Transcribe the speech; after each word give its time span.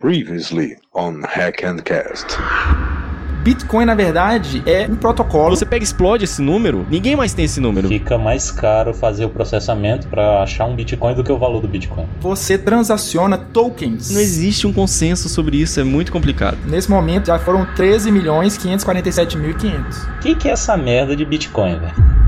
Previously 0.00 0.76
on 0.94 1.22
Hack 1.24 1.64
and 1.64 1.78
Cast. 1.78 2.38
Bitcoin, 3.42 3.84
na 3.84 3.96
verdade, 3.96 4.62
é 4.64 4.86
um 4.88 4.94
protocolo. 4.94 5.56
Você 5.56 5.66
pega 5.66 5.82
e 5.82 5.84
explode 5.84 6.22
esse 6.22 6.40
número, 6.40 6.86
ninguém 6.88 7.16
mais 7.16 7.34
tem 7.34 7.46
esse 7.46 7.58
número. 7.58 7.88
Fica 7.88 8.16
mais 8.16 8.52
caro 8.52 8.94
fazer 8.94 9.24
o 9.24 9.28
processamento 9.28 10.06
para 10.06 10.40
achar 10.40 10.66
um 10.66 10.76
Bitcoin 10.76 11.16
do 11.16 11.24
que 11.24 11.32
o 11.32 11.36
valor 11.36 11.60
do 11.60 11.66
Bitcoin. 11.66 12.06
Você 12.20 12.56
transaciona 12.56 13.36
tokens. 13.36 14.12
Não 14.12 14.20
existe 14.20 14.68
um 14.68 14.72
consenso 14.72 15.28
sobre 15.28 15.56
isso, 15.56 15.80
é 15.80 15.82
muito 15.82 16.12
complicado. 16.12 16.56
Nesse 16.64 16.88
momento 16.88 17.26
já 17.26 17.38
foram 17.40 17.66
13 17.74 18.12
milhões 18.12 18.56
547 18.56 19.36
mil 19.36 19.50
e 19.50 19.54
500. 19.54 19.98
O 20.04 20.18
que, 20.20 20.34
que 20.36 20.48
é 20.48 20.52
essa 20.52 20.76
merda 20.76 21.16
de 21.16 21.24
Bitcoin, 21.24 21.76
velho? 21.76 22.27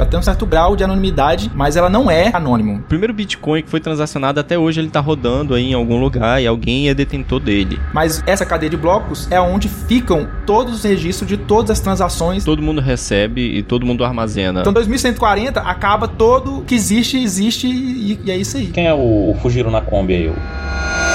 Até 0.00 0.18
um 0.18 0.22
certo 0.22 0.46
grau 0.46 0.76
de 0.76 0.84
anonimidade, 0.84 1.50
mas 1.54 1.76
ela 1.76 1.88
não 1.88 2.10
é 2.10 2.30
anônimo. 2.32 2.76
O 2.76 2.82
primeiro 2.82 3.12
Bitcoin 3.12 3.62
que 3.62 3.70
foi 3.70 3.80
transacionado 3.80 4.40
até 4.40 4.58
hoje 4.58 4.80
ele 4.80 4.88
tá 4.88 5.00
rodando 5.00 5.54
aí 5.54 5.70
em 5.70 5.74
algum 5.74 6.00
lugar 6.00 6.42
e 6.42 6.46
alguém 6.46 6.88
é 6.88 6.94
detentor 6.94 7.40
dele. 7.40 7.80
Mas 7.92 8.22
essa 8.26 8.44
cadeia 8.44 8.70
de 8.70 8.76
blocos 8.76 9.30
é 9.30 9.40
onde 9.40 9.68
ficam 9.68 10.28
todos 10.44 10.74
os 10.74 10.84
registros 10.84 11.28
de 11.28 11.36
todas 11.36 11.70
as 11.70 11.80
transações. 11.80 12.44
Todo 12.44 12.62
mundo 12.62 12.80
recebe 12.80 13.58
e 13.58 13.62
todo 13.62 13.86
mundo 13.86 14.04
armazena. 14.04 14.60
Então 14.60 14.72
2140 14.72 15.60
acaba 15.60 16.08
todo 16.08 16.62
que 16.62 16.74
existe, 16.74 17.16
existe 17.18 17.66
e, 17.66 18.18
e 18.24 18.30
é 18.30 18.36
isso 18.36 18.56
aí. 18.56 18.66
Quem 18.66 18.86
é 18.86 18.94
o, 18.94 19.30
o 19.30 19.36
Fujiro 19.40 19.70
na 19.70 19.80
Kombi 19.80 20.14
aí? 20.14 21.05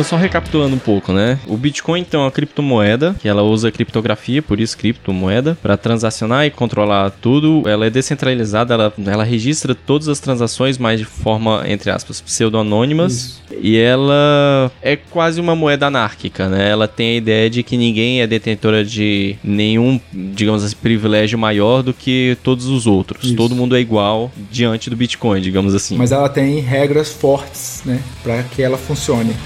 Então, 0.00 0.08
só 0.08 0.16
recapitulando 0.16 0.74
um 0.74 0.78
pouco, 0.78 1.12
né? 1.12 1.38
O 1.46 1.58
Bitcoin, 1.58 2.00
então, 2.00 2.22
é 2.22 2.24
uma 2.24 2.30
criptomoeda, 2.30 3.14
que 3.20 3.28
ela 3.28 3.42
usa 3.42 3.70
criptografia, 3.70 4.40
por 4.40 4.58
isso 4.58 4.74
criptomoeda, 4.78 5.58
para 5.60 5.76
transacionar 5.76 6.46
e 6.46 6.50
controlar 6.50 7.10
tudo. 7.10 7.68
Ela 7.68 7.84
é 7.84 7.90
descentralizada, 7.90 8.72
ela, 8.72 8.94
ela 9.04 9.24
registra 9.24 9.74
todas 9.74 10.08
as 10.08 10.18
transações, 10.18 10.78
mas 10.78 11.00
de 11.00 11.04
forma, 11.04 11.64
entre 11.66 11.90
aspas, 11.90 12.18
pseudo-anônimas. 12.18 13.42
E 13.60 13.76
ela 13.76 14.72
é 14.80 14.96
quase 14.96 15.38
uma 15.38 15.54
moeda 15.54 15.88
anárquica, 15.88 16.48
né? 16.48 16.70
Ela 16.70 16.88
tem 16.88 17.10
a 17.10 17.16
ideia 17.16 17.50
de 17.50 17.62
que 17.62 17.76
ninguém 17.76 18.22
é 18.22 18.26
detentora 18.26 18.82
de 18.82 19.36
nenhum, 19.44 20.00
digamos 20.10 20.64
assim, 20.64 20.76
privilégio 20.76 21.38
maior 21.38 21.82
do 21.82 21.92
que 21.92 22.38
todos 22.42 22.68
os 22.68 22.86
outros. 22.86 23.24
Isso. 23.24 23.36
Todo 23.36 23.54
mundo 23.54 23.76
é 23.76 23.80
igual 23.80 24.32
diante 24.50 24.88
do 24.88 24.96
Bitcoin, 24.96 25.42
digamos 25.42 25.74
assim. 25.74 25.98
Mas 25.98 26.10
ela 26.10 26.30
tem 26.30 26.58
regras 26.60 27.12
fortes, 27.12 27.82
né? 27.84 28.00
Para 28.22 28.42
que 28.44 28.62
ela 28.62 28.78
funcione. 28.78 29.36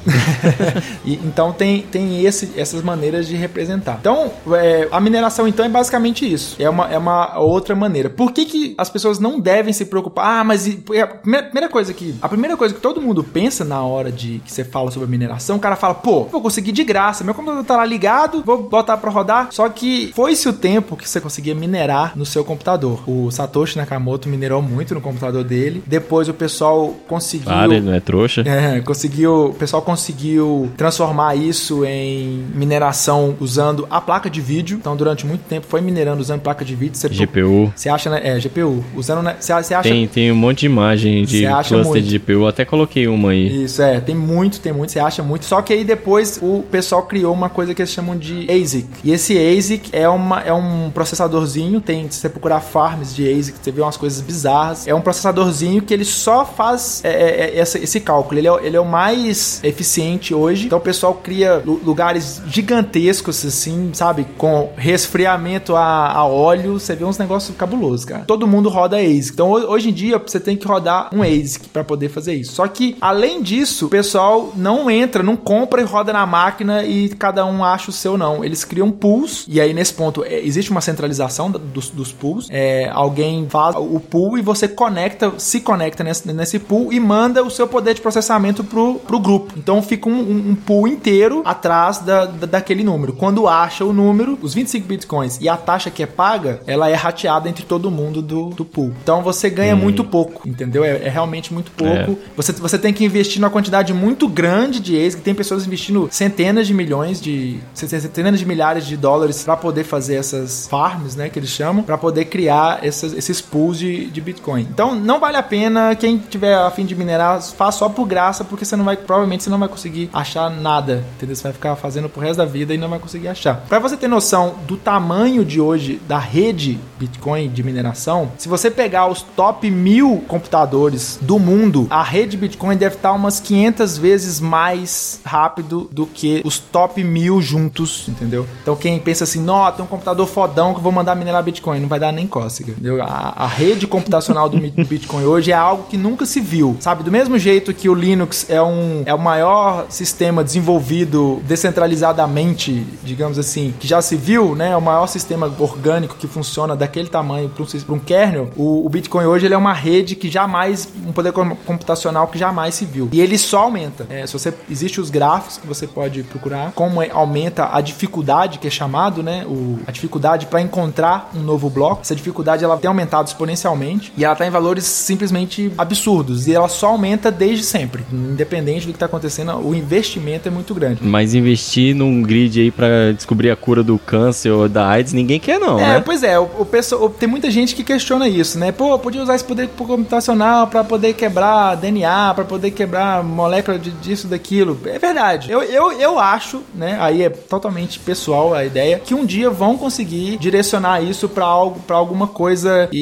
e, 1.04 1.14
então 1.14 1.52
tem, 1.52 1.82
tem 1.82 2.24
esse, 2.24 2.52
essas 2.56 2.82
maneiras 2.82 3.26
de 3.26 3.36
representar. 3.36 3.98
Então, 4.00 4.30
é, 4.54 4.88
a 4.90 5.00
mineração 5.00 5.46
então 5.46 5.64
é 5.64 5.68
basicamente 5.68 6.30
isso. 6.30 6.56
É 6.58 6.68
uma, 6.68 6.88
é 6.88 6.98
uma 6.98 7.38
outra 7.38 7.74
maneira. 7.74 8.10
Por 8.10 8.32
que, 8.32 8.44
que 8.44 8.74
as 8.76 8.90
pessoas 8.90 9.18
não 9.18 9.38
devem 9.38 9.72
se 9.72 9.84
preocupar? 9.84 10.40
Ah, 10.40 10.44
mas 10.44 10.66
a 10.68 11.06
primeira 11.06 11.68
coisa 11.68 11.92
que 11.92 12.14
a 12.20 12.28
primeira 12.28 12.56
coisa 12.56 12.74
que 12.74 12.80
todo 12.80 13.00
mundo 13.00 13.22
pensa 13.22 13.64
na 13.64 13.82
hora 13.82 14.10
de 14.10 14.40
que 14.44 14.52
você 14.52 14.64
fala 14.64 14.90
sobre 14.90 15.08
mineração, 15.08 15.56
o 15.56 15.60
cara 15.60 15.76
fala, 15.76 15.94
pô, 15.94 16.24
vou 16.24 16.40
conseguir 16.40 16.72
de 16.72 16.84
graça, 16.84 17.24
meu 17.24 17.34
computador 17.34 17.64
tá 17.64 17.76
lá 17.76 17.84
ligado, 17.84 18.42
vou 18.44 18.62
botar 18.62 18.96
para 18.96 19.10
rodar. 19.10 19.48
Só 19.50 19.68
que 19.68 20.12
foi-se 20.14 20.48
o 20.48 20.52
tempo 20.52 20.96
que 20.96 21.08
você 21.08 21.20
conseguia 21.20 21.54
minerar 21.54 22.16
no 22.16 22.24
seu 22.24 22.44
computador. 22.44 23.02
O 23.06 23.19
Satoshi 23.30 23.76
Nakamoto 23.76 24.28
minerou 24.28 24.62
muito 24.62 24.94
no 24.94 25.00
computador 25.00 25.42
dele. 25.42 25.82
Depois 25.86 26.28
o 26.28 26.34
pessoal 26.34 26.94
conseguiu. 27.08 27.46
Para, 27.46 27.74
ele 27.74 27.86
não 27.86 27.94
é 27.94 28.00
trouxa. 28.00 28.42
É, 28.42 28.80
conseguiu. 28.80 29.46
O 29.46 29.54
pessoal 29.54 29.82
conseguiu 29.82 30.70
transformar 30.76 31.34
isso 31.34 31.84
em 31.84 32.44
mineração 32.54 33.34
usando 33.40 33.86
a 33.90 34.00
placa 34.00 34.30
de 34.30 34.40
vídeo. 34.40 34.78
Então, 34.80 34.96
durante 34.96 35.26
muito 35.26 35.42
tempo 35.42 35.66
foi 35.68 35.80
minerando 35.80 36.20
usando 36.20 36.40
placa 36.40 36.64
de 36.64 36.74
vídeo. 36.74 36.96
Você 36.96 37.08
GPU. 37.08 37.72
Você 37.74 37.88
acha, 37.88 38.10
né? 38.10 38.20
É, 38.22 38.38
GPU. 38.38 38.84
Usando, 38.94 39.22
né? 39.22 39.36
Você 39.40 39.52
acha. 39.52 39.82
Tem, 39.82 40.06
tem 40.06 40.30
um 40.30 40.36
monte 40.36 40.60
de 40.60 40.66
imagem 40.66 41.24
de 41.24 41.42
cluster 41.46 41.84
muito. 41.84 42.02
de 42.02 42.18
GPU 42.18 42.46
até 42.46 42.64
coloquei 42.64 43.08
uma 43.08 43.30
aí. 43.30 43.64
Isso, 43.64 43.82
é. 43.82 44.00
Tem 44.00 44.14
muito, 44.14 44.60
tem 44.60 44.72
muito, 44.72 44.92
você 44.92 45.00
acha 45.00 45.22
muito. 45.22 45.44
Só 45.44 45.62
que 45.62 45.72
aí 45.72 45.84
depois 45.84 46.38
o 46.42 46.62
pessoal 46.70 47.02
criou 47.02 47.32
uma 47.32 47.48
coisa 47.48 47.74
que 47.74 47.82
eles 47.82 47.92
chamam 47.92 48.16
de 48.16 48.46
ASIC. 48.50 48.88
E 49.02 49.12
esse 49.12 49.36
ASIC 49.36 49.90
é, 49.92 50.08
uma, 50.08 50.40
é 50.40 50.52
um 50.52 50.90
processadorzinho, 50.90 51.80
tem, 51.80 52.10
se 52.10 52.20
você 52.20 52.28
procurar 52.28 52.60
farms 52.60 53.09
de 53.14 53.30
ASIC, 53.30 53.70
vê 53.70 53.80
umas 53.80 53.96
coisas 53.96 54.20
bizarras. 54.20 54.86
É 54.86 54.94
um 54.94 55.00
processadorzinho 55.00 55.82
que 55.82 55.92
ele 55.92 56.04
só 56.04 56.44
faz 56.44 57.00
é, 57.04 57.10
é, 57.10 57.58
é 57.58 57.60
esse, 57.60 57.78
esse 57.78 58.00
cálculo. 58.00 58.38
Ele 58.38 58.48
é, 58.48 58.66
ele 58.66 58.76
é 58.76 58.80
o 58.80 58.84
mais 58.84 59.60
eficiente 59.62 60.34
hoje. 60.34 60.66
Então 60.66 60.78
o 60.78 60.82
pessoal 60.82 61.14
cria 61.14 61.62
lugares 61.64 62.42
gigantescos, 62.46 63.44
assim, 63.44 63.90
sabe? 63.92 64.26
Com 64.36 64.70
resfriamento 64.76 65.76
a, 65.76 66.12
a 66.12 66.26
óleo. 66.26 66.78
Você 66.78 66.94
vê 66.94 67.04
uns 67.04 67.18
negócios 67.18 67.56
cabulosos, 67.56 68.04
cara. 68.04 68.24
Todo 68.24 68.46
mundo 68.46 68.68
roda 68.68 68.96
ASIC. 68.96 69.32
Então 69.32 69.50
hoje 69.50 69.90
em 69.90 69.92
dia 69.92 70.18
você 70.18 70.40
tem 70.40 70.56
que 70.56 70.66
rodar 70.66 71.08
um 71.12 71.22
ASIC 71.22 71.68
para 71.68 71.84
poder 71.84 72.08
fazer 72.08 72.34
isso. 72.34 72.52
Só 72.52 72.66
que, 72.66 72.96
além 73.00 73.42
disso, 73.42 73.86
o 73.86 73.88
pessoal 73.88 74.52
não 74.56 74.90
entra, 74.90 75.22
não 75.22 75.36
compra 75.36 75.80
e 75.80 75.84
roda 75.84 76.12
na 76.12 76.26
máquina 76.26 76.84
e 76.84 77.08
cada 77.08 77.44
um 77.44 77.64
acha 77.64 77.90
o 77.90 77.92
seu, 77.92 78.16
não. 78.16 78.44
Eles 78.44 78.64
criam 78.64 78.90
pools, 78.90 79.46
e 79.48 79.60
aí 79.60 79.72
nesse 79.72 79.94
ponto 79.94 80.24
é, 80.24 80.40
existe 80.40 80.70
uma 80.70 80.80
centralização 80.80 81.50
dos, 81.50 81.90
dos 81.90 82.12
pools. 82.12 82.48
É, 82.50 82.89
alguém 82.92 83.46
faz 83.48 83.74
o 83.76 84.00
pool 84.00 84.38
e 84.38 84.42
você 84.42 84.68
conecta, 84.68 85.32
se 85.38 85.60
conecta 85.60 86.04
nesse, 86.04 86.32
nesse 86.32 86.58
pool 86.58 86.92
e 86.92 87.00
manda 87.00 87.42
o 87.42 87.50
seu 87.50 87.66
poder 87.66 87.94
de 87.94 88.00
processamento 88.00 88.64
pro, 88.64 88.94
pro 88.94 89.18
grupo. 89.18 89.54
Então 89.56 89.82
fica 89.82 90.08
um, 90.08 90.12
um, 90.12 90.50
um 90.50 90.54
pool 90.54 90.86
inteiro 90.86 91.42
atrás 91.44 91.98
da, 91.98 92.26
da, 92.26 92.46
daquele 92.46 92.84
número. 92.84 93.12
Quando 93.12 93.48
acha 93.48 93.84
o 93.84 93.92
número, 93.92 94.38
os 94.42 94.54
25 94.54 94.86
bitcoins 94.86 95.38
e 95.40 95.48
a 95.48 95.56
taxa 95.56 95.90
que 95.90 96.02
é 96.02 96.06
paga, 96.06 96.60
ela 96.66 96.88
é 96.88 96.94
rateada 96.94 97.48
entre 97.48 97.64
todo 97.64 97.90
mundo 97.90 98.22
do, 98.22 98.50
do 98.50 98.64
pool. 98.64 98.92
Então 99.02 99.22
você 99.22 99.48
ganha 99.48 99.74
hum. 99.74 99.78
muito 99.78 100.04
pouco, 100.04 100.48
entendeu? 100.48 100.84
É, 100.84 101.06
é 101.06 101.08
realmente 101.08 101.52
muito 101.52 101.70
pouco. 101.70 102.04
pouco. 102.04 102.22
É. 102.22 102.30
Você, 102.36 102.52
você 102.52 102.78
tem 102.78 102.92
que 102.92 103.04
investir 103.04 103.40
numa 103.40 103.50
quantidade 103.50 103.92
muito 103.92 104.28
grande 104.28 104.80
de 104.80 104.96
ASIC. 104.96 105.22
Tem 105.22 105.34
pessoas 105.34 105.66
investindo 105.66 106.08
centenas 106.10 106.66
de 106.66 106.74
milhões 106.74 107.20
de. 107.20 107.58
centenas 107.74 108.38
de 108.38 108.46
milhares 108.46 108.86
de 108.86 108.96
dólares 108.96 109.42
para 109.42 109.56
poder 109.56 109.84
fazer 109.84 110.16
essas 110.16 110.66
farms, 110.68 111.16
né? 111.16 111.28
Que 111.28 111.38
eles 111.38 111.50
chamam, 111.50 111.82
para 111.82 111.98
poder 111.98 112.26
criar 112.26 112.79
esses 112.82 113.40
pools 113.40 113.78
de, 113.78 114.06
de 114.06 114.20
Bitcoin. 114.20 114.62
Então 114.62 114.94
não 114.94 115.20
vale 115.20 115.36
a 115.36 115.42
pena. 115.42 115.94
Quem 115.94 116.18
tiver 116.18 116.54
a 116.54 116.70
fim 116.70 116.84
de 116.84 116.94
minerar, 116.94 117.40
faz 117.42 117.76
só 117.76 117.88
por 117.88 118.06
graça, 118.06 118.44
porque 118.44 118.64
você 118.64 118.76
não 118.76 118.84
vai. 118.84 118.96
Provavelmente 118.96 119.44
você 119.44 119.50
não 119.50 119.58
vai 119.58 119.68
conseguir 119.68 120.10
achar 120.12 120.50
nada. 120.50 121.04
Entendeu? 121.16 121.36
Você 121.36 121.42
vai 121.42 121.52
ficar 121.52 121.76
fazendo 121.76 122.08
pro 122.08 122.20
resto 122.20 122.38
da 122.38 122.44
vida 122.44 122.74
e 122.74 122.78
não 122.78 122.88
vai 122.88 122.98
conseguir 122.98 123.28
achar. 123.28 123.64
Para 123.68 123.78
você 123.78 123.96
ter 123.96 124.08
noção 124.08 124.56
do 124.66 124.76
tamanho 124.76 125.44
de 125.44 125.60
hoje 125.60 126.00
da 126.06 126.18
rede 126.18 126.78
Bitcoin 126.98 127.48
de 127.48 127.62
mineração, 127.62 128.32
se 128.36 128.48
você 128.48 128.70
pegar 128.70 129.06
os 129.06 129.22
top 129.22 129.70
mil 129.70 130.22
computadores 130.28 131.18
do 131.22 131.38
mundo, 131.38 131.86
a 131.90 132.02
rede 132.02 132.36
Bitcoin 132.36 132.76
deve 132.76 132.96
estar 132.96 133.12
umas 133.12 133.40
500 133.40 133.98
vezes 133.98 134.40
mais 134.40 135.20
rápido 135.24 135.88
do 135.92 136.06
que 136.06 136.42
os 136.44 136.58
top 136.58 137.02
mil 137.02 137.40
juntos, 137.40 138.08
entendeu? 138.08 138.46
Então 138.62 138.76
quem 138.76 138.98
pensa 138.98 139.24
assim, 139.24 139.40
não, 139.40 139.70
tem 139.72 139.84
um 139.84 139.88
computador 139.88 140.26
fodão 140.26 140.72
que 140.72 140.78
eu 140.78 140.82
vou 140.82 140.92
mandar 140.92 141.14
minerar 141.14 141.42
Bitcoin, 141.42 141.80
não 141.80 141.88
vai 141.88 142.00
dar 142.00 142.12
nem 142.12 142.26
cócega, 142.26 142.69
A, 143.02 143.44
a 143.44 143.46
rede 143.46 143.86
computacional 143.86 144.48
do 144.48 144.58
Bitcoin 144.58 145.24
hoje 145.24 145.52
é 145.52 145.54
algo 145.54 145.84
que 145.88 145.96
nunca 145.96 146.26
se 146.26 146.40
viu, 146.40 146.76
sabe? 146.80 147.02
Do 147.02 147.10
mesmo 147.10 147.38
jeito 147.38 147.72
que 147.72 147.88
o 147.88 147.94
Linux 147.94 148.46
é, 148.48 148.60
um, 148.62 149.02
é 149.06 149.14
o 149.14 149.18
maior 149.18 149.86
sistema 149.88 150.42
desenvolvido 150.42 151.40
descentralizadamente, 151.46 152.86
digamos 153.02 153.38
assim, 153.38 153.74
que 153.78 153.86
já 153.86 154.00
se 154.02 154.16
viu, 154.16 154.54
né? 154.54 154.70
É 154.70 154.76
o 154.76 154.82
maior 154.82 155.06
sistema 155.06 155.52
orgânico 155.58 156.16
que 156.16 156.26
funciona 156.26 156.76
daquele 156.76 157.08
tamanho 157.08 157.48
para 157.48 157.62
um, 157.62 157.94
um, 157.94 157.98
kernel. 157.98 158.50
O, 158.56 158.86
o, 158.86 158.88
Bitcoin 158.88 159.24
hoje 159.24 159.46
ele 159.46 159.54
é 159.54 159.58
uma 159.58 159.72
rede 159.72 160.14
que 160.14 160.30
jamais, 160.30 160.88
um 161.06 161.12
poder 161.12 161.32
computacional 161.32 162.26
que 162.28 162.38
jamais 162.38 162.74
se 162.74 162.84
viu. 162.84 163.08
E 163.12 163.20
ele 163.20 163.38
só 163.38 163.60
aumenta. 163.60 164.06
É, 164.08 164.26
se 164.26 164.32
você 164.32 164.52
existe 164.70 165.00
os 165.00 165.10
gráficos 165.10 165.56
que 165.56 165.66
você 165.66 165.86
pode 165.86 166.22
procurar, 166.24 166.72
como 166.72 167.02
é, 167.02 167.10
aumenta 167.10 167.70
a 167.72 167.80
dificuldade 167.80 168.58
que 168.58 168.66
é 168.66 168.70
chamado, 168.70 169.22
né? 169.22 169.44
O, 169.46 169.78
a 169.86 169.90
dificuldade 169.90 170.46
para 170.46 170.60
encontrar 170.60 171.30
um 171.34 171.40
novo 171.40 171.70
bloco. 171.70 172.02
Essa 172.02 172.14
dificuldade 172.14 172.59
ela 172.64 172.76
tem 172.76 172.88
aumentado 172.88 173.26
exponencialmente 173.26 174.12
e 174.16 174.24
ela 174.24 174.32
está 174.32 174.46
em 174.46 174.50
valores 174.50 174.84
simplesmente 174.84 175.72
absurdos 175.76 176.46
e 176.46 176.54
ela 176.54 176.68
só 176.68 176.88
aumenta 176.88 177.30
desde 177.30 177.64
sempre, 177.64 178.04
independente 178.12 178.86
do 178.86 178.92
que 178.92 178.96
está 178.96 179.06
acontecendo. 179.06 179.56
O 179.58 179.74
investimento 179.74 180.48
é 180.48 180.50
muito 180.50 180.74
grande. 180.74 181.00
Mas 181.02 181.34
investir 181.34 181.94
num 181.94 182.22
grid 182.22 182.60
aí 182.60 182.70
para 182.70 183.12
descobrir 183.12 183.50
a 183.50 183.56
cura 183.56 183.82
do 183.82 183.98
câncer 183.98 184.50
ou 184.50 184.68
da 184.68 184.86
AIDS, 184.88 185.12
ninguém 185.12 185.40
quer 185.40 185.58
não, 185.58 185.78
é, 185.78 185.94
né? 185.94 186.02
Pois 186.04 186.22
é, 186.22 186.38
o, 186.38 186.48
o 186.58 186.64
pessoal, 186.64 187.08
tem 187.08 187.28
muita 187.28 187.50
gente 187.50 187.74
que 187.74 187.82
questiona 187.82 188.28
isso, 188.28 188.58
né? 188.58 188.72
Pô, 188.72 188.98
podia 188.98 189.22
usar 189.22 189.34
esse 189.34 189.44
poder 189.44 189.68
computacional 189.68 190.66
para 190.66 190.84
poder 190.84 191.14
quebrar 191.14 191.76
DNA, 191.76 192.34
para 192.34 192.44
poder 192.44 192.70
quebrar 192.70 193.22
molécula 193.22 193.78
de, 193.78 193.90
disso, 193.90 194.28
daquilo. 194.28 194.78
É 194.84 194.98
verdade. 194.98 195.50
Eu, 195.50 195.62
eu, 195.62 195.92
eu 195.92 196.18
acho, 196.18 196.62
né? 196.74 196.96
Aí 197.00 197.22
é 197.22 197.30
totalmente 197.30 197.98
pessoal 197.98 198.54
a 198.54 198.64
ideia, 198.64 198.98
que 198.98 199.14
um 199.14 199.24
dia 199.24 199.50
vão 199.50 199.76
conseguir 199.76 200.36
direcionar 200.38 201.02
isso 201.02 201.28
para 201.28 201.44
algo, 201.44 201.80
para 201.80 201.96
alguma 201.96 202.26
coisa 202.26 202.49
e, 202.92 202.98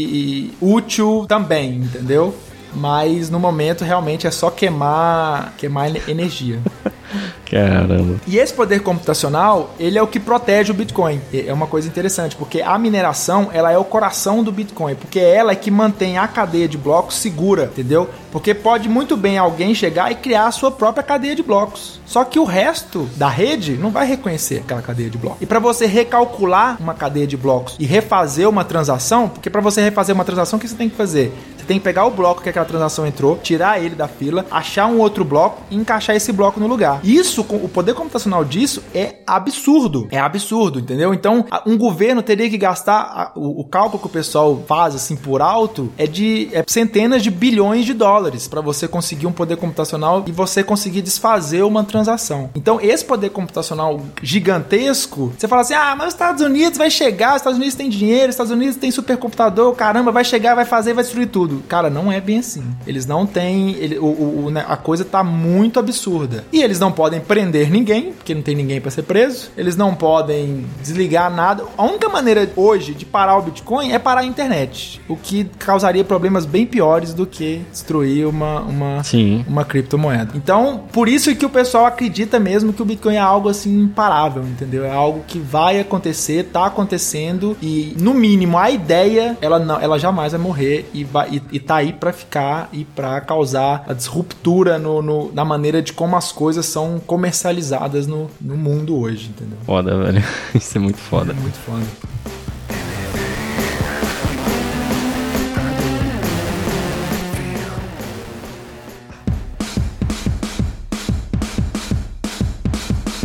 e 0.50 0.52
útil 0.60 1.26
também, 1.28 1.76
entendeu? 1.76 2.34
Mas 2.74 3.30
no 3.30 3.38
momento 3.38 3.84
realmente 3.84 4.26
é 4.26 4.30
só 4.30 4.50
queimar, 4.50 5.54
queimar 5.56 5.90
energia. 6.08 6.60
Caramba. 7.50 8.16
E 8.26 8.38
esse 8.38 8.52
poder 8.52 8.80
computacional, 8.80 9.74
ele 9.78 9.98
é 9.98 10.02
o 10.02 10.06
que 10.06 10.20
protege 10.20 10.70
o 10.70 10.74
Bitcoin. 10.74 11.20
É 11.32 11.52
uma 11.52 11.66
coisa 11.66 11.88
interessante, 11.88 12.36
porque 12.36 12.60
a 12.60 12.78
mineração, 12.78 13.48
ela 13.52 13.72
é 13.72 13.78
o 13.78 13.84
coração 13.84 14.42
do 14.42 14.52
Bitcoin, 14.52 14.94
porque 14.94 15.18
é 15.18 15.38
ela 15.38 15.52
é 15.52 15.56
que 15.56 15.70
mantém 15.70 16.18
a 16.18 16.26
cadeia 16.26 16.68
de 16.68 16.76
blocos 16.76 17.16
segura, 17.16 17.64
entendeu? 17.64 18.08
Porque 18.32 18.52
pode 18.52 18.88
muito 18.88 19.16
bem 19.16 19.38
alguém 19.38 19.74
chegar 19.74 20.10
e 20.10 20.14
criar 20.14 20.46
a 20.46 20.52
sua 20.52 20.70
própria 20.70 21.02
cadeia 21.02 21.34
de 21.34 21.42
blocos. 21.42 22.00
Só 22.04 22.24
que 22.24 22.38
o 22.38 22.44
resto 22.44 23.08
da 23.16 23.28
rede 23.28 23.74
não 23.74 23.90
vai 23.90 24.06
reconhecer 24.06 24.58
aquela 24.58 24.82
cadeia 24.82 25.10
de 25.10 25.18
blocos. 25.18 25.42
E 25.42 25.46
para 25.46 25.58
você 25.58 25.86
recalcular 25.86 26.76
uma 26.80 26.94
cadeia 26.94 27.26
de 27.26 27.36
blocos 27.36 27.76
e 27.78 27.84
refazer 27.84 28.48
uma 28.48 28.64
transação, 28.64 29.28
porque 29.28 29.50
para 29.50 29.60
você 29.60 29.82
refazer 29.82 30.14
uma 30.14 30.24
transação, 30.24 30.58
o 30.58 30.60
que 30.60 30.68
você 30.68 30.74
tem 30.74 30.88
que 30.88 30.96
fazer? 30.96 31.32
Você 31.56 31.64
tem 31.64 31.78
que 31.78 31.84
pegar 31.84 32.06
o 32.06 32.10
bloco 32.10 32.42
que 32.42 32.48
aquela 32.48 32.64
transação 32.64 33.06
entrou, 33.06 33.36
tirar 33.36 33.82
ele 33.82 33.94
da 33.94 34.08
fila, 34.08 34.46
achar 34.50 34.86
um 34.86 34.98
outro 34.98 35.24
bloco 35.24 35.62
e 35.70 35.76
encaixar 35.76 36.16
esse 36.16 36.32
bloco 36.32 36.58
no 36.58 36.66
lugar. 36.66 37.00
Isso, 37.04 37.37
o 37.40 37.68
poder 37.68 37.94
computacional 37.94 38.44
disso 38.44 38.82
é 38.94 39.16
absurdo. 39.26 40.08
É 40.10 40.18
absurdo, 40.18 40.80
entendeu? 40.80 41.12
Então, 41.14 41.44
um 41.66 41.76
governo 41.76 42.22
teria 42.22 42.48
que 42.48 42.58
gastar 42.58 43.32
o, 43.34 43.64
cálculo 43.64 44.00
que 44.00 44.06
o 44.06 44.10
pessoal 44.10 44.62
faz 44.66 44.94
assim 44.94 45.16
por 45.16 45.40
alto 45.40 45.92
é 45.98 46.06
de 46.06 46.48
é 46.52 46.64
centenas 46.66 47.22
de 47.22 47.30
bilhões 47.30 47.84
de 47.84 47.92
dólares 47.92 48.48
para 48.48 48.60
você 48.60 48.88
conseguir 48.88 49.26
um 49.26 49.32
poder 49.32 49.56
computacional 49.56 50.24
e 50.26 50.32
você 50.32 50.62
conseguir 50.62 51.02
desfazer 51.02 51.62
uma 51.62 51.84
transação. 51.84 52.50
Então, 52.54 52.80
esse 52.80 53.04
poder 53.04 53.30
computacional 53.30 54.00
gigantesco, 54.22 55.32
você 55.36 55.46
fala 55.46 55.62
assim: 55.62 55.74
"Ah, 55.74 55.94
mas 55.96 56.08
os 56.08 56.14
Estados 56.14 56.42
Unidos 56.42 56.78
vai 56.78 56.90
chegar, 56.90 57.30
os 57.30 57.36
Estados 57.36 57.58
Unidos 57.58 57.74
tem 57.74 57.88
dinheiro, 57.88 58.28
os 58.28 58.34
Estados 58.34 58.52
Unidos 58.52 58.76
tem 58.76 58.90
supercomputador, 58.90 59.74
caramba, 59.74 60.10
vai 60.10 60.24
chegar, 60.24 60.54
vai 60.54 60.64
fazer, 60.64 60.94
vai 60.94 61.04
destruir 61.04 61.28
tudo". 61.28 61.62
Cara, 61.68 61.90
não 61.90 62.10
é 62.10 62.20
bem 62.20 62.38
assim. 62.38 62.64
Eles 62.86 63.06
não 63.06 63.26
têm, 63.26 63.72
ele, 63.72 63.98
o, 63.98 64.46
o, 64.46 64.50
né, 64.50 64.64
a 64.68 64.76
coisa 64.76 65.04
tá 65.04 65.22
muito 65.22 65.78
absurda. 65.78 66.44
E 66.52 66.62
eles 66.62 66.80
não 66.80 66.90
podem 66.90 67.20
prender 67.28 67.70
ninguém, 67.70 68.12
porque 68.12 68.34
não 68.34 68.42
tem 68.42 68.56
ninguém 68.56 68.80
para 68.80 68.90
ser 68.90 69.02
preso. 69.02 69.50
Eles 69.56 69.76
não 69.76 69.94
podem 69.94 70.64
desligar 70.82 71.30
nada. 71.30 71.64
A 71.76 71.84
única 71.84 72.08
maneira 72.08 72.50
hoje 72.56 72.94
de 72.94 73.04
parar 73.04 73.36
o 73.36 73.42
Bitcoin 73.42 73.92
é 73.92 73.98
parar 73.98 74.22
a 74.22 74.24
internet, 74.24 75.00
o 75.06 75.16
que 75.16 75.44
causaria 75.58 76.02
problemas 76.02 76.46
bem 76.46 76.64
piores 76.66 77.12
do 77.12 77.26
que 77.26 77.62
destruir 77.70 78.26
uma 78.26 78.60
uma 78.60 79.04
Sim. 79.04 79.44
uma 79.46 79.64
criptomoeda. 79.64 80.32
Então, 80.34 80.84
por 80.92 81.08
isso 81.08 81.34
que 81.36 81.44
o 81.44 81.50
pessoal 81.50 81.86
acredita 81.86 82.40
mesmo 82.40 82.72
que 82.72 82.82
o 82.82 82.84
Bitcoin 82.84 83.16
é 83.16 83.18
algo 83.18 83.48
assim 83.48 83.82
imparável, 83.82 84.42
entendeu? 84.42 84.84
É 84.84 84.90
algo 84.90 85.22
que 85.26 85.38
vai 85.38 85.78
acontecer, 85.78 86.44
tá 86.44 86.66
acontecendo 86.66 87.56
e 87.60 87.94
no 88.00 88.14
mínimo 88.14 88.56
a 88.56 88.70
ideia, 88.70 89.36
ela 89.40 89.58
não, 89.58 89.78
ela 89.78 89.98
jamais 89.98 90.32
vai 90.32 90.40
morrer 90.40 90.88
e 90.94 91.04
vai 91.04 91.28
e, 91.30 91.42
e 91.52 91.60
tá 91.60 91.76
aí 91.76 91.92
para 91.92 92.12
ficar 92.12 92.68
e 92.72 92.84
para 92.84 93.20
causar 93.20 93.84
a 93.86 93.92
disruptura 93.92 94.78
no, 94.78 95.02
no, 95.02 95.32
na 95.32 95.44
maneira 95.44 95.82
de 95.82 95.92
como 95.92 96.16
as 96.16 96.32
coisas 96.32 96.64
são 96.66 97.00
comercializadas 97.18 98.06
no, 98.06 98.30
no 98.40 98.56
mundo 98.56 98.96
hoje, 98.96 99.30
entendeu? 99.30 99.58
Foda, 99.66 99.98
velho. 100.04 100.22
Isso 100.54 100.78
é 100.78 100.80
muito 100.80 100.98
foda. 100.98 101.32
É 101.32 101.34
muito 101.34 101.58
foda. 101.58 101.84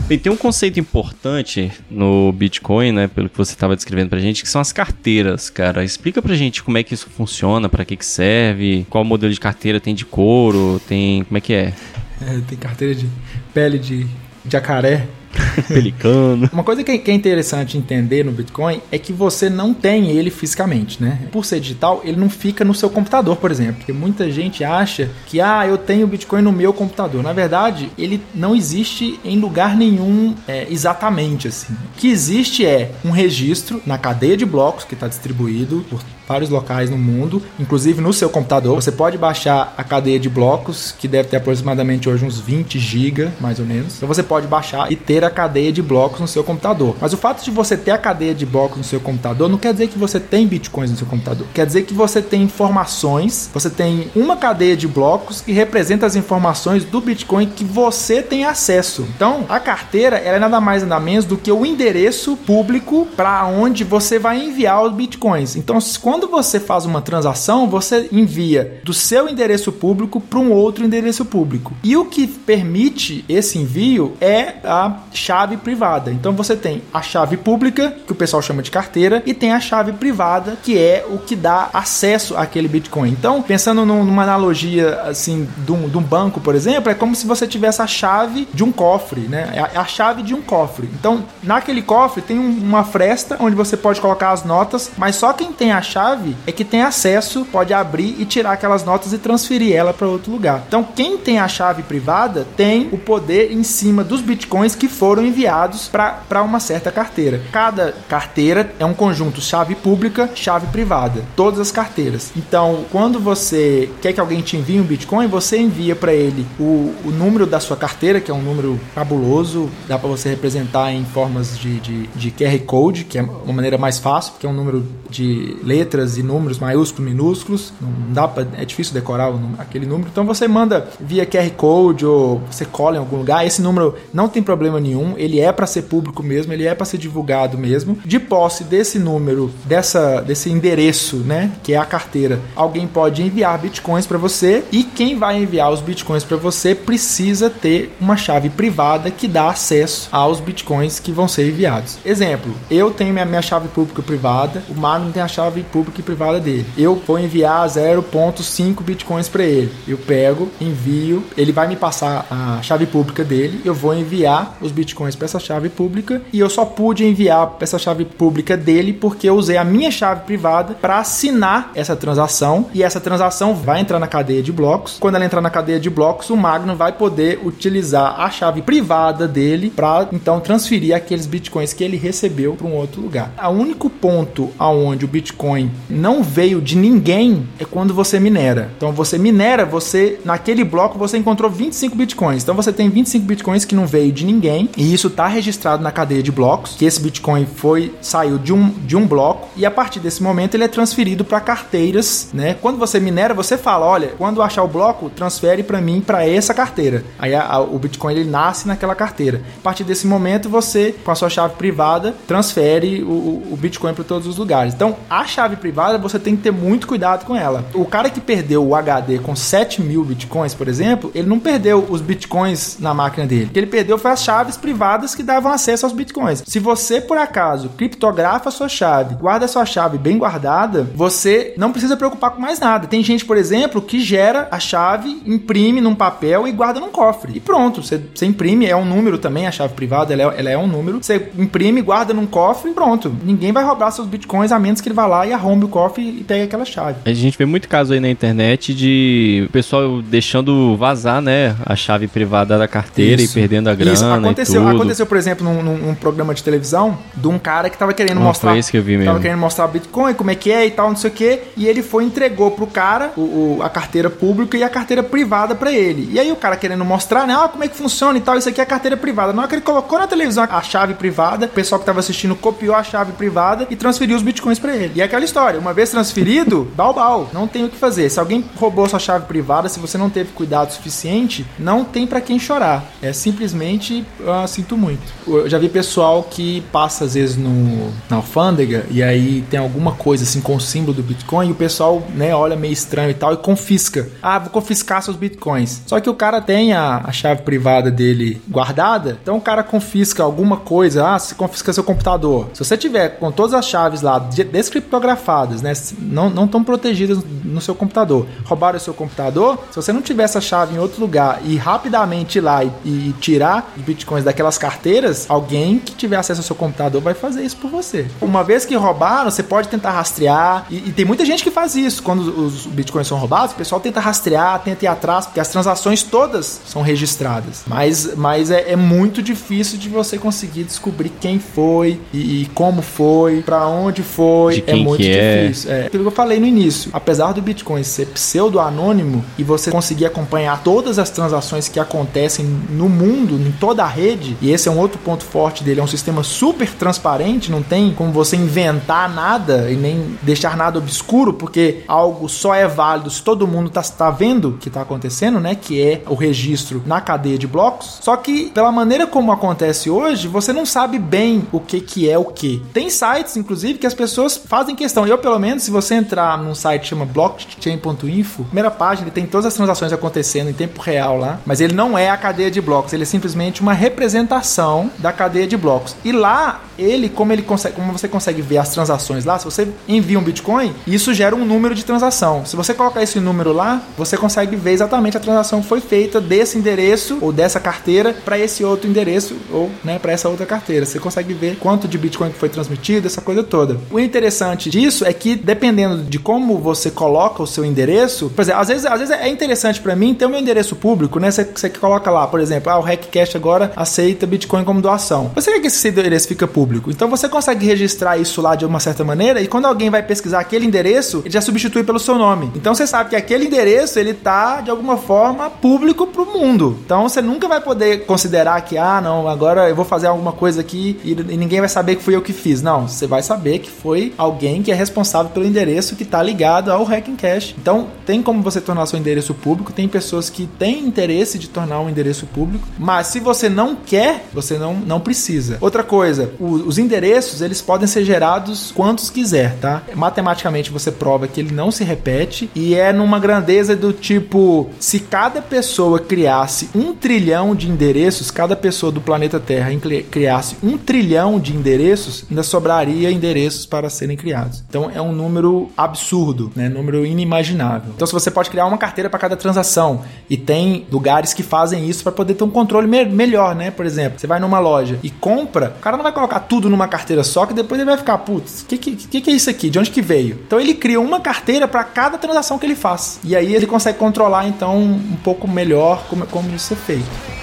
E 0.10 0.18
tem 0.18 0.32
um 0.32 0.38
conceito 0.38 0.80
importante 0.80 1.72
no 1.90 2.32
Bitcoin, 2.32 2.92
né, 2.92 3.08
pelo 3.08 3.30
que 3.30 3.38
você 3.38 3.54
estava 3.54 3.76
descrevendo 3.76 4.10
pra 4.10 4.20
gente, 4.20 4.44
que 4.44 4.50
são 4.50 4.60
as 4.60 4.72
carteiras, 4.72 5.50
cara. 5.52 5.84
Explica 5.84 6.22
pra 6.22 6.36
gente 6.36 6.64
como 6.64 6.78
é 6.80 6.84
que 6.84 6.96
isso 6.96 7.10
funciona, 7.10 7.70
para 7.70 7.86
que 7.86 7.96
que 7.96 8.06
serve, 8.06 8.86
qual 8.90 9.04
modelo 9.04 9.32
de 9.32 9.40
carteira 9.40 9.80
tem 9.80 9.94
de 9.94 10.06
couro, 10.06 10.82
tem, 10.88 11.24
como 11.24 11.38
é 11.38 11.42
que 11.42 11.54
é? 11.54 11.74
é 12.22 12.42
tem 12.48 12.58
carteira 12.58 12.94
de 12.94 13.08
pele 13.54 13.78
de 13.78 14.08
jacaré. 14.48 15.08
Pelicano. 15.68 16.50
Uma 16.54 16.64
coisa 16.64 16.84
que 16.84 16.92
é 16.92 17.14
interessante 17.14 17.78
entender 17.78 18.24
no 18.24 18.32
Bitcoin 18.32 18.80
é 18.92 18.98
que 18.98 19.12
você 19.12 19.50
não 19.50 19.74
tem 19.74 20.12
ele 20.12 20.30
fisicamente, 20.30 21.02
né? 21.02 21.28
Por 21.32 21.46
ser 21.46 21.60
digital, 21.60 22.02
ele 22.04 22.18
não 22.18 22.30
fica 22.30 22.64
no 22.64 22.74
seu 22.74 22.90
computador, 22.90 23.36
por 23.38 23.50
exemplo. 23.50 23.76
Porque 23.78 23.92
muita 23.92 24.30
gente 24.32 24.64
acha 24.64 25.10
que, 25.26 25.42
ah, 25.42 25.66
eu 25.68 25.78
tenho 25.78 26.08
Bitcoin 26.08 26.42
no 26.42 26.52
meu 26.52 26.74
computador. 26.74 27.24
Na 27.24 27.34
verdade, 27.34 27.90
ele 27.98 28.22
não 28.34 28.56
existe 28.56 29.20
em 29.26 29.40
lugar 29.40 29.76
nenhum 29.76 30.36
é, 30.48 30.68
exatamente 30.70 31.48
assim. 31.48 31.74
O 31.74 31.98
que 31.98 32.10
existe 32.10 32.66
é 32.66 32.92
um 33.04 33.10
registro 33.10 33.82
na 33.86 33.98
cadeia 33.98 34.38
de 34.38 34.46
blocos 34.46 34.84
que 34.84 34.94
está 34.94 35.08
distribuído 35.08 35.84
por 35.90 36.02
vários 36.28 36.50
locais 36.50 36.90
no 36.90 36.98
mundo, 36.98 37.42
inclusive 37.60 38.02
no 38.02 38.14
seu 38.14 38.30
computador. 38.30 38.76
Você 38.76 38.92
pode 38.92 39.18
baixar 39.18 39.74
a 39.78 39.84
cadeia 39.84 40.20
de 40.20 40.30
blocos, 40.30 40.94
que 40.98 41.08
deve 41.08 41.30
ter 41.30 41.38
aproximadamente 41.38 42.10
hoje 42.10 42.26
uns 42.26 42.40
20 42.40 42.80
GB, 42.80 43.30
mais 43.40 43.60
ou 43.60 43.66
menos. 43.66 43.98
Então 43.98 44.08
você 44.08 44.24
pode 44.24 44.48
baixar 44.48 44.92
e 44.92 44.96
ter 44.96 45.24
a 45.24 45.30
cadeia 45.30 45.72
de 45.72 45.82
blocos 45.82 46.20
no 46.20 46.28
seu 46.28 46.44
computador. 46.44 46.96
Mas 47.00 47.14
o 47.14 47.18
fato 47.18 47.44
de 47.44 47.52
você 47.52 47.76
ter 47.76 47.92
a 47.92 47.98
cadeia 47.98 48.34
de 48.34 48.46
blocos 48.46 48.78
no 48.78 48.84
seu 48.84 49.00
computador 49.00 49.50
não 49.50 49.58
quer 49.58 49.74
dizer 49.74 49.88
que 49.88 49.98
você 49.98 50.20
tem 50.20 50.48
bitcoins 50.48 50.92
no 50.92 50.98
seu 50.98 51.08
computador. 51.08 51.48
Quer 51.54 51.66
dizer 51.66 51.84
que 51.84 51.94
você 51.94 52.22
tem 52.22 52.44
informações, 52.44 53.50
você 53.54 53.70
tem 53.70 54.10
uma 54.16 54.38
cadeia 54.38 54.76
de 54.76 54.88
blocos 54.88 55.42
que 55.42 55.52
representa 55.52 56.06
as 56.06 56.16
informações 56.16 56.84
do 56.84 57.02
Bitcoin 57.02 57.48
que 57.48 57.64
você 57.64 58.22
tem 58.22 58.46
acesso. 58.46 59.06
Então, 59.16 59.46
a 59.50 59.60
carteira 59.60 60.18
é 60.18 60.38
nada 60.40 60.60
mais 60.62 60.84
nada 60.84 61.00
menos 61.00 61.26
do 61.26 61.38
que 61.38 61.52
o 61.52 61.66
endereço 61.66 62.36
público 62.38 63.08
para 63.16 63.46
onde 63.46 63.84
você 63.84 64.20
vai 64.20 64.44
enviar 64.44 64.84
os 64.84 64.94
bitcoins. 64.94 65.56
Então, 65.56 65.80
quando 66.02 66.13
quando 66.14 66.28
você 66.28 66.60
faz 66.60 66.86
uma 66.86 67.02
transação, 67.02 67.68
você 67.68 68.08
envia 68.12 68.82
do 68.84 68.94
seu 68.94 69.28
endereço 69.28 69.72
público 69.72 70.22
para 70.22 70.38
um 70.38 70.52
outro 70.52 70.86
endereço 70.86 71.26
público. 71.26 71.74
E 71.84 71.98
o 71.98 72.06
que 72.06 72.28
permite 72.28 73.26
esse 73.28 73.58
envio 73.58 74.14
é 74.22 74.58
a 74.64 75.00
chave 75.12 75.58
privada. 75.58 76.12
Então 76.12 76.34
você 76.34 76.56
tem 76.56 76.84
a 76.94 77.02
chave 77.02 77.36
pública, 77.36 77.96
que 78.06 78.12
o 78.12 78.16
pessoal 78.16 78.44
chama 78.44 78.62
de 78.62 78.70
carteira, 78.70 79.24
e 79.26 79.34
tem 79.34 79.54
a 79.54 79.60
chave 79.60 79.92
privada, 79.94 80.56
que 80.62 80.78
é 80.78 81.04
o 81.10 81.18
que 81.18 81.36
dá 81.36 81.72
acesso 81.74 82.38
àquele 82.38 82.68
Bitcoin. 82.68 83.10
Então, 83.10 83.42
pensando 83.42 83.84
numa 83.84 84.22
analogia 84.22 85.02
assim 85.08 85.50
de 85.66 85.72
um, 85.72 85.90
de 85.90 85.98
um 85.98 86.04
banco, 86.04 86.40
por 86.40 86.54
exemplo, 86.54 86.92
é 86.92 86.94
como 86.94 87.16
se 87.16 87.26
você 87.26 87.48
tivesse 87.48 87.82
a 87.82 87.88
chave 87.88 88.48
de 88.54 88.64
um 88.64 88.72
cofre, 88.72 89.22
né? 89.22 89.52
É 89.56 89.78
a, 89.78 89.82
a 89.82 89.86
chave 89.86 90.22
de 90.22 90.36
um 90.36 90.44
cofre. 90.44 90.88
Então, 90.94 91.26
naquele 91.42 91.82
cofre 91.82 92.22
tem 92.22 92.38
um, 92.38 92.52
uma 92.52 92.84
fresta 92.84 93.36
onde 93.40 93.56
você 93.56 93.76
pode 93.76 94.00
colocar 94.00 94.30
as 94.30 94.46
notas, 94.46 94.92
mas 94.96 95.16
só 95.16 95.34
quem 95.34 95.52
tem 95.52 95.72
a 95.72 95.82
chave 95.82 96.03
é 96.46 96.52
que 96.52 96.66
tem 96.66 96.82
acesso, 96.82 97.46
pode 97.52 97.74
abrir 97.74 98.16
e 98.20 98.26
tirar 98.26 98.54
aquelas 98.54 98.84
notas 98.84 99.14
e 99.14 99.18
transferir 99.18 99.76
ela 99.76 99.94
para 99.94 100.08
outro 100.08 100.32
lugar. 100.32 100.64
Então, 100.68 100.84
quem 100.84 101.18
tem 101.18 101.40
a 101.40 101.48
chave 101.48 101.84
privada 101.84 102.46
tem 102.58 102.90
o 102.92 102.98
poder 102.98 103.52
em 103.52 103.64
cima 103.64 104.04
dos 104.04 104.22
bitcoins 104.22 104.76
que 104.76 104.88
foram 104.88 105.26
enviados 105.26 105.88
para 105.88 106.42
uma 106.42 106.60
certa 106.60 106.92
carteira. 106.92 107.42
Cada 107.52 107.94
carteira 108.08 108.74
é 108.80 108.86
um 108.86 108.94
conjunto 108.94 109.42
chave 109.42 109.76
pública, 109.76 110.30
chave 110.36 110.68
privada, 110.68 111.24
todas 111.36 111.60
as 111.60 111.72
carteiras. 111.72 112.32
Então, 112.36 112.86
quando 112.92 113.20
você 113.20 113.90
quer 114.02 114.14
que 114.14 114.20
alguém 114.20 114.42
te 114.42 114.58
envie 114.58 114.80
um 114.80 114.84
bitcoin, 114.84 115.28
você 115.28 115.58
envia 115.58 115.96
para 115.96 116.14
ele 116.14 116.46
o, 116.60 116.94
o 117.06 117.12
número 117.12 117.46
da 117.46 117.60
sua 117.60 117.78
carteira, 117.78 118.20
que 118.20 118.30
é 118.30 118.34
um 118.34 118.42
número 118.42 118.80
cabuloso, 118.94 119.70
dá 119.88 119.98
para 119.98 120.10
você 120.10 120.30
representar 120.30 120.92
em 120.92 121.06
formas 121.06 121.58
de, 121.58 121.80
de, 121.80 122.08
de 122.08 122.32
QR 122.32 122.58
Code, 122.66 123.06
que 123.06 123.18
é 123.18 123.22
uma 123.22 123.54
maneira 123.54 123.78
mais 123.78 124.00
fácil, 124.00 124.34
porque 124.34 124.46
é 124.46 124.50
um 124.50 124.54
número 124.54 124.86
de 125.10 125.58
letras 125.64 125.93
e 126.18 126.24
números 126.24 126.60
maiúsculos, 126.60 127.12
minúsculos, 127.12 127.74
não 127.80 128.14
dá 128.14 128.28
pra, 128.28 128.46
é 128.58 128.66
difícil 128.66 128.94
decorar 128.94 129.32
o, 129.32 129.40
aquele 129.58 129.86
número. 129.86 130.10
Então 130.12 130.26
você 130.26 130.48
manda 130.48 130.88
via 131.00 131.26
QR 131.26 131.50
Code 131.52 132.06
ou 132.06 132.42
você 132.50 132.66
cola 132.66 132.96
em 132.96 133.00
algum 133.00 133.18
lugar. 133.18 133.46
Esse 133.46 133.62
número 133.62 133.96
não 134.14 134.28
tem 134.28 134.42
problema 134.42 134.80
nenhum, 134.80 135.14
ele 135.18 135.40
é 135.40 135.52
para 135.52 135.68
ser 135.68 135.84
público 135.84 136.24
mesmo, 136.24 136.54
ele 136.54 136.66
é 136.66 136.74
para 136.74 136.86
ser 136.86 136.98
divulgado 136.98 137.58
mesmo. 137.58 137.98
De 138.06 138.20
posse 138.20 138.64
desse 138.64 139.00
número, 139.00 139.52
dessa, 139.66 140.22
desse 140.22 140.50
endereço, 140.50 141.18
né, 141.18 141.52
que 141.62 141.74
é 141.74 141.78
a 141.78 141.86
carteira, 141.86 142.40
alguém 142.56 142.88
pode 142.88 143.22
enviar 143.22 143.58
bitcoins 143.60 144.06
para 144.06 144.18
você 144.18 144.64
e 144.72 144.84
quem 144.84 145.18
vai 145.18 145.42
enviar 145.42 145.72
os 145.72 145.82
bitcoins 145.82 146.24
para 146.24 146.38
você 146.38 146.74
precisa 146.74 147.50
ter 147.50 147.96
uma 148.00 148.18
chave 148.18 148.50
privada 148.50 149.12
que 149.12 149.28
dá 149.28 149.50
acesso 149.50 150.10
aos 150.12 150.40
bitcoins 150.40 151.00
que 151.00 151.12
vão 151.12 151.28
ser 151.28 151.48
enviados. 151.48 151.98
Exemplo, 152.06 152.54
eu 152.70 152.92
tenho 152.92 153.14
minha, 153.14 153.26
minha 153.26 153.42
chave 153.42 153.68
pública 153.68 154.02
privada, 154.02 154.64
o 154.70 154.74
Magno 154.74 155.12
tem 155.12 155.22
a 155.22 155.28
chave 155.28 155.64
pública 155.84 156.00
e 156.00 156.04
privada 156.04 156.40
dele. 156.40 156.66
Eu 156.78 156.96
vou 156.96 157.20
enviar 157.20 157.68
0.5 157.68 158.82
bitcoins 158.82 159.28
para 159.28 159.44
ele. 159.44 159.72
Eu 159.88 159.98
pego, 159.98 160.50
envio, 160.60 161.24
ele 161.38 161.52
vai 161.52 161.68
me 161.68 161.76
passar 161.76 162.26
a 162.32 162.62
chave 162.62 162.86
pública 162.86 163.24
dele, 163.24 163.62
eu 163.66 163.74
vou 163.74 163.94
enviar 163.94 164.58
os 164.62 164.72
bitcoins 164.72 165.16
para 165.16 165.26
essa 165.26 165.40
chave 165.40 165.70
pública 165.70 166.22
e 166.32 166.40
eu 166.40 166.50
só 166.50 166.64
pude 166.64 167.06
enviar 167.06 167.48
para 167.48 167.64
essa 167.64 167.78
chave 167.78 168.06
pública 168.06 168.56
dele 168.56 168.94
porque 168.94 169.28
eu 169.30 169.36
usei 169.36 169.58
a 169.58 169.64
minha 169.64 169.92
chave 169.92 170.22
privada 170.22 170.74
para 170.74 171.00
assinar 171.00 171.72
essa 171.76 171.96
transação 171.96 172.68
e 172.74 172.82
essa 172.82 173.00
transação 173.00 173.54
vai 173.54 173.82
entrar 173.82 174.00
na 174.00 174.08
cadeia 174.08 174.42
de 174.42 174.52
blocos. 174.52 174.98
Quando 175.00 175.16
ela 175.16 175.26
entrar 175.26 175.42
na 175.42 175.50
cadeia 175.50 175.80
de 175.80 175.90
blocos, 175.90 176.30
o 176.30 176.38
Magno 176.38 176.76
vai 176.76 176.94
poder 176.94 177.40
utilizar 177.44 178.20
a 178.20 178.30
chave 178.30 178.62
privada 178.62 179.28
dele 179.28 179.70
para 179.70 180.08
então 180.12 180.40
transferir 180.40 180.96
aqueles 180.96 181.26
bitcoins 181.26 181.74
que 181.74 181.84
ele 181.84 181.98
recebeu 181.98 182.54
para 182.56 182.68
um 182.68 182.76
outro 182.76 183.02
lugar. 183.02 183.32
O 183.44 183.50
único 183.50 183.90
ponto 183.90 184.52
aonde 184.58 185.06
o 185.06 185.08
Bitcoin 185.08 185.72
não 185.90 186.24
veio 186.24 186.62
de 186.62 186.76
ninguém 186.76 187.48
é 187.60 187.66
quando 187.66 187.94
você 187.94 188.20
minera. 188.20 188.72
Então 188.78 188.92
você 188.92 189.18
minera, 189.18 189.66
você 189.66 190.20
naquele 190.26 190.64
bloco 190.64 190.98
você 190.98 191.18
encontrou 191.18 191.50
25 191.50 191.96
Bitcoins. 191.96 192.44
Então 192.44 192.56
você 192.56 192.72
tem 192.72 192.90
25 192.90 193.26
Bitcoins 193.26 193.66
que 193.66 193.76
não 193.76 193.86
veio 193.86 194.12
de 194.12 194.26
ninguém 194.26 194.70
e 194.78 194.94
isso 194.94 195.08
está 195.08 195.28
registrado 195.28 195.84
na 195.84 195.92
cadeia 195.92 196.24
de 196.24 196.32
blocos, 196.32 196.76
que 196.78 196.86
esse 196.86 197.02
Bitcoin 197.02 197.46
foi 197.46 197.94
saiu 198.02 198.38
de 198.38 198.54
um, 198.54 198.70
de 198.70 198.96
um 198.96 199.08
bloco 199.08 199.50
e 199.56 199.66
a 199.66 199.72
partir 199.72 200.00
desse 200.00 200.22
momento 200.22 200.56
ele 200.56 200.64
é 200.64 200.68
transferido 200.68 201.24
para 201.24 201.40
carteiras, 201.40 202.30
né? 202.34 202.56
Quando 202.62 202.78
você 202.78 203.00
minera, 203.00 203.34
você 203.34 203.58
fala, 203.58 203.86
olha, 203.86 204.14
quando 204.18 204.42
achar 204.42 204.64
o 204.64 204.68
bloco, 204.68 205.10
transfere 205.10 205.64
para 205.64 205.82
mim 205.82 206.02
para 206.02 206.28
essa 206.28 206.54
carteira. 206.54 207.04
Aí 207.20 207.34
a, 207.34 207.46
a, 207.46 207.60
o 207.62 207.78
Bitcoin 207.80 208.14
ele 208.14 208.30
nasce 208.30 208.68
naquela 208.68 208.96
carteira. 208.96 209.42
A 209.60 209.62
partir 209.62 209.84
desse 209.84 210.08
momento 210.08 210.50
você, 210.50 210.96
com 211.04 211.12
a 211.12 211.16
sua 211.16 211.30
chave 211.30 211.56
privada, 211.56 212.16
transfere 212.28 213.04
o, 213.04 213.44
o 213.52 213.58
Bitcoin 213.60 213.94
para 213.94 214.04
todos 214.04 214.28
os 214.28 214.38
lugares. 214.38 214.74
Então 214.74 214.96
a 215.10 215.26
chave 215.26 215.56
privada 215.64 215.98
você 215.98 216.20
tem 216.20 216.36
que 216.36 216.44
ter 216.44 216.52
muito 216.52 216.86
cuidado 216.86 217.26
com 217.26 217.34
ela. 217.34 217.64
O 217.74 217.86
cara 217.86 218.10
que 218.10 218.20
perdeu 218.20 218.68
o 218.68 218.76
HD 218.76 219.20
com 219.20 219.34
7 219.34 219.82
mil 219.82 220.04
Bitcoins, 220.04 220.54
por 220.54 220.68
exemplo, 220.68 221.10
ele 221.16 221.30
não 221.30 221.40
perdeu 221.40 221.88
os 221.90 222.02
Bitcoins 222.02 222.80
na 222.82 222.94
máquina 222.94 223.26
dele. 223.26 223.46
O 223.46 223.50
que 223.50 223.60
ele 223.60 223.68
perdeu 223.68 223.98
foi 223.98 224.12
as 224.12 224.22
chaves 224.22 224.58
privadas 224.58 225.16
que 225.16 225.24
davam 225.24 225.54
acesso 225.54 225.86
aos 225.86 225.96
Bitcoins. 225.96 226.44
Se 226.46 226.60
você, 226.60 227.00
por 227.00 227.18
acaso, 227.18 227.70
criptografa 227.78 228.50
a 228.50 228.52
sua 228.52 228.68
chave, 228.68 229.16
guarda 229.16 229.46
a 229.46 229.48
sua 229.48 229.66
chave 229.66 229.98
bem 229.98 230.18
guardada, 230.18 230.86
você 230.94 231.54
não 231.56 231.72
precisa 231.72 231.96
preocupar 231.96 232.32
com 232.32 232.42
mais 232.42 232.60
nada. 232.60 232.86
Tem 232.86 233.02
gente, 233.02 233.24
por 233.24 233.38
exemplo, 233.38 233.82
que 233.82 234.02
gera 234.02 234.50
a 234.52 234.60
chave, 234.60 235.22
imprime 235.26 235.80
num 235.80 235.96
papel 235.96 236.46
e 236.46 236.52
guarda 236.52 236.82
num 236.82 236.90
cofre. 236.90 237.38
E 237.38 237.40
pronto, 237.40 237.82
você, 237.82 238.02
você 238.14 238.26
imprime, 238.26 238.66
é 238.66 238.76
um 238.76 238.86
número 238.86 239.18
também, 239.18 239.48
a 239.48 239.52
chave 239.52 239.74
privada, 239.74 240.12
ela 240.12 240.24
é, 240.24 240.40
ela 240.40 240.50
é 240.50 240.58
um 240.58 240.68
número. 240.68 241.02
Você 241.02 241.32
imprime, 241.38 241.82
guarda 241.82 242.14
num 242.14 242.28
cofre 242.28 242.72
e 242.72 242.74
pronto. 242.74 243.16
Ninguém 243.24 243.54
vai 243.54 243.64
roubar 243.64 243.92
seus 243.92 244.08
bitcoins 244.08 244.52
a 244.52 244.60
menos 244.60 244.82
que 244.82 244.90
ele 244.90 244.96
vá 244.96 245.06
lá 245.06 245.26
e 245.26 245.32
arrombe 245.54 245.66
o 245.66 245.68
cofre 245.68 246.04
e 246.20 246.24
pegue 246.24 246.44
aquela 246.44 246.66
chave. 246.66 246.98
A 247.06 247.14
gente 247.14 247.38
vê 247.38 247.46
muito 247.46 247.70
caso 247.70 247.94
aí 247.94 248.00
na 248.00 248.10
internet 248.10 248.74
de 248.74 249.48
pessoal 249.52 250.02
deixando 250.02 250.76
vazar, 250.76 251.22
né, 251.22 251.56
a 251.66 251.76
chave 251.76 252.08
privada 252.08 252.58
da 252.58 252.68
carteira 252.68 253.22
Isso. 253.22 253.38
e 253.38 253.42
perdendo 253.42 253.70
a 253.70 253.76
grana 253.76 253.94
Isso. 253.94 254.06
Aconteceu, 254.06 254.68
aconteceu, 254.68 255.06
por 255.06 255.18
exemplo, 255.18 255.46
num, 255.46 255.62
num, 255.62 255.96
programa 255.96 256.34
de 256.34 256.44
televisão 256.44 256.98
de 257.16 257.28
um 257.28 257.38
cara 257.38 257.70
que 257.70 257.78
tava 257.78 257.94
querendo 257.94 258.20
mostrar. 258.20 258.52
Foi 258.52 258.60
isso 258.60 258.72
que 258.72 258.78
eu 258.78 258.84
vi 258.84 258.94
mesmo. 258.94 259.06
Tava 259.06 259.20
querendo 259.20 259.40
mostrar 259.40 259.68
Bitcoin, 259.68 260.14
como 260.14 260.32
é 260.32 260.36
que 260.36 260.52
é 260.52 260.66
e 260.66 260.72
tal, 260.72 260.90
não 260.90 260.96
sei 260.96 261.10
o 261.10 261.14
que. 261.14 261.40
E 261.56 261.68
ele 261.68 261.82
foi 261.82 262.04
entregou 262.04 262.52
pro 262.52 262.66
cara 262.68 263.12
o, 263.16 263.22
o, 263.22 263.60
a 263.62 263.70
carteira 263.70 264.10
pública 264.10 264.58
e 264.58 264.64
a 264.64 264.70
carteira 264.70 265.04
privada 265.04 265.56
para 265.56 265.72
ele. 265.72 266.10
E 266.12 266.20
aí 266.20 266.32
o 266.32 266.36
cara 266.36 266.56
querendo 266.56 266.84
mostrar, 266.84 267.28
né, 267.28 267.36
ah, 267.36 267.48
como 267.48 267.64
é 267.64 267.68
que 267.68 267.76
funciona 267.76 268.18
e 268.18 268.22
tal, 268.22 268.38
isso 268.38 268.50
aqui 268.50 268.60
é 268.60 268.64
a 268.64 268.68
carteira 268.68 268.98
privada. 268.98 269.32
Na 269.34 269.42
hora 269.42 269.50
que 269.50 269.56
ele 269.56 269.62
colocou 269.62 270.00
na 270.00 270.08
televisão 270.08 270.44
a 270.50 270.62
chave 270.62 270.96
privada, 270.96 271.46
o 271.46 271.50
pessoal 271.50 271.80
que 271.80 271.86
tava 271.86 272.00
assistindo 272.00 272.36
copiou 272.36 272.76
a 272.76 272.84
chave 272.84 273.12
privada 273.14 273.68
e 273.70 273.76
transferiu 273.76 274.16
os 274.16 274.24
bitcoins 274.24 274.60
para 274.60 274.76
ele. 274.76 274.94
E 274.96 275.02
é 275.02 275.04
aquela 275.04 275.24
história, 275.34 275.60
uma 275.60 275.74
vez 275.74 275.90
transferido, 275.90 276.68
bal 276.76 277.28
não 277.34 277.48
tem 277.48 277.66
o 277.66 277.70
que 277.70 277.76
fazer. 277.76 278.08
Se 278.08 278.20
alguém 278.20 278.46
roubou 278.56 278.88
sua 278.88 279.00
chave 279.00 279.26
privada, 279.26 279.68
se 279.68 279.80
você 279.80 279.98
não 279.98 280.08
teve 280.08 280.32
cuidado 280.32 280.72
suficiente, 280.72 281.44
não 281.58 281.84
tem 281.84 282.06
para 282.06 282.22
quem 282.22 282.38
chorar. 282.38 282.86
É 283.02 283.12
simplesmente, 283.12 284.06
uh, 284.20 284.48
sinto 284.48 284.78
muito. 284.78 285.02
Eu 285.26 285.50
já 285.50 285.58
vi 285.58 285.70
pessoal 285.70 286.22
que 286.30 286.62
passa 286.72 287.06
às 287.06 287.16
vezes 287.16 287.36
no, 287.36 287.92
na 288.08 288.18
alfândega 288.18 288.86
e 288.92 289.02
aí 289.02 289.44
tem 289.50 289.60
alguma 289.60 289.94
coisa 289.94 290.24
assim 290.24 290.40
com 290.40 290.56
o 290.56 290.62
símbolo 290.62 290.94
do 290.94 291.02
Bitcoin 291.02 291.50
e 291.50 291.52
o 291.52 291.56
pessoal, 291.56 292.04
né, 292.14 292.36
olha 292.36 292.56
meio 292.56 292.74
estranho 292.74 293.10
e 293.10 293.16
tal 293.16 293.34
e 293.34 293.38
confisca. 293.38 294.08
Ah, 294.22 294.38
vou 294.38 294.52
confiscar 294.52 295.02
seus 295.02 295.18
Bitcoins. 295.18 295.82
Só 295.88 296.00
que 296.00 296.12
o 296.12 296.14
cara 296.14 296.42
tem 296.42 296.74
a, 296.74 297.02
a 297.04 297.12
chave 297.12 297.42
privada 297.42 297.90
dele 297.90 298.40
guardada, 298.48 299.18
então 299.24 299.38
o 299.38 299.42
cara 299.42 299.64
confisca 299.64 300.22
alguma 300.22 300.58
coisa, 300.58 301.16
ah, 301.16 301.18
se 301.18 301.34
confisca 301.34 301.74
seu 301.74 301.84
computador. 301.84 302.50
Se 302.54 302.64
você 302.64 302.78
tiver 302.78 303.18
com 303.18 303.32
todas 303.32 303.56
as 303.56 303.66
chaves 303.66 304.04
lá 304.04 304.20
descriptografadas, 304.20 305.23
né, 305.62 305.74
não 306.00 306.30
não 306.30 306.46
estão 306.46 306.64
protegidas 306.64 307.20
no 307.44 307.62
seu 307.62 307.76
computador. 307.76 308.26
Roubaram 308.46 308.78
o 308.78 308.82
seu 308.82 308.94
computador, 308.94 309.60
se 309.70 309.76
você 309.76 309.94
não 309.94 310.02
tiver 310.02 310.24
essa 310.24 310.42
chave 310.42 310.76
em 310.76 310.80
outro 310.80 311.00
lugar 311.00 311.42
e 311.46 311.56
rapidamente 311.58 312.38
ir 312.38 312.42
lá 312.42 312.64
e, 312.64 312.70
e 312.86 313.16
tirar 313.20 313.74
os 313.78 313.84
bitcoins 313.84 314.24
daquelas 314.24 314.58
carteiras, 314.58 315.26
alguém 315.30 315.80
que 315.80 315.94
tiver 315.94 316.18
acesso 316.18 316.42
ao 316.42 316.46
seu 316.46 316.56
computador 316.56 317.02
vai 317.02 317.14
fazer 317.14 317.44
isso 317.44 317.58
por 317.58 317.70
você. 317.70 318.08
Uma 318.22 318.44
vez 318.44 318.66
que 318.66 318.76
roubaram, 318.76 319.30
você 319.30 319.44
pode 319.44 319.68
tentar 319.68 319.92
rastrear 319.92 320.66
e, 320.70 320.90
e 320.90 320.92
tem 320.92 321.06
muita 321.06 321.26
gente 321.26 321.44
que 321.44 321.52
faz 321.52 321.76
isso. 321.76 322.02
Quando 322.02 322.20
os 322.46 322.66
bitcoins 322.66 323.08
são 323.08 323.18
roubados, 323.18 323.54
o 323.54 323.58
pessoal 323.58 323.80
tenta 323.80 324.00
rastrear, 324.00 324.60
tenta 324.60 324.86
ir 324.86 324.88
atrás, 324.88 325.26
porque 325.26 325.40
as 325.40 325.48
transações 325.48 326.04
todas 326.04 326.62
são 326.66 326.82
registradas. 326.82 327.64
Mas, 327.68 328.16
mas 328.16 328.52
é, 328.52 328.72
é 328.72 328.76
muito 328.76 329.22
difícil 329.22 329.78
de 329.78 329.90
você 329.90 330.18
conseguir 330.18 330.64
descobrir 330.64 331.12
quem 331.20 331.40
foi 331.40 332.00
e, 332.14 332.44
e 332.44 332.46
como 332.54 332.82
foi, 332.82 333.42
para 333.42 333.68
onde 333.68 334.02
foi. 334.02 334.64
é 334.68 334.76
muito 334.76 335.04
é. 335.04 335.13
Difícil. 335.14 335.72
É. 335.72 335.86
Aquilo 335.88 336.04
que 336.04 336.08
eu 336.08 336.16
falei 336.16 336.40
no 336.40 336.46
início. 336.46 336.92
Apesar 336.94 337.32
do 337.34 337.42
Bitcoin 337.42 337.84
ser 337.84 338.08
pseudo-anônimo 338.08 339.24
e 339.38 339.44
você 339.44 339.72
conseguir 339.72 340.06
acompanhar 340.06 340.64
todas 340.64 341.00
as 341.00 341.10
transações 341.10 341.68
que 341.68 341.80
acontecem 341.80 342.46
no 342.70 342.90
mundo, 342.90 343.36
em 343.36 343.52
toda 343.52 343.84
a 343.84 343.88
rede, 343.88 344.38
e 344.42 344.52
esse 344.52 344.68
é 344.68 344.72
um 344.72 344.78
outro 344.78 345.00
ponto 345.00 345.24
forte 345.24 345.64
dele, 345.64 345.80
é 345.80 345.84
um 345.84 345.88
sistema 345.88 346.24
super 346.24 346.70
transparente, 346.70 347.52
não 347.52 347.64
tem 347.64 347.94
como 347.94 348.12
você 348.12 348.36
inventar 348.36 349.10
nada 349.14 349.70
e 349.72 349.76
nem 349.76 350.18
deixar 350.22 350.58
nada 350.58 350.80
obscuro, 350.80 351.34
porque 351.34 351.84
algo 351.88 352.28
só 352.30 352.54
é 352.54 352.68
válido 352.68 353.10
se 353.10 353.22
todo 353.22 353.48
mundo 353.48 353.68
está 353.68 353.82
tá 353.82 354.10
vendo 354.10 354.50
o 354.50 354.58
que 354.58 354.68
está 354.68 354.82
acontecendo, 354.82 355.40
né? 355.40 355.56
Que 355.56 355.82
é 355.82 356.02
o 356.08 356.16
registro 356.16 356.82
na 356.86 357.02
cadeia 357.02 357.38
de 357.38 357.48
blocos. 357.48 358.00
Só 358.02 358.16
que, 358.16 358.50
pela 358.52 358.72
maneira 358.72 359.08
como 359.08 359.32
acontece 359.32 359.90
hoje, 359.90 360.28
você 360.28 360.52
não 360.54 360.66
sabe 360.66 360.98
bem 361.00 361.48
o 361.52 361.60
que, 361.60 361.80
que 361.80 362.10
é 362.10 362.18
o 362.18 362.26
que. 362.26 362.62
Tem 362.74 362.90
sites, 362.90 363.38
inclusive, 363.38 363.80
que 363.80 363.88
as 363.88 363.94
pessoas 363.94 364.38
fazem 364.38 364.76
questão 364.76 365.03
transação. 365.04 365.08
Eu, 365.08 365.18
pelo 365.18 365.40
menos, 365.40 365.64
se 365.64 365.72
você 365.72 365.96
entrar 365.96 366.38
num 366.38 366.56
site 366.56 366.84
que 366.84 366.88
chama 366.88 367.06
blockchain.info, 367.06 368.44
primeira 368.46 368.72
página, 368.72 369.08
ele 369.08 369.14
tem 369.14 369.26
todas 369.26 369.46
as 369.46 369.54
transações 369.54 369.92
acontecendo 369.94 370.50
em 370.50 370.54
tempo 370.54 370.82
real 370.82 371.18
lá, 371.18 371.40
mas 371.46 371.62
ele 371.62 371.74
não 371.74 371.98
é 371.98 372.10
a 372.10 372.18
cadeia 372.18 372.50
de 372.50 372.62
blocos, 372.62 372.94
ele 372.94 373.04
é 373.04 373.06
simplesmente 373.06 373.62
uma 373.62 373.74
representação 373.74 374.90
da 374.98 375.12
cadeia 375.12 375.48
de 375.48 375.58
blocos. 375.58 375.96
E 376.04 376.12
lá, 376.12 376.62
ele, 376.78 377.10
como 377.10 377.34
ele 377.34 377.42
consegue, 377.42 377.76
como 377.76 377.92
você 377.92 378.08
consegue 378.08 378.42
ver 378.42 378.58
as 378.58 378.70
transações 378.70 379.26
lá, 379.26 379.38
se 379.38 379.46
você 379.46 379.68
envia 379.88 380.20
um 380.20 380.24
Bitcoin, 380.24 380.74
isso 380.88 381.14
gera 381.14 381.36
um 381.36 381.46
número 381.46 381.76
de 381.76 381.84
transação. 381.84 382.46
Se 382.46 382.56
você 382.56 382.74
colocar 382.74 383.02
esse 383.02 383.20
número 383.20 383.54
lá, 383.54 383.82
você 383.98 384.18
consegue 384.18 384.56
ver 384.56 384.72
exatamente 384.72 385.18
a 385.18 385.20
transação 385.20 385.62
que 385.62 385.68
foi 385.68 385.82
feita 385.82 386.20
desse 386.20 386.58
endereço 386.58 387.18
ou 387.22 387.32
dessa 387.32 387.60
carteira 387.60 388.16
para 388.26 388.38
esse 388.38 388.64
outro 388.64 388.90
endereço 388.90 389.36
ou, 389.52 389.70
né, 389.84 390.00
para 390.00 390.12
essa 390.12 390.30
outra 390.30 390.46
carteira. 390.46 390.86
Você 390.86 391.00
consegue 391.00 391.34
ver 391.34 391.58
quanto 391.58 391.88
de 391.88 391.98
Bitcoin 391.98 392.32
foi 392.32 392.50
transmitido, 392.50 393.08
essa 393.08 393.22
coisa 393.22 393.44
toda. 393.44 393.80
O 393.92 394.00
interessante 394.00 394.70
disso 394.70 394.93
é 395.02 395.14
que 395.14 395.36
dependendo 395.36 396.04
de 396.04 396.20
como 396.20 396.58
você 396.58 396.92
coloca 396.92 397.42
o 397.42 397.48
seu 397.48 397.66
endereço, 397.66 398.30
por 398.30 398.42
exemplo, 398.42 398.62
às 398.62 398.68
vezes, 398.68 398.86
às 398.86 399.00
vezes 399.00 399.16
é 399.16 399.28
interessante 399.28 399.82
para 399.82 399.96
mim 399.96 400.14
ter 400.14 400.26
o 400.26 400.30
meu 400.30 400.40
endereço 400.40 400.76
público, 400.76 401.20
né? 401.20 401.32
Você, 401.32 401.70
coloca 401.70 402.12
lá, 402.12 402.28
por 402.28 402.40
exemplo, 402.40 402.72
ah, 402.72 402.80
o 402.80 402.82
Hackcash 402.82 403.36
agora 403.36 403.72
aceita 403.76 404.28
Bitcoin 404.28 404.64
como 404.64 404.82
doação. 404.82 405.32
Você 405.36 405.52
quer 405.52 405.60
que 405.62 405.68
esse 405.68 405.88
endereço 405.88 406.28
fica 406.28 406.48
público. 406.48 406.92
Então 406.92 407.10
você 407.10 407.28
consegue 407.28 407.66
registrar 407.66 408.18
isso 408.18 408.42
lá 408.42 408.56
de 408.56 408.66
uma 408.66 408.80
certa 408.80 409.04
maneira 409.04 409.42
e 409.42 409.48
quando 409.48 409.66
alguém 409.66 409.90
vai 409.90 410.04
pesquisar 410.04 410.40
aquele 410.40 410.66
endereço, 410.66 411.22
ele 411.26 411.34
já 411.34 411.42
substitui 411.42 411.84
pelo 411.84 412.00
seu 412.00 412.16
nome. 412.16 412.52
Então 412.56 412.76
você 412.76 412.86
sabe 412.86 413.12
que 413.12 413.16
aquele 413.16 413.46
endereço 413.46 414.00
ele 414.00 414.14
tá 414.14 414.62
de 414.62 414.70
alguma 414.70 414.98
forma 414.98 415.50
público 415.50 416.08
pro 416.08 416.26
mundo. 416.26 416.78
Então 416.86 417.08
você 417.08 417.22
nunca 417.22 417.48
vai 417.48 417.62
poder 417.62 418.06
considerar 418.06 418.62
que 418.62 418.78
ah, 418.78 419.02
não, 419.02 419.28
agora 419.28 419.70
eu 419.70 419.76
vou 419.76 419.86
fazer 419.86 420.08
alguma 420.08 420.32
coisa 420.32 420.62
aqui 420.62 421.00
e, 421.04 421.12
e 421.12 421.38
ninguém 421.38 421.60
vai 421.60 421.70
saber 421.70 421.96
que 421.96 422.04
fui 422.04 422.16
eu 422.16 422.22
que 422.22 422.34
fiz. 422.34 422.62
Não, 422.62 422.88
você 422.88 423.08
vai 423.08 423.22
saber 423.22 423.60
que 423.60 423.70
foi 423.70 424.14
alguém 424.18 424.62
que 424.62 424.72
é 424.72 424.76
responsável 424.84 425.32
pelo 425.32 425.46
endereço 425.46 425.96
que 425.96 426.04
está 426.04 426.22
ligado 426.22 426.72
ao 426.72 426.84
Hacking 426.84 427.16
Cache. 427.16 427.56
Então, 427.58 427.88
tem 428.06 428.22
como 428.22 428.42
você 428.42 428.60
tornar 428.60 428.86
seu 428.86 429.00
endereço 429.00 429.34
público, 429.34 429.72
tem 429.72 429.88
pessoas 429.88 430.30
que 430.30 430.46
têm 430.60 430.80
interesse 430.86 431.40
de 431.40 431.48
tornar 431.48 431.80
um 431.80 431.90
endereço 431.90 432.26
público, 432.28 432.68
mas 432.78 433.08
se 433.08 433.20
você 433.20 433.50
não 433.50 433.76
quer, 433.76 434.26
você 434.34 434.58
não, 434.58 434.76
não 434.76 435.00
precisa. 435.00 435.58
Outra 435.62 435.84
coisa, 435.84 436.32
o, 436.40 436.46
os 436.46 436.78
endereços, 436.78 437.42
eles 437.42 437.62
podem 437.62 437.88
ser 437.88 438.04
gerados 438.04 438.72
quantos 438.76 439.10
quiser, 439.10 439.56
tá? 439.60 439.82
Matematicamente 439.96 440.72
você 440.72 440.92
prova 440.92 441.28
que 441.28 441.40
ele 441.40 441.54
não 441.54 441.72
se 441.72 441.84
repete 441.84 442.50
e 442.54 442.76
é 442.76 442.92
numa 442.92 443.20
grandeza 443.20 443.76
do 443.76 443.94
tipo, 443.94 444.70
se 444.80 445.00
cada 445.00 445.42
pessoa 445.42 446.00
criasse 446.00 446.70
um 446.76 446.94
trilhão 446.94 447.56
de 447.56 447.70
endereços, 447.70 448.32
cada 448.32 448.56
pessoa 448.56 448.92
do 448.92 449.02
planeta 449.02 449.40
Terra 449.40 449.70
criasse 450.10 450.58
um 450.64 450.78
trilhão 450.78 451.40
de 451.40 451.56
endereços, 451.56 452.26
ainda 452.30 452.44
sobraria 452.44 453.12
endereços 453.12 453.66
para 453.66 453.90
serem 453.90 454.18
criados. 454.18 454.64
Então 454.74 454.90
é 454.92 455.00
um 455.00 455.12
número 455.12 455.70
absurdo, 455.78 456.52
né? 456.56 456.68
Número 456.68 457.06
inimaginável. 457.06 457.92
Então 457.96 458.08
se 458.08 458.12
você 458.12 458.32
pode 458.32 458.50
criar 458.50 458.66
uma 458.66 458.80
carteira 458.80 459.08
para 459.08 459.20
cada 459.20 459.38
transação 459.38 460.02
e 460.28 460.36
tem 460.36 460.88
lugares 460.92 461.32
que 461.32 461.44
fazem 461.44 461.88
isso 461.88 462.02
para 462.02 462.12
poder 462.12 462.34
ter 462.34 462.44
um 462.44 462.50
controle 462.50 462.88
me 462.88 463.06
melhor, 463.06 463.54
né? 463.54 463.70
Por 463.70 463.86
exemplo, 463.86 464.20
você 464.20 464.26
vai 464.26 464.40
numa 464.40 464.58
loja 464.58 464.98
e 465.04 465.12
compra, 465.12 465.76
o 465.78 465.80
cara 465.80 465.96
não 465.96 466.02
vai 466.02 466.12
colocar 466.12 466.40
tudo 466.40 466.72
numa 466.72 466.88
carteira 466.88 467.24
só 467.24 467.46
que 467.46 467.54
depois 467.54 467.80
ele 467.80 467.88
vai 467.88 468.00
ficar, 468.00 468.18
putz, 468.18 468.64
o 468.64 468.66
que, 468.66 468.80
que, 468.80 469.22
que 469.22 469.30
é 469.30 469.34
isso 469.34 469.48
aqui? 469.48 469.70
De 469.70 469.78
onde 469.78 469.92
que 469.92 470.02
veio? 470.02 470.40
Então 470.48 470.60
ele 470.60 470.74
cria 470.74 471.00
uma 471.00 471.20
carteira 471.20 471.68
para 471.68 471.84
cada 471.84 472.18
transação 472.18 472.58
que 472.58 472.66
ele 472.66 472.76
faz. 472.76 473.20
E 473.24 473.36
aí 473.36 473.54
ele 473.54 473.68
consegue 473.68 474.00
controlar 474.00 474.48
então 474.48 474.76
um 474.76 475.18
pouco 475.24 475.48
melhor 475.48 476.04
como, 476.10 476.26
como 476.26 476.50
isso 476.56 476.74
é 476.74 476.78
feito. 476.78 477.43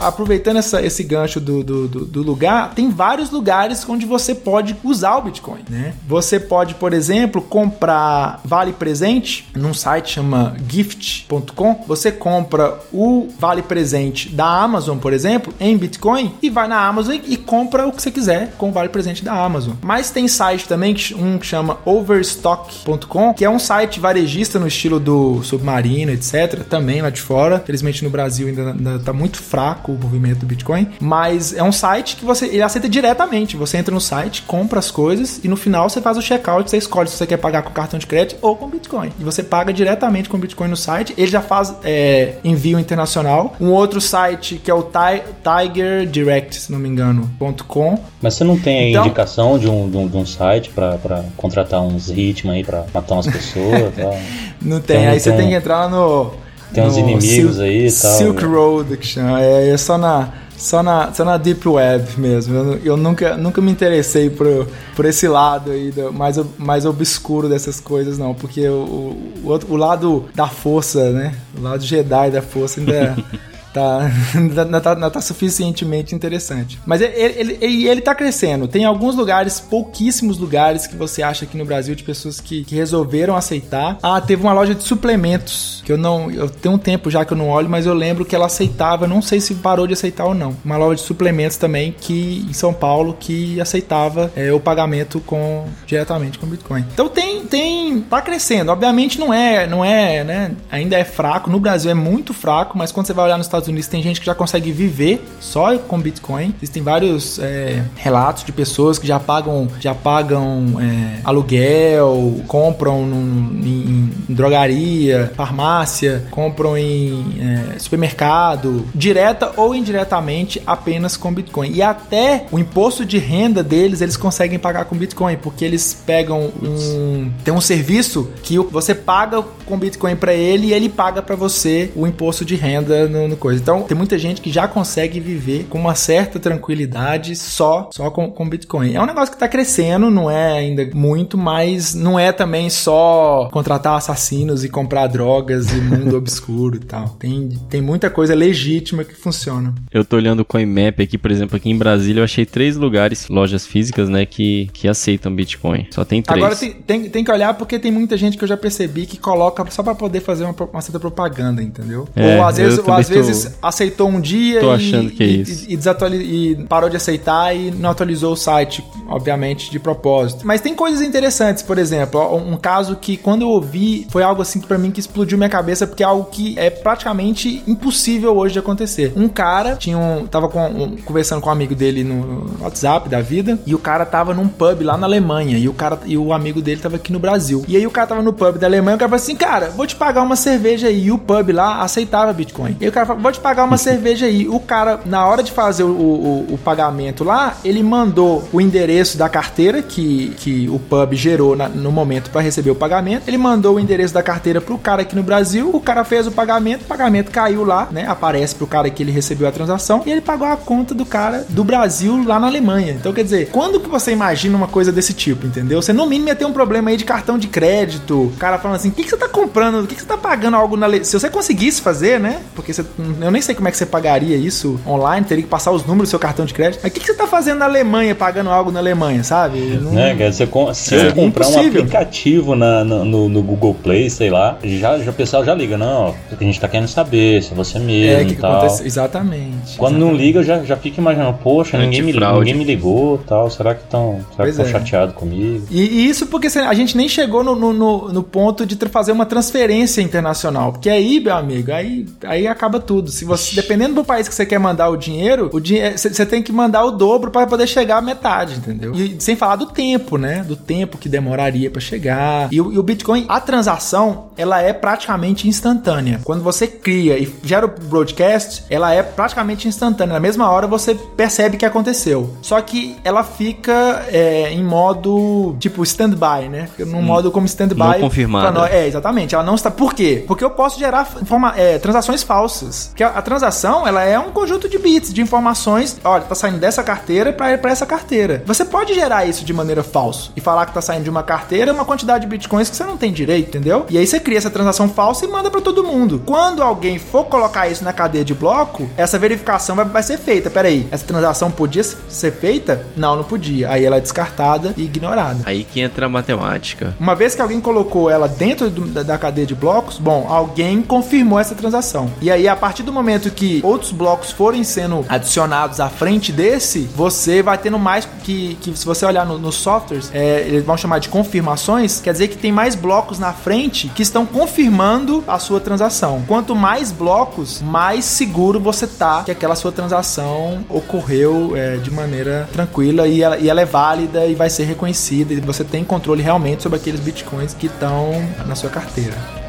Aproveitando 0.00 0.58
essa, 0.58 0.82
esse 0.82 1.02
gancho 1.02 1.40
do, 1.40 1.62
do, 1.62 1.88
do, 1.88 2.04
do, 2.04 2.22
lugar, 2.22 2.74
tem 2.74 2.90
vários 2.90 3.30
lugares 3.30 3.86
onde 3.88 4.06
você 4.06 4.34
pode 4.34 4.76
usar 4.82 5.16
o 5.16 5.22
Bitcoin, 5.22 5.60
né? 5.68 5.94
Você 6.06 6.38
pode, 6.38 6.74
por 6.74 6.92
exemplo, 6.92 7.42
comprar 7.42 8.40
vale 8.44 8.72
presente 8.72 9.48
num 9.54 9.74
site 9.74 10.14
chama 10.14 10.56
gift.com. 10.68 11.84
Você 11.86 12.12
compra 12.12 12.78
o 12.92 13.28
vale 13.38 13.62
presente 13.62 14.28
da 14.28 14.46
Amazon, 14.46 14.98
por 14.98 15.12
exemplo, 15.12 15.52
em 15.60 15.76
Bitcoin 15.76 16.34
e 16.42 16.50
vai 16.50 16.68
na 16.68 16.86
Amazon 16.86 17.16
e 17.26 17.36
compra 17.36 17.86
o 17.86 17.92
que 17.92 18.02
você 18.02 18.10
quiser 18.10 18.52
com 18.56 18.70
o 18.70 18.72
vale 18.72 18.88
presente 18.88 19.24
da 19.24 19.32
Amazon. 19.32 19.74
Mas 19.82 20.10
tem 20.10 20.28
site 20.28 20.66
também, 20.66 20.94
um 21.16 21.38
que 21.38 21.46
chama 21.46 21.78
overstock.com, 21.84 23.34
que 23.34 23.44
é 23.44 23.50
um 23.50 23.58
site 23.58 24.00
varejista 24.00 24.58
no 24.58 24.66
estilo 24.66 24.98
do 25.00 25.42
Submarino, 25.42 26.12
etc. 26.12 26.64
Também 26.68 27.02
lá 27.02 27.10
de 27.10 27.20
fora. 27.20 27.60
Felizmente 27.60 28.04
no 28.04 28.10
Brasil 28.10 28.48
ainda, 28.48 28.70
ainda 28.70 28.98
tá 28.98 29.12
muito 29.12 29.42
fraco 29.42 29.87
o 29.92 29.98
movimento 29.98 30.40
do 30.40 30.46
Bitcoin, 30.46 30.88
mas 31.00 31.52
é 31.54 31.62
um 31.62 31.72
site 31.72 32.16
que 32.16 32.24
você 32.24 32.46
ele 32.46 32.62
aceita 32.62 32.88
diretamente. 32.88 33.56
Você 33.56 33.76
entra 33.76 33.92
no 33.92 34.00
site, 34.00 34.42
compra 34.42 34.78
as 34.78 34.90
coisas 34.90 35.40
e 35.42 35.48
no 35.48 35.56
final 35.56 35.88
você 35.88 36.00
faz 36.00 36.16
o 36.16 36.22
checkout, 36.22 36.70
você 36.70 36.76
escolhe 36.76 37.08
se 37.08 37.16
você 37.16 37.26
quer 37.26 37.36
pagar 37.36 37.62
com 37.62 37.70
cartão 37.70 37.98
de 37.98 38.06
crédito 38.06 38.38
ou 38.42 38.56
com 38.56 38.68
Bitcoin. 38.68 39.12
E 39.18 39.24
você 39.24 39.42
paga 39.42 39.72
diretamente 39.72 40.28
com 40.28 40.38
Bitcoin 40.38 40.68
no 40.68 40.76
site. 40.76 41.14
Ele 41.16 41.30
já 41.30 41.40
faz 41.40 41.74
é, 41.84 42.36
envio 42.44 42.78
internacional. 42.78 43.54
Um 43.60 43.70
outro 43.70 44.00
site 44.00 44.56
que 44.56 44.70
é 44.70 44.74
o 44.74 44.82
Tiger 44.82 46.06
Direct, 46.06 46.56
se 46.56 46.72
não 46.72 46.78
me 46.78 46.88
engano, 46.88 47.30
.com. 47.66 47.98
Mas 48.20 48.34
você 48.34 48.44
não 48.44 48.58
tem 48.58 48.90
então, 48.90 49.04
indicação 49.04 49.58
de 49.58 49.68
um, 49.68 49.88
de 49.90 49.96
um, 49.96 50.08
de 50.08 50.16
um 50.16 50.26
site 50.26 50.70
para 50.70 51.24
contratar 51.36 51.80
uns 51.80 52.10
ritmos 52.10 52.54
aí 52.54 52.64
para 52.64 52.84
matar 52.92 53.14
umas 53.14 53.26
pessoas? 53.26 53.92
não 54.60 54.80
tem. 54.80 54.98
Então, 54.98 55.12
aí 55.12 55.20
você 55.20 55.32
tem 55.32 55.48
que 55.48 55.54
entrar 55.54 55.88
no 55.88 56.32
tem 56.72 56.84
uns 56.84 56.96
inimigos 56.96 57.56
Sil 57.56 57.64
aí 57.64 57.86
e 57.86 57.92
tal. 57.92 58.10
Silk 58.12 58.44
Road 58.44 58.96
que 58.96 59.06
chama. 59.06 59.42
É, 59.42 59.70
é 59.70 59.76
só 59.76 59.96
na, 59.96 60.32
só 60.56 60.82
na, 60.82 61.12
só 61.12 61.24
na 61.24 61.36
Deep 61.36 61.66
Web 61.68 62.18
mesmo. 62.18 62.54
Eu, 62.54 62.78
eu, 62.84 62.96
nunca, 62.96 63.36
nunca 63.36 63.60
me 63.60 63.70
interessei 63.70 64.28
por, 64.28 64.66
por 64.94 65.04
esse 65.04 65.28
lado 65.28 65.70
aí, 65.70 65.90
do, 65.90 66.12
mais, 66.12 66.38
mais 66.58 66.84
obscuro 66.84 67.48
dessas 67.48 67.80
coisas, 67.80 68.18
não. 68.18 68.34
Porque 68.34 68.68
o, 68.68 69.16
o, 69.44 69.60
o 69.68 69.76
lado 69.76 70.26
da 70.34 70.48
força, 70.48 71.10
né? 71.10 71.34
O 71.56 71.62
lado 71.62 71.84
Jedi 71.84 72.30
da 72.30 72.42
força 72.42 72.80
ainda. 72.80 73.16
Tá, 73.78 74.64
não, 74.64 74.80
tá, 74.82 74.94
não 74.96 75.10
tá 75.10 75.20
suficientemente 75.20 76.14
interessante. 76.14 76.80
Mas 76.84 77.00
ele, 77.00 77.14
ele, 77.14 77.58
ele, 77.60 77.88
ele 77.88 78.00
tá 78.00 78.14
crescendo. 78.14 78.66
Tem 78.66 78.84
alguns 78.84 79.14
lugares, 79.14 79.60
pouquíssimos 79.60 80.38
lugares 80.38 80.86
que 80.86 80.96
você 80.96 81.22
acha 81.22 81.44
aqui 81.44 81.56
no 81.56 81.64
Brasil 81.64 81.94
de 81.94 82.02
pessoas 82.02 82.40
que, 82.40 82.64
que 82.64 82.74
resolveram 82.74 83.36
aceitar. 83.36 83.98
Ah, 84.02 84.20
teve 84.20 84.42
uma 84.42 84.52
loja 84.52 84.74
de 84.74 84.82
suplementos 84.82 85.82
que 85.84 85.92
eu 85.92 85.96
não. 85.96 86.30
Eu 86.30 86.50
tenho 86.50 86.74
um 86.74 86.78
tempo 86.78 87.10
já 87.10 87.24
que 87.24 87.32
eu 87.32 87.36
não 87.36 87.48
olho, 87.48 87.68
mas 87.68 87.86
eu 87.86 87.94
lembro 87.94 88.24
que 88.24 88.34
ela 88.34 88.46
aceitava. 88.46 89.06
Não 89.06 89.22
sei 89.22 89.40
se 89.40 89.54
parou 89.54 89.86
de 89.86 89.92
aceitar 89.92 90.24
ou 90.24 90.34
não. 90.34 90.56
Uma 90.64 90.76
loja 90.76 90.96
de 90.96 91.06
suplementos 91.06 91.56
também 91.56 91.94
que 91.98 92.44
em 92.48 92.52
São 92.52 92.74
Paulo 92.74 93.16
que 93.18 93.60
aceitava 93.60 94.32
é, 94.34 94.52
o 94.52 94.58
pagamento 94.58 95.20
com 95.20 95.66
diretamente 95.86 96.38
com 96.38 96.46
Bitcoin. 96.46 96.84
Então 96.92 97.08
tem 97.08 97.46
tem 97.46 98.00
tá 98.00 98.20
crescendo. 98.20 98.72
Obviamente 98.72 99.20
não 99.20 99.32
é 99.32 99.66
não 99.66 99.84
é 99.84 100.24
né 100.24 100.50
ainda 100.70 100.96
é 100.98 101.04
fraco. 101.04 101.48
No 101.48 101.60
Brasil 101.60 101.90
é 101.90 101.94
muito 101.94 102.34
fraco, 102.34 102.76
mas 102.76 102.90
quando 102.90 103.06
você 103.06 103.12
vai 103.12 103.26
olhar 103.26 103.36
nos 103.36 103.46
Estados 103.46 103.67
Unidos 103.68 103.88
tem 103.88 104.02
gente 104.02 104.20
que 104.20 104.26
já 104.26 104.34
consegue 104.34 104.72
viver 104.72 105.24
só 105.40 105.76
com 105.78 105.98
Bitcoin. 105.98 106.54
Existem 106.60 106.82
vários 106.82 107.38
é, 107.38 107.82
relatos 107.96 108.44
de 108.44 108.52
pessoas 108.52 108.98
que 108.98 109.06
já 109.06 109.20
pagam, 109.20 109.68
já 109.80 109.94
pagam 109.94 110.80
é, 110.80 111.20
aluguel, 111.24 112.40
compram 112.46 113.06
num, 113.06 113.60
em, 113.62 114.10
em, 114.28 114.34
drogaria, 114.34 115.32
farmácia, 115.34 116.24
compram 116.30 116.76
em 116.76 117.36
é, 117.40 117.78
supermercado, 117.78 118.86
direta 118.94 119.52
ou 119.56 119.74
indiretamente 119.74 120.62
apenas 120.66 121.16
com 121.16 121.32
Bitcoin. 121.32 121.72
E 121.72 121.82
até 121.82 122.46
o 122.50 122.58
imposto 122.58 123.04
de 123.04 123.18
renda 123.18 123.62
deles 123.62 124.00
eles 124.00 124.16
conseguem 124.16 124.58
pagar 124.58 124.84
com 124.86 124.96
Bitcoin, 124.96 125.36
porque 125.36 125.64
eles 125.64 126.02
pegam 126.06 126.50
um 126.62 127.30
tem 127.44 127.52
um 127.52 127.60
serviço 127.60 128.30
que 128.42 128.58
você 128.58 128.94
paga 128.94 129.42
com 129.66 129.78
Bitcoin 129.78 130.16
para 130.16 130.34
ele 130.34 130.68
e 130.68 130.72
ele 130.72 130.88
paga 130.88 131.22
para 131.22 131.36
você 131.36 131.90
o 131.94 132.06
imposto 132.06 132.44
de 132.44 132.56
renda 132.56 133.08
no, 133.08 133.28
no 133.28 133.36
coisa. 133.48 133.62
Então, 133.62 133.82
tem 133.82 133.96
muita 133.96 134.18
gente 134.18 134.40
que 134.40 134.50
já 134.50 134.68
consegue 134.68 135.18
viver 135.18 135.66
com 135.70 135.78
uma 135.78 135.94
certa 135.94 136.38
tranquilidade 136.38 137.34
só, 137.34 137.88
só 137.92 138.10
com, 138.10 138.30
com 138.30 138.48
Bitcoin. 138.48 138.94
É 138.94 139.00
um 139.00 139.06
negócio 139.06 139.30
que 139.30 139.36
está 139.36 139.48
crescendo, 139.48 140.10
não 140.10 140.30
é 140.30 140.58
ainda 140.58 140.88
muito, 140.94 141.38
mas 141.38 141.94
não 141.94 142.18
é 142.18 142.30
também 142.30 142.68
só 142.68 143.48
contratar 143.50 143.96
assassinos 143.96 144.64
e 144.64 144.68
comprar 144.68 145.06
drogas 145.06 145.72
e 145.72 145.76
mundo 145.76 146.16
obscuro 146.18 146.76
e 146.76 146.80
tal. 146.80 147.08
Tem, 147.18 147.48
tem 147.70 147.80
muita 147.80 148.10
coisa 148.10 148.34
legítima 148.34 149.02
que 149.02 149.14
funciona. 149.14 149.74
Eu 149.90 150.04
tô 150.04 150.16
olhando 150.16 150.40
o 150.40 150.44
CoinMap 150.44 151.00
aqui, 151.00 151.16
por 151.16 151.30
exemplo, 151.30 151.56
aqui 151.56 151.70
em 151.70 151.78
Brasília, 151.78 152.20
eu 152.20 152.24
achei 152.24 152.44
três 152.44 152.76
lugares, 152.76 153.28
lojas 153.28 153.66
físicas, 153.66 154.08
né, 154.10 154.26
que, 154.26 154.68
que 154.74 154.86
aceitam 154.86 155.34
Bitcoin. 155.34 155.86
Só 155.90 156.04
tem 156.04 156.22
três. 156.22 156.38
Agora 156.38 156.54
tem, 156.54 156.72
tem, 156.72 157.08
tem 157.08 157.24
que 157.24 157.30
olhar 157.30 157.54
porque 157.54 157.78
tem 157.78 157.90
muita 157.90 158.16
gente 158.16 158.36
que 158.36 158.44
eu 158.44 158.48
já 158.48 158.56
percebi 158.56 159.06
que 159.06 159.16
coloca 159.16 159.64
só 159.70 159.82
para 159.82 159.94
poder 159.94 160.20
fazer 160.20 160.44
uma, 160.44 160.54
uma 160.70 160.82
certa 160.82 161.00
propaganda, 161.00 161.62
entendeu? 161.62 162.06
É, 162.14 162.36
ou 162.36 162.44
às 162.44 162.58
vezes, 162.58 162.78
ou 162.78 162.92
às 162.92 163.08
vezes 163.08 163.37
aceitou 163.62 164.08
um 164.08 164.20
dia 164.20 164.60
Tô 164.60 164.70
achando 164.70 165.10
que 165.10 165.22
é 165.22 165.26
isso. 165.26 165.66
E, 165.68 165.74
e, 165.74 166.52
e 166.52 166.56
parou 166.66 166.88
de 166.88 166.96
aceitar 166.96 167.54
e 167.54 167.70
não 167.70 167.90
atualizou 167.90 168.32
o 168.32 168.36
site, 168.36 168.84
obviamente, 169.08 169.70
de 169.70 169.78
propósito. 169.78 170.46
Mas 170.46 170.60
tem 170.60 170.74
coisas 170.74 171.00
interessantes, 171.02 171.62
por 171.62 171.78
exemplo, 171.78 172.34
um 172.36 172.56
caso 172.56 172.96
que 172.96 173.16
quando 173.16 173.42
eu 173.42 173.48
ouvi 173.48 174.06
foi 174.10 174.22
algo 174.22 174.42
assim 174.42 174.60
para 174.60 174.78
mim 174.78 174.90
que 174.90 175.00
explodiu 175.00 175.38
minha 175.38 175.50
cabeça 175.50 175.86
porque 175.86 176.02
é 176.02 176.06
algo 176.06 176.28
que 176.30 176.58
é 176.58 176.70
praticamente 176.70 177.62
impossível 177.66 178.36
hoje 178.36 178.54
de 178.54 178.58
acontecer. 178.58 179.12
Um 179.16 179.28
cara 179.28 179.76
tinha 179.76 179.98
um, 179.98 180.26
tava 180.26 180.48
com, 180.48 180.64
um, 180.66 180.96
conversando 180.96 181.40
com 181.40 181.48
um 181.48 181.52
amigo 181.52 181.74
dele 181.74 182.04
no 182.04 182.46
WhatsApp 182.60 183.08
da 183.08 183.20
vida 183.20 183.58
e 183.66 183.74
o 183.74 183.78
cara 183.78 184.04
tava 184.04 184.34
num 184.34 184.48
pub 184.48 184.82
lá 184.82 184.96
na 184.96 185.06
Alemanha 185.06 185.58
e 185.58 185.68
o 185.68 185.72
cara 185.72 185.98
e 186.04 186.16
o 186.16 186.32
amigo 186.32 186.60
dele 186.60 186.80
tava 186.80 186.96
aqui 186.96 187.12
no 187.12 187.18
Brasil. 187.18 187.64
E 187.68 187.76
aí 187.76 187.86
o 187.86 187.90
cara 187.90 188.06
tava 188.08 188.22
no 188.22 188.32
pub 188.32 188.58
da 188.58 188.66
Alemanha, 188.66 188.96
o 188.96 188.98
cara 188.98 189.08
falou 189.08 189.22
assim: 189.22 189.36
"Cara, 189.36 189.70
vou 189.70 189.86
te 189.86 189.96
pagar 189.96 190.22
uma 190.22 190.36
cerveja 190.36 190.88
aí". 190.88 191.06
E 191.06 191.12
o 191.12 191.18
pub 191.18 191.52
lá 191.52 191.82
aceitava 191.82 192.32
Bitcoin. 192.32 192.76
E 192.80 192.88
o 192.88 192.92
cara 192.92 193.06
falou: 193.06 193.22
"Vou 193.28 193.32
te 193.32 193.40
pagar 193.40 193.64
uma 193.64 193.76
cerveja 193.76 194.26
aí". 194.26 194.48
O 194.48 194.60
cara 194.60 195.00
na 195.04 195.26
hora 195.26 195.42
de 195.42 195.52
fazer 195.52 195.84
o, 195.84 195.88
o, 195.88 196.54
o 196.54 196.58
pagamento 196.58 197.24
lá, 197.24 197.56
ele 197.64 197.82
mandou 197.82 198.48
o 198.52 198.60
endereço 198.60 199.18
da 199.18 199.28
carteira 199.28 199.82
que, 199.82 200.34
que 200.38 200.68
o 200.68 200.78
pub 200.78 201.14
gerou 201.14 201.56
na, 201.56 201.68
no 201.68 201.92
momento 201.92 202.30
para 202.30 202.40
receber 202.40 202.70
o 202.70 202.74
pagamento. 202.74 203.28
Ele 203.28 203.38
mandou 203.38 203.76
o 203.76 203.80
endereço 203.80 204.14
da 204.14 204.22
carteira 204.22 204.60
pro 204.60 204.78
cara 204.78 205.02
aqui 205.02 205.14
no 205.14 205.22
Brasil. 205.22 205.70
O 205.72 205.80
cara 205.80 206.04
fez 206.04 206.26
o 206.26 206.32
pagamento, 206.32 206.82
o 206.82 206.86
pagamento 206.86 207.30
caiu 207.30 207.64
lá, 207.64 207.88
né? 207.90 208.06
Aparece 208.08 208.54
pro 208.54 208.66
cara 208.66 208.88
que 208.90 209.02
ele 209.02 209.12
recebeu 209.12 209.46
a 209.48 209.52
transação 209.52 210.02
e 210.06 210.10
ele 210.10 210.20
pagou 210.20 210.46
a 210.46 210.56
conta 210.56 210.94
do 210.94 211.04
cara 211.04 211.44
do 211.48 211.64
Brasil 211.64 212.22
lá 212.24 212.38
na 212.40 212.46
Alemanha. 212.46 212.92
Então, 212.92 213.12
quer 213.12 213.24
dizer, 213.24 213.50
quando 213.50 213.80
que 213.80 213.88
você 213.88 214.12
imagina 214.12 214.56
uma 214.56 214.68
coisa 214.68 214.90
desse 214.90 215.12
tipo, 215.12 215.46
entendeu? 215.46 215.82
Você 215.82 215.92
no 215.92 216.06
mínimo 216.06 216.28
ia 216.28 216.34
ter 216.34 216.44
um 216.44 216.52
problema 216.52 216.90
aí 216.90 216.96
de 216.96 217.04
cartão 217.04 217.38
de 217.38 217.48
crédito. 217.48 218.24
O 218.24 218.36
cara 218.38 218.58
falando 218.58 218.76
assim: 218.76 218.88
o 218.88 218.92
que, 218.92 219.04
que 219.04 219.10
você 219.10 219.16
tá 219.16 219.28
comprando? 219.28 219.84
O 219.84 219.86
que, 219.86 219.94
que 219.94 220.00
você 220.00 220.06
tá 220.06 220.16
pagando 220.16 220.56
algo 220.56 220.76
na. 220.76 220.86
Le... 220.86 221.04
Se 221.04 221.18
você 221.18 221.28
conseguisse 221.28 221.80
fazer, 221.80 222.18
né? 222.18 222.40
Porque 222.54 222.72
você... 222.72 222.84
eu 223.20 223.30
nem 223.30 223.42
sei 223.42 223.54
como 223.54 223.68
é 223.68 223.70
que 223.70 223.76
você 223.76 223.86
pagaria 223.86 224.36
isso 224.36 224.80
online, 224.86 225.24
teria 225.26 225.44
que 225.44 225.50
passar 225.50 225.70
os 225.70 225.84
números 225.84 226.08
do 226.08 226.10
seu 226.10 226.18
cartão 226.18 226.44
de 226.44 226.54
crédito. 226.54 226.80
Mas 226.82 226.90
o 226.90 226.94
que, 226.94 227.00
que 227.00 227.06
você 227.06 227.14
tá 227.14 227.26
fazendo 227.26 227.58
na 227.58 227.64
Alemanha, 227.64 228.14
pagando 228.14 228.50
algo 228.50 228.70
na 228.70 228.78
Alemanha, 228.78 229.22
sabe? 229.22 229.58
Não... 229.58 229.92
Né, 229.92 230.16
se 230.32 230.42
eu 230.42 230.48
comprar 230.48 231.46
impossível. 231.46 231.62
um 231.62 231.84
aplicativo 231.84 232.54
na, 232.54 232.84
no, 232.84 233.28
no, 233.28 233.42
Google 233.42 233.74
Play, 233.74 234.10
sei 234.10 234.30
lá, 234.30 234.58
já, 234.62 234.98
já 234.98 235.10
o 235.10 235.14
pessoal 235.14 235.44
já 235.44 235.54
liga, 235.54 235.76
não, 235.76 236.14
a 236.30 236.44
gente 236.44 236.60
tá 236.60 236.68
querendo 236.68 236.88
saber 236.88 237.42
se 237.42 237.52
é 237.52 237.54
você 237.54 237.78
mesmo 237.78 238.20
é, 238.20 238.24
que 238.24 238.32
e 238.32 238.36
tal. 238.36 238.58
Acontece... 238.58 238.86
Exatamente. 238.86 239.76
Quando 239.76 239.96
exatamente. 239.96 239.98
não 239.98 240.12
liga, 240.12 240.40
eu 240.40 240.44
já, 240.44 240.62
já 240.64 240.76
fico 240.76 241.00
imaginando, 241.00 241.38
poxa, 241.42 241.78
ninguém 241.78 242.02
me, 242.02 242.12
ninguém 242.12 242.54
me 242.54 242.64
ligou 242.64 243.18
tal, 243.18 243.50
será 243.50 243.74
que 243.74 243.82
estão 243.84 244.24
é. 244.38 244.64
chateados 244.64 245.14
comigo? 245.14 245.66
E, 245.70 245.80
e, 245.80 246.08
isso 246.08 246.26
porque 246.26 246.46
a 246.46 246.74
gente 246.74 246.96
nem 246.96 247.08
chegou 247.08 247.42
no, 247.42 247.54
no, 247.54 248.12
no 248.12 248.22
ponto 248.22 248.64
de 248.64 248.76
fazer 248.88 249.12
uma 249.12 249.26
transferência 249.26 250.00
internacional, 250.00 250.72
porque 250.72 250.88
aí, 250.88 251.20
meu 251.20 251.34
amigo, 251.34 251.72
aí, 251.72 252.06
aí 252.24 252.46
acaba 252.46 252.80
tudo. 252.80 253.07
Se 253.10 253.24
você, 253.24 253.54
dependendo 253.54 253.94
do 253.94 254.04
país 254.04 254.28
que 254.28 254.34
você 254.34 254.46
quer 254.46 254.58
mandar 254.58 254.88
o 254.88 254.96
dinheiro, 254.96 255.50
o 255.52 255.60
dinheiro 255.60 255.96
você 255.98 256.26
tem 256.26 256.42
que 256.42 256.52
mandar 256.52 256.84
o 256.84 256.90
dobro 256.90 257.30
para 257.30 257.46
poder 257.46 257.66
chegar 257.66 257.98
à 257.98 258.02
metade, 258.02 258.54
entendeu? 258.54 258.94
E 258.94 259.16
sem 259.20 259.36
falar 259.36 259.56
do 259.56 259.66
tempo, 259.66 260.16
né? 260.16 260.44
Do 260.46 260.56
tempo 260.56 260.98
que 260.98 261.08
demoraria 261.08 261.70
para 261.70 261.80
chegar. 261.80 262.48
E 262.52 262.60
o, 262.60 262.72
e 262.72 262.78
o, 262.78 262.82
Bitcoin, 262.82 263.24
a 263.28 263.40
transação, 263.40 264.28
ela 264.36 264.60
é 264.62 264.72
praticamente 264.72 265.48
instantânea. 265.48 266.20
Quando 266.24 266.42
você 266.42 266.66
cria 266.66 267.18
e 267.18 267.32
gera 267.42 267.66
o 267.66 267.68
broadcast, 267.68 268.64
ela 268.70 268.92
é 268.92 269.02
praticamente 269.02 269.68
instantânea. 269.68 270.14
Na 270.14 270.20
mesma 270.20 270.50
hora 270.50 270.66
você 270.66 270.94
percebe 270.94 271.56
que 271.56 271.64
aconteceu. 271.64 272.34
Só 272.42 272.60
que 272.60 272.96
ela 273.04 273.24
fica 273.24 274.06
é, 274.08 274.52
em 274.52 274.62
modo 274.62 275.56
tipo 275.58 275.82
stand-by, 275.82 276.48
né? 276.48 276.68
Fica 276.70 276.84
num 276.84 276.98
hum. 276.98 277.02
modo 277.02 277.30
como 277.30 277.46
stand-by. 277.46 277.78
Não 277.78 278.00
confirmado. 278.00 278.64
É, 278.66 278.86
exatamente. 278.86 279.34
Ela 279.34 279.44
não 279.44 279.54
está. 279.54 279.70
Por 279.70 279.94
quê? 279.94 280.24
Porque 280.26 280.44
eu 280.44 280.50
posso 280.50 280.78
gerar 280.78 281.04
forma, 281.04 281.54
é, 281.56 281.78
transações 281.78 282.22
falsas. 282.22 282.92
Que 282.98 283.04
a, 283.04 283.10
a, 283.10 283.22
transação, 283.22 283.86
ela 283.86 284.02
é 284.02 284.18
um 284.18 284.32
conjunto 284.32 284.68
de 284.68 284.76
bits, 284.76 285.14
de 285.14 285.22
informações. 285.22 286.00
Olha, 286.02 286.24
tá 286.24 286.34
saindo 286.34 286.58
dessa 286.58 286.82
carteira 286.82 287.32
para 287.32 287.70
essa 287.70 287.86
carteira. 287.86 288.42
Você 288.44 288.64
pode 288.64 288.92
gerar 288.92 289.24
isso 289.24 289.44
de 289.44 289.52
maneira 289.52 289.84
falsa 289.84 290.30
e 290.34 290.40
falar 290.40 290.66
que 290.66 290.74
tá 290.74 290.80
saindo 290.82 291.04
de 291.04 291.10
uma 291.10 291.22
carteira 291.22 291.72
uma 291.72 291.84
quantidade 291.84 292.22
de 292.22 292.26
bitcoins 292.26 292.68
que 292.68 292.74
você 292.74 292.82
não 292.82 292.96
tem 292.96 293.12
direito, 293.12 293.50
entendeu? 293.50 293.86
E 293.88 293.96
aí 293.96 294.04
você 294.04 294.18
cria 294.18 294.36
essa 294.36 294.50
transação 294.50 294.88
falsa 294.88 295.24
e 295.24 295.28
manda 295.28 295.48
para 295.48 295.60
todo 295.60 295.84
mundo. 295.84 296.20
Quando 296.26 296.60
alguém 296.60 296.98
for 296.98 297.26
colocar 297.26 297.68
isso 297.68 297.84
na 297.84 297.92
cadeia 297.92 298.24
de 298.24 298.34
bloco, 298.34 298.90
essa 298.96 299.16
verificação 299.16 299.76
vai, 299.76 299.84
vai 299.84 300.02
ser 300.02 300.18
feita. 300.18 300.50
Pera 300.50 300.66
aí, 300.66 300.88
essa 300.90 301.06
transação 301.06 301.52
podia 301.52 301.84
ser 301.84 302.32
feita? 302.32 302.84
Não, 302.96 303.14
não 303.14 303.22
podia. 303.22 303.70
Aí 303.70 303.84
ela 303.84 303.98
é 303.98 304.00
descartada 304.00 304.74
e 304.76 304.82
ignorada. 304.82 305.38
Aí 305.44 305.62
que 305.62 305.80
entra 305.80 306.06
a 306.06 306.08
matemática. 306.08 306.96
Uma 306.98 307.14
vez 307.14 307.36
que 307.36 307.42
alguém 307.42 307.60
colocou 307.60 308.10
ela 308.10 308.26
dentro 308.26 308.68
do, 308.68 308.86
da, 308.86 309.04
da 309.04 309.16
cadeia 309.16 309.46
de 309.46 309.54
blocos, 309.54 309.98
bom, 309.98 310.26
alguém 310.28 310.82
confirmou 310.82 311.38
essa 311.38 311.54
transação. 311.54 312.10
E 312.20 312.28
aí, 312.28 312.48
a 312.48 312.56
partir 312.56 312.87
do 312.88 312.92
momento 312.92 313.30
que 313.30 313.60
outros 313.62 313.92
blocos 313.92 314.32
forem 314.32 314.64
sendo 314.64 315.04
adicionados 315.08 315.78
à 315.78 315.90
frente 315.90 316.32
desse, 316.32 316.88
você 316.96 317.42
vai 317.42 317.58
tendo 317.58 317.78
mais 317.78 318.08
que, 318.24 318.56
que 318.62 318.74
se 318.76 318.86
você 318.86 319.04
olhar 319.04 319.26
no, 319.26 319.38
nos 319.38 319.56
softwares, 319.56 320.10
é, 320.12 320.40
eles 320.40 320.64
vão 320.64 320.76
chamar 320.76 320.98
de 320.98 321.08
confirmações, 321.10 322.00
quer 322.00 322.12
dizer 322.12 322.28
que 322.28 322.38
tem 322.38 322.50
mais 322.50 322.74
blocos 322.74 323.18
na 323.18 323.32
frente 323.32 323.88
que 323.88 324.02
estão 324.02 324.24
confirmando 324.24 325.22
a 325.28 325.38
sua 325.38 325.60
transação. 325.60 326.24
Quanto 326.26 326.56
mais 326.56 326.90
blocos, 326.90 327.60
mais 327.60 328.06
seguro 328.06 328.58
você 328.58 328.86
tá 328.86 329.22
que 329.22 329.30
aquela 329.30 329.54
sua 329.54 329.70
transação 329.70 330.64
ocorreu 330.68 331.52
é, 331.54 331.76
de 331.76 331.90
maneira 331.90 332.48
tranquila 332.52 333.06
e 333.06 333.22
ela, 333.22 333.36
e 333.36 333.50
ela 333.50 333.60
é 333.60 333.66
válida 333.66 334.24
e 334.24 334.34
vai 334.34 334.48
ser 334.48 334.64
reconhecida 334.64 335.34
e 335.34 335.40
você 335.40 335.62
tem 335.62 335.84
controle 335.84 336.22
realmente 336.22 336.62
sobre 336.62 336.78
aqueles 336.78 337.00
bitcoins 337.00 337.52
que 337.52 337.66
estão 337.66 338.12
na 338.46 338.54
sua 338.54 338.70
carteira. 338.70 339.47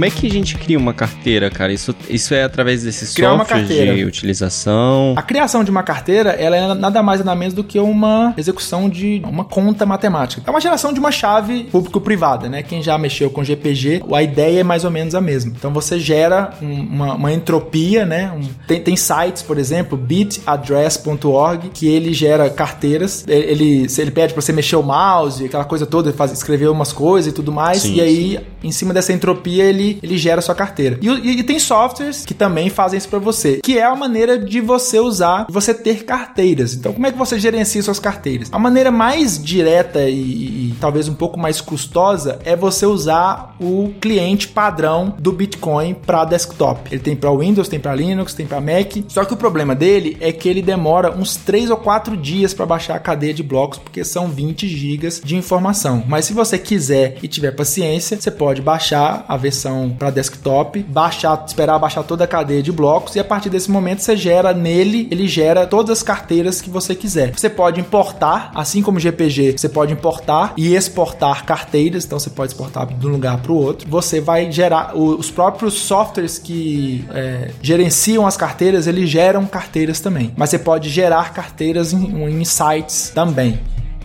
Como 0.00 0.06
é 0.06 0.10
que 0.10 0.26
a 0.26 0.30
gente 0.30 0.56
cria 0.56 0.78
uma 0.78 0.94
carteira, 0.94 1.50
cara? 1.50 1.74
Isso, 1.74 1.94
isso 2.08 2.32
é 2.32 2.42
através 2.42 2.84
desses 2.84 3.12
Criar 3.12 3.36
softwares 3.36 3.68
de 3.68 4.02
utilização? 4.02 5.12
A 5.14 5.20
criação 5.20 5.62
de 5.62 5.70
uma 5.70 5.82
carteira, 5.82 6.30
ela 6.30 6.56
é 6.56 6.74
nada 6.74 7.02
mais 7.02 7.22
nada 7.22 7.36
menos 7.36 7.52
do 7.52 7.62
que 7.62 7.78
uma 7.78 8.32
execução 8.34 8.88
de 8.88 9.20
uma 9.26 9.44
conta 9.44 9.84
matemática. 9.84 10.42
É 10.46 10.50
uma 10.50 10.58
geração 10.58 10.94
de 10.94 10.98
uma 10.98 11.12
chave 11.12 11.64
público-privada, 11.64 12.48
né? 12.48 12.62
Quem 12.62 12.82
já 12.82 12.96
mexeu 12.96 13.28
com 13.28 13.44
GPG, 13.44 14.02
a 14.10 14.22
ideia 14.22 14.60
é 14.60 14.64
mais 14.64 14.86
ou 14.86 14.90
menos 14.90 15.14
a 15.14 15.20
mesma. 15.20 15.52
Então 15.54 15.70
você 15.70 16.00
gera 16.00 16.54
uma, 16.62 17.12
uma 17.16 17.30
entropia, 17.30 18.06
né? 18.06 18.32
Um, 18.32 18.48
tem, 18.66 18.80
tem 18.80 18.96
sites, 18.96 19.42
por 19.42 19.58
exemplo, 19.58 19.98
bitaddress.org, 19.98 21.72
que 21.74 21.86
ele 21.86 22.14
gera 22.14 22.48
carteiras. 22.48 23.22
Ele, 23.28 23.86
ele 23.98 24.10
pede 24.10 24.32
para 24.32 24.40
você 24.40 24.50
mexer 24.50 24.76
o 24.76 24.82
mouse, 24.82 25.44
aquela 25.44 25.66
coisa 25.66 25.84
toda, 25.84 26.10
faz, 26.14 26.32
escrever 26.32 26.70
umas 26.70 26.90
coisas 26.90 27.30
e 27.30 27.34
tudo 27.34 27.52
mais. 27.52 27.82
Sim, 27.82 27.96
e 27.96 28.00
aí, 28.00 28.38
sim. 28.38 28.68
em 28.68 28.72
cima 28.72 28.94
dessa 28.94 29.12
entropia, 29.12 29.64
ele 29.64 29.89
ele, 30.02 30.18
gera 30.18 30.40
sua 30.40 30.54
carteira. 30.54 30.98
E, 31.00 31.08
e, 31.08 31.38
e 31.38 31.42
tem 31.42 31.58
softwares 31.58 32.24
que 32.24 32.34
também 32.34 32.68
fazem 32.68 32.98
isso 32.98 33.08
para 33.08 33.18
você, 33.18 33.60
que 33.62 33.78
é 33.78 33.84
a 33.84 33.94
maneira 33.94 34.38
de 34.38 34.60
você 34.60 34.98
usar, 34.98 35.46
de 35.46 35.52
você 35.52 35.72
ter 35.72 36.04
carteiras. 36.04 36.74
Então, 36.74 36.92
como 36.92 37.06
é 37.06 37.12
que 37.12 37.18
você 37.18 37.38
gerencia 37.38 37.82
suas 37.82 37.98
carteiras? 37.98 38.48
A 38.52 38.58
maneira 38.58 38.90
mais 38.90 39.42
direta 39.42 40.08
e, 40.08 40.70
e 40.70 40.74
talvez 40.80 41.08
um 41.08 41.14
pouco 41.14 41.38
mais 41.38 41.60
custosa 41.60 42.38
é 42.44 42.54
você 42.54 42.86
usar 42.86 43.54
o 43.60 43.92
cliente 44.00 44.48
padrão 44.48 45.14
do 45.18 45.32
Bitcoin 45.32 45.94
para 45.94 46.24
desktop. 46.24 46.80
Ele 46.90 47.00
tem 47.00 47.16
para 47.16 47.30
Windows, 47.30 47.68
tem 47.68 47.80
para 47.80 47.94
Linux, 47.94 48.34
tem 48.34 48.46
para 48.46 48.60
Mac. 48.60 49.04
Só 49.08 49.24
que 49.24 49.34
o 49.34 49.36
problema 49.36 49.74
dele 49.74 50.16
é 50.20 50.32
que 50.32 50.48
ele 50.48 50.62
demora 50.62 51.16
uns 51.16 51.36
3 51.36 51.70
ou 51.70 51.76
4 51.76 52.16
dias 52.16 52.54
para 52.54 52.66
baixar 52.66 52.96
a 52.96 53.00
cadeia 53.00 53.34
de 53.34 53.42
blocos, 53.42 53.78
porque 53.78 54.04
são 54.04 54.28
20 54.28 54.68
gigas 54.68 55.20
de 55.24 55.36
informação. 55.36 56.02
Mas 56.06 56.24
se 56.24 56.32
você 56.32 56.58
quiser 56.58 57.16
e 57.22 57.28
tiver 57.28 57.52
paciência, 57.52 58.20
você 58.20 58.30
pode 58.30 58.62
baixar 58.62 59.24
a 59.28 59.36
versão 59.36 59.79
para 59.88 60.10
desktop, 60.10 60.82
baixar, 60.82 61.44
esperar 61.46 61.78
baixar 61.78 62.02
toda 62.02 62.24
a 62.24 62.26
cadeia 62.26 62.62
de 62.62 62.72
blocos 62.72 63.16
e 63.16 63.20
a 63.20 63.24
partir 63.24 63.48
desse 63.48 63.70
momento 63.70 64.00
você 64.00 64.16
gera 64.16 64.52
nele, 64.52 65.08
ele 65.10 65.26
gera 65.26 65.66
todas 65.66 65.98
as 65.98 66.02
carteiras 66.02 66.60
que 66.60 66.68
você 66.68 66.94
quiser. 66.94 67.32
Você 67.36 67.48
pode 67.48 67.80
importar, 67.80 68.50
assim 68.54 68.82
como 68.82 69.00
GPG, 69.00 69.56
você 69.56 69.68
pode 69.68 69.92
importar 69.92 70.52
e 70.56 70.74
exportar 70.74 71.44
carteiras, 71.44 72.04
então 72.04 72.18
você 72.18 72.30
pode 72.30 72.52
exportar 72.52 72.86
de 72.86 73.06
um 73.06 73.10
lugar 73.10 73.38
para 73.38 73.52
o 73.52 73.56
outro. 73.56 73.88
Você 73.88 74.20
vai 74.20 74.50
gerar 74.50 74.96
os 74.96 75.30
próprios 75.30 75.74
softwares 75.74 76.38
que 76.38 77.04
é, 77.12 77.50
gerenciam 77.62 78.26
as 78.26 78.36
carteiras, 78.36 78.86
eles 78.86 79.08
geram 79.08 79.46
carteiras 79.46 80.00
também. 80.00 80.32
Mas 80.36 80.50
você 80.50 80.58
pode 80.58 80.88
gerar 80.88 81.32
carteiras 81.32 81.92
em, 81.92 82.40
em 82.40 82.44
sites 82.44 83.10
também. 83.14 83.60